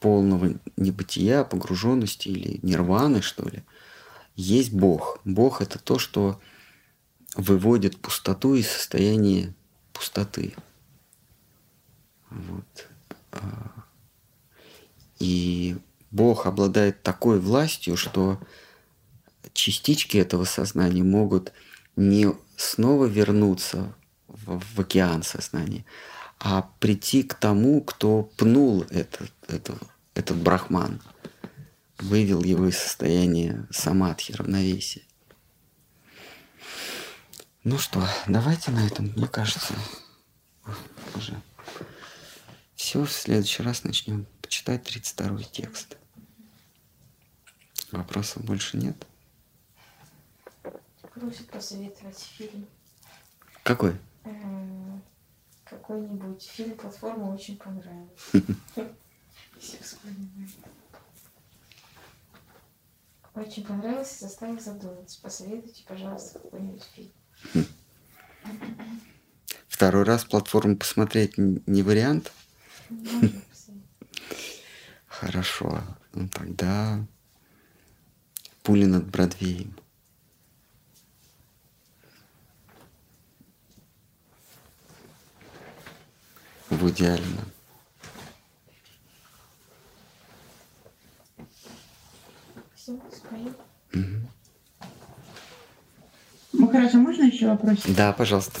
[0.00, 3.62] полного небытия, погруженности или нирваны, что ли,
[4.36, 5.20] есть Бог.
[5.24, 6.40] Бог— это то, что
[7.36, 9.54] выводит пустоту из состояния
[9.92, 10.54] пустоты.
[12.30, 12.88] Вот.
[13.32, 13.84] А,
[15.18, 15.76] и
[16.10, 18.40] Бог обладает такой властью, что
[19.52, 21.52] частички этого сознания могут
[21.96, 23.94] не снова вернуться
[24.46, 25.84] в, в океан сознания,
[26.38, 29.82] а прийти к тому, кто пнул этот, этот,
[30.14, 31.00] этот брахман,
[31.98, 35.02] вывел его из состояния самадхи, равновесия.
[37.62, 39.74] Ну что, давайте на этом, мне кажется,
[41.14, 41.34] уже
[42.74, 43.04] все.
[43.04, 45.96] В следующий раз начнем почитать 32 текст.
[47.90, 49.06] Вопросов больше нет?
[51.14, 52.66] Просит посоветовать фильм.
[53.62, 53.96] Какой?
[55.64, 58.20] Какой-нибудь фильм платформа очень понравилась.
[59.58, 60.52] Все вспоминают.
[63.34, 65.20] Очень понравился, заставил задуматься.
[65.20, 67.10] Посоветуйте, пожалуйста, какой-нибудь фильм.
[69.68, 72.32] Второй раз платформу посмотреть не вариант?
[75.08, 75.82] Хорошо.
[76.12, 77.04] Ну тогда
[78.62, 79.74] пули над Бродвеем.
[86.76, 87.44] В идеально.
[92.74, 93.54] Все, спою.
[96.52, 97.78] Махараджа, можно еще вопрос?
[97.96, 98.60] Да, пожалуйста.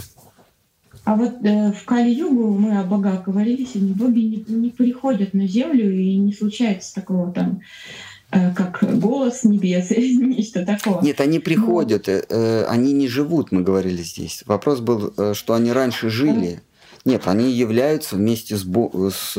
[1.04, 5.46] А вот э, в Кали-Югу мы о богах говорили сегодня, боги не, не приходят на
[5.46, 7.60] землю и не случается такого там
[8.30, 11.02] э, как голос небес или нечто такое.
[11.02, 14.44] Нет, они приходят, э, э, они не живут, мы говорили здесь.
[14.46, 16.62] Вопрос был, э, что они раньше жили.
[17.04, 19.10] Нет, они являются вместе с, Бо...
[19.10, 19.36] с...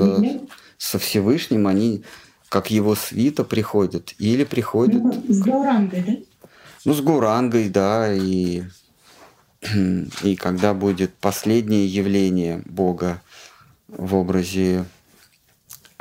[0.77, 2.03] со Всевышним, они
[2.49, 5.01] как его свита приходят или приходят...
[5.01, 6.13] Ну, с Гаурангой, да?
[6.85, 8.63] Ну, с Гурангой, да, и,
[10.23, 13.23] и когда будет последнее явление Бога
[13.87, 14.85] в образе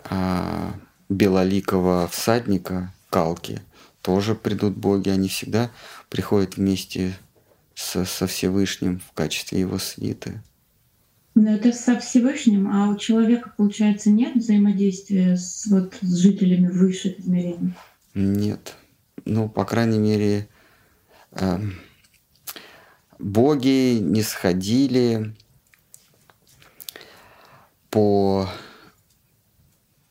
[0.04, 0.74] а,
[1.08, 3.62] белоликого всадника, Калки,
[4.02, 5.70] тоже придут боги, они всегда
[6.10, 7.16] приходят вместе
[7.74, 10.42] со, со Всевышним в качестве его свиты.
[11.34, 17.18] Но это со Всевышним, а у человека, получается, нет взаимодействия с, вот, с жителями высших
[17.18, 17.74] измерений?
[18.14, 18.76] Нет.
[19.24, 20.48] Ну, по крайней мере,
[21.32, 21.58] э,
[23.18, 25.34] боги не сходили
[27.90, 28.48] по,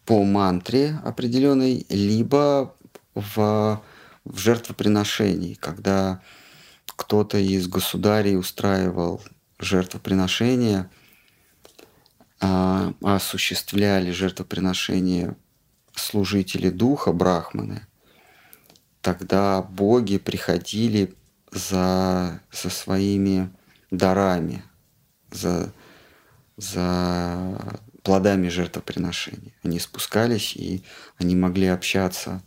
[0.06, 2.76] по мантре определенной, либо
[3.16, 3.82] в,
[4.26, 6.22] в жертвоприношении, когда
[6.86, 9.22] кто-то из государей устраивал
[9.60, 10.90] жертвоприношения,
[12.45, 15.38] а, осуществляли жертвоприношения
[15.95, 17.88] служители духа, брахманы,
[19.02, 21.15] тогда боги приходили
[21.52, 23.49] за, за своими
[23.91, 24.61] дарами,
[25.32, 25.72] за,
[26.57, 29.53] за плодами жертвоприношения.
[29.64, 30.84] Они спускались, и
[31.18, 32.44] они могли общаться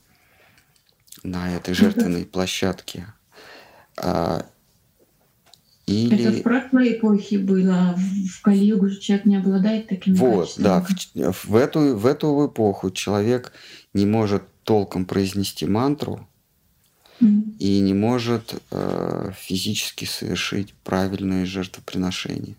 [1.22, 3.06] на этой жертвенной площадке.
[5.86, 6.18] Или...
[6.18, 10.84] Это в прошлой эпохе было, в Калиюгу человек не обладает таким Вот, да,
[11.14, 13.52] в, в, эту, в эту эпоху человек
[13.94, 16.28] не может толком произнести мантру
[17.20, 17.58] mm.
[17.58, 22.56] и не может э, физически совершить правильное жертвоприношение.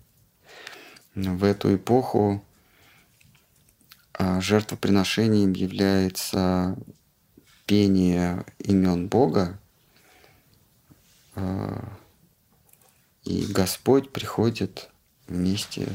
[1.13, 2.41] В эту эпоху
[4.17, 6.77] э, жертвоприношением является
[7.65, 9.59] пение имен Бога,
[11.35, 11.77] э,
[13.27, 14.89] и Господь приходит
[15.27, 15.89] вместе,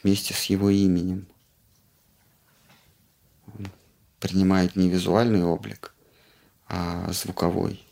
[0.00, 1.26] вместе с Его именем.
[3.46, 3.66] Он
[4.20, 5.92] принимает не визуальный облик,
[6.68, 7.82] а звуковой.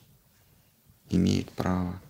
[1.11, 2.01] Имеет право.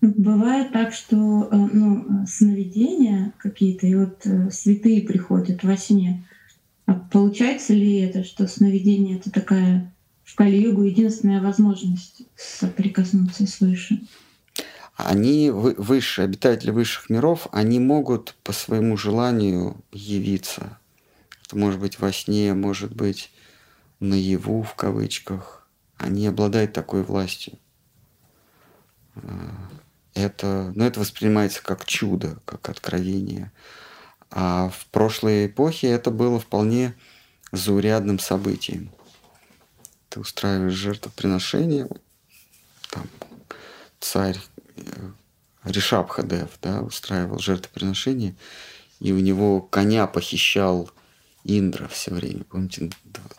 [0.00, 6.24] Бывает так, что э, ну, сновидения какие-то, и вот э, святые приходят во сне.
[6.86, 9.92] А получается ли это, что сновидение— это такая
[10.38, 14.00] Кали-югу единственная возможность соприкоснуться с выше.
[14.94, 20.78] Они выше, обитатели высших миров, они могут по своему желанию явиться.
[21.44, 23.32] Это может быть во сне, может быть
[23.98, 25.66] наяву в кавычках.
[25.96, 27.58] Они обладают такой властью.
[29.16, 29.50] А,
[30.14, 33.50] это, ну, это воспринимается как чудо, как откровение.
[34.30, 36.94] А в прошлой эпохе это было вполне
[37.50, 38.92] заурядным событием
[40.08, 41.88] ты устраиваешь жертвоприношение,
[42.90, 43.06] там,
[44.00, 44.38] царь
[44.76, 44.82] э,
[45.64, 48.34] Ришабхадев, да, устраивал жертвоприношение,
[49.00, 50.90] и у него коня похищал
[51.44, 52.44] Индра все время.
[52.44, 52.90] Помните,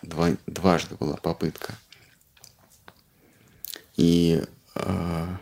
[0.02, 1.76] два, дважды была попытка.
[3.98, 4.44] И
[4.76, 5.38] э,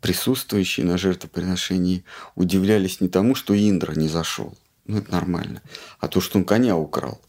[0.00, 2.04] присутствующие на жертвоприношении
[2.34, 4.56] удивлялись не тому, что Индра не зашел,
[4.86, 5.62] ну это нормально,
[5.98, 7.20] а то, что он коня украл.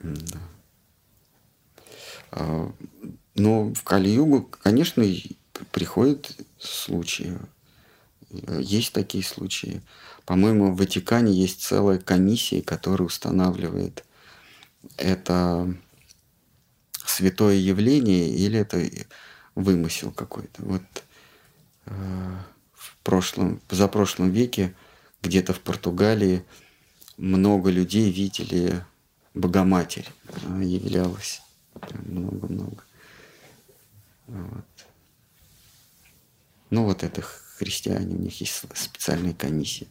[0.00, 0.38] Да.
[2.30, 2.72] А,
[3.34, 5.04] но в Кали-Югу, конечно,
[5.72, 7.38] приходят случаи.
[8.30, 9.82] Есть такие случаи.
[10.26, 14.04] По-моему, в Ватикане есть целая комиссия, которая устанавливает
[14.96, 15.74] это
[17.06, 18.82] святое явление или это
[19.54, 20.62] вымысел какой-то.
[20.62, 20.82] Вот
[21.86, 22.36] э,
[22.74, 24.74] в прошлом, за прошлом веке
[25.22, 26.44] где-то в Португалии
[27.16, 28.84] много людей видели
[29.38, 30.08] Богоматерь
[30.60, 31.42] являлась.
[32.06, 32.82] Много-много.
[34.26, 34.64] Вот.
[36.70, 39.86] Ну вот это христиане, у них есть специальная комиссия.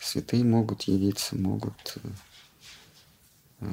[0.00, 1.96] Святые могут явиться, могут...
[3.60, 3.68] Э,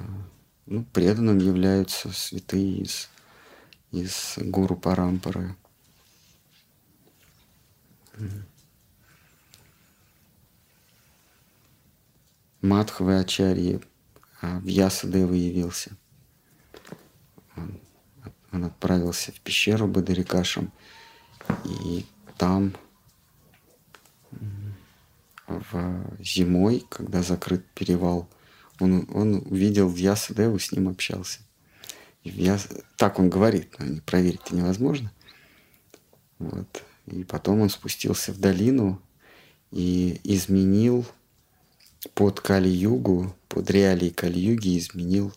[0.68, 3.10] ну, преданным являются святые из,
[3.92, 5.56] из гуру Парампары.
[12.62, 13.82] Мадхвы Ачарьи
[14.42, 15.98] а, в Ясадевы явился.
[18.52, 20.72] Он, отправился в пещеру Бадарикашем,
[21.66, 22.06] и
[22.38, 22.74] там
[25.48, 28.30] в зимой, когда закрыт перевал,
[28.80, 31.40] он, он увидел Вьясадеву, с ним общался.
[32.24, 32.52] И.
[32.96, 35.12] Так он говорит, но проверить-то невозможно.
[36.40, 36.84] Вот.
[37.08, 39.02] И потом он спустился в долину
[39.72, 41.06] и изменил
[42.14, 45.34] под Кали-Югу, под реалии Кали-Юги изменил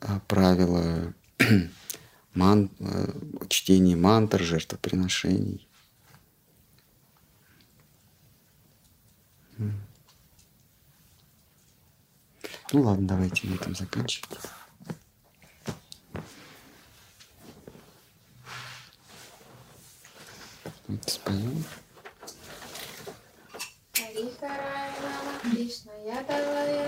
[0.00, 1.12] а, правила
[2.34, 5.66] ман, а, чтения мантр, жертвоприношений.
[12.72, 14.38] Ну ладно, давайте на этом заканчивать.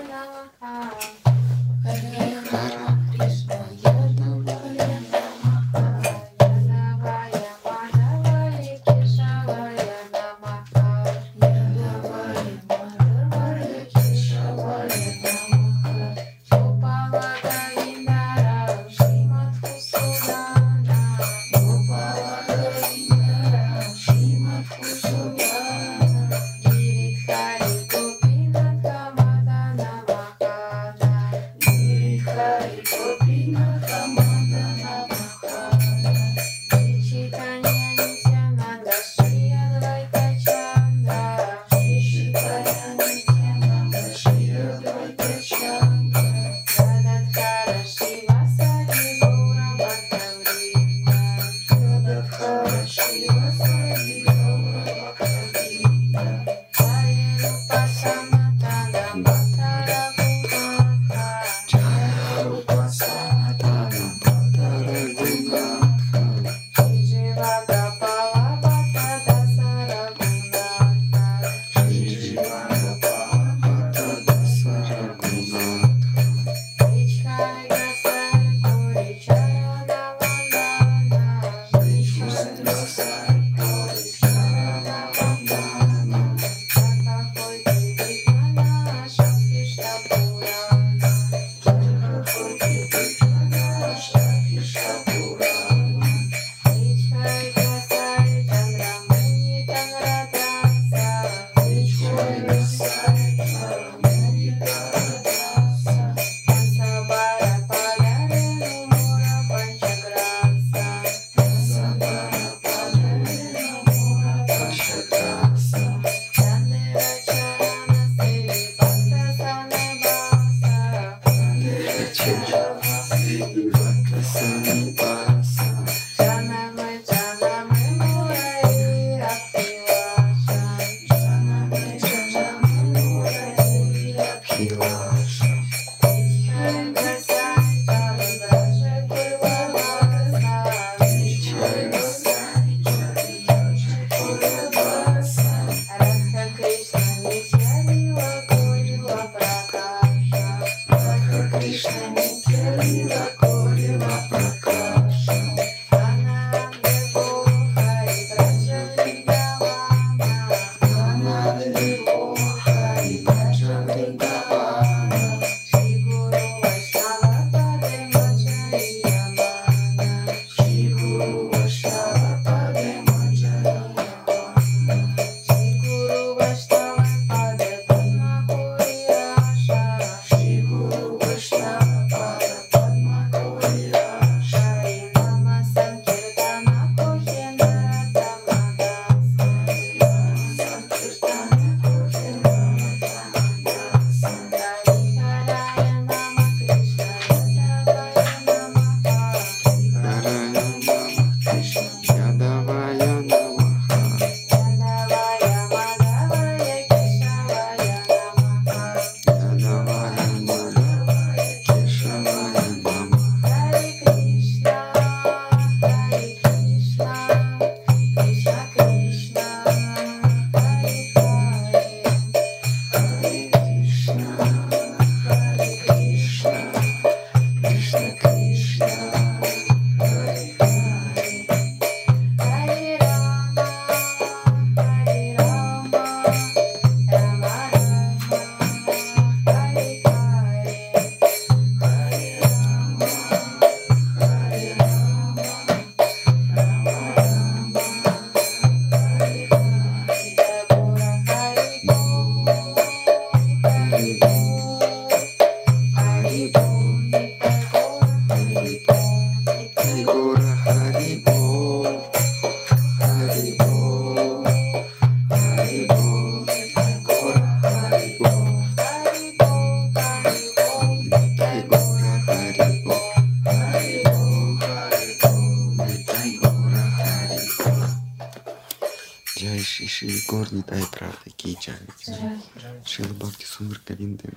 [0.09, 1.30] Намаха.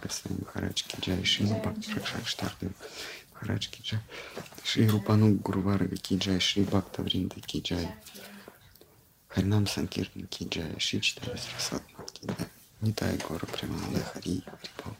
[0.05, 2.72] касаем Махарадж Джайши, ну, Бхакти Ракшак Штардев,
[3.32, 4.01] Махарадж Киджай,
[4.62, 7.89] Шри Рупану Гурвара Киджай, Шри Бхакта Вринда Киджай,
[9.28, 12.48] Харинам Санкирни Киджай, Шри Читая Сарасватма Киджай,
[12.82, 14.97] Нитай Гора Прималая Хари Харипал.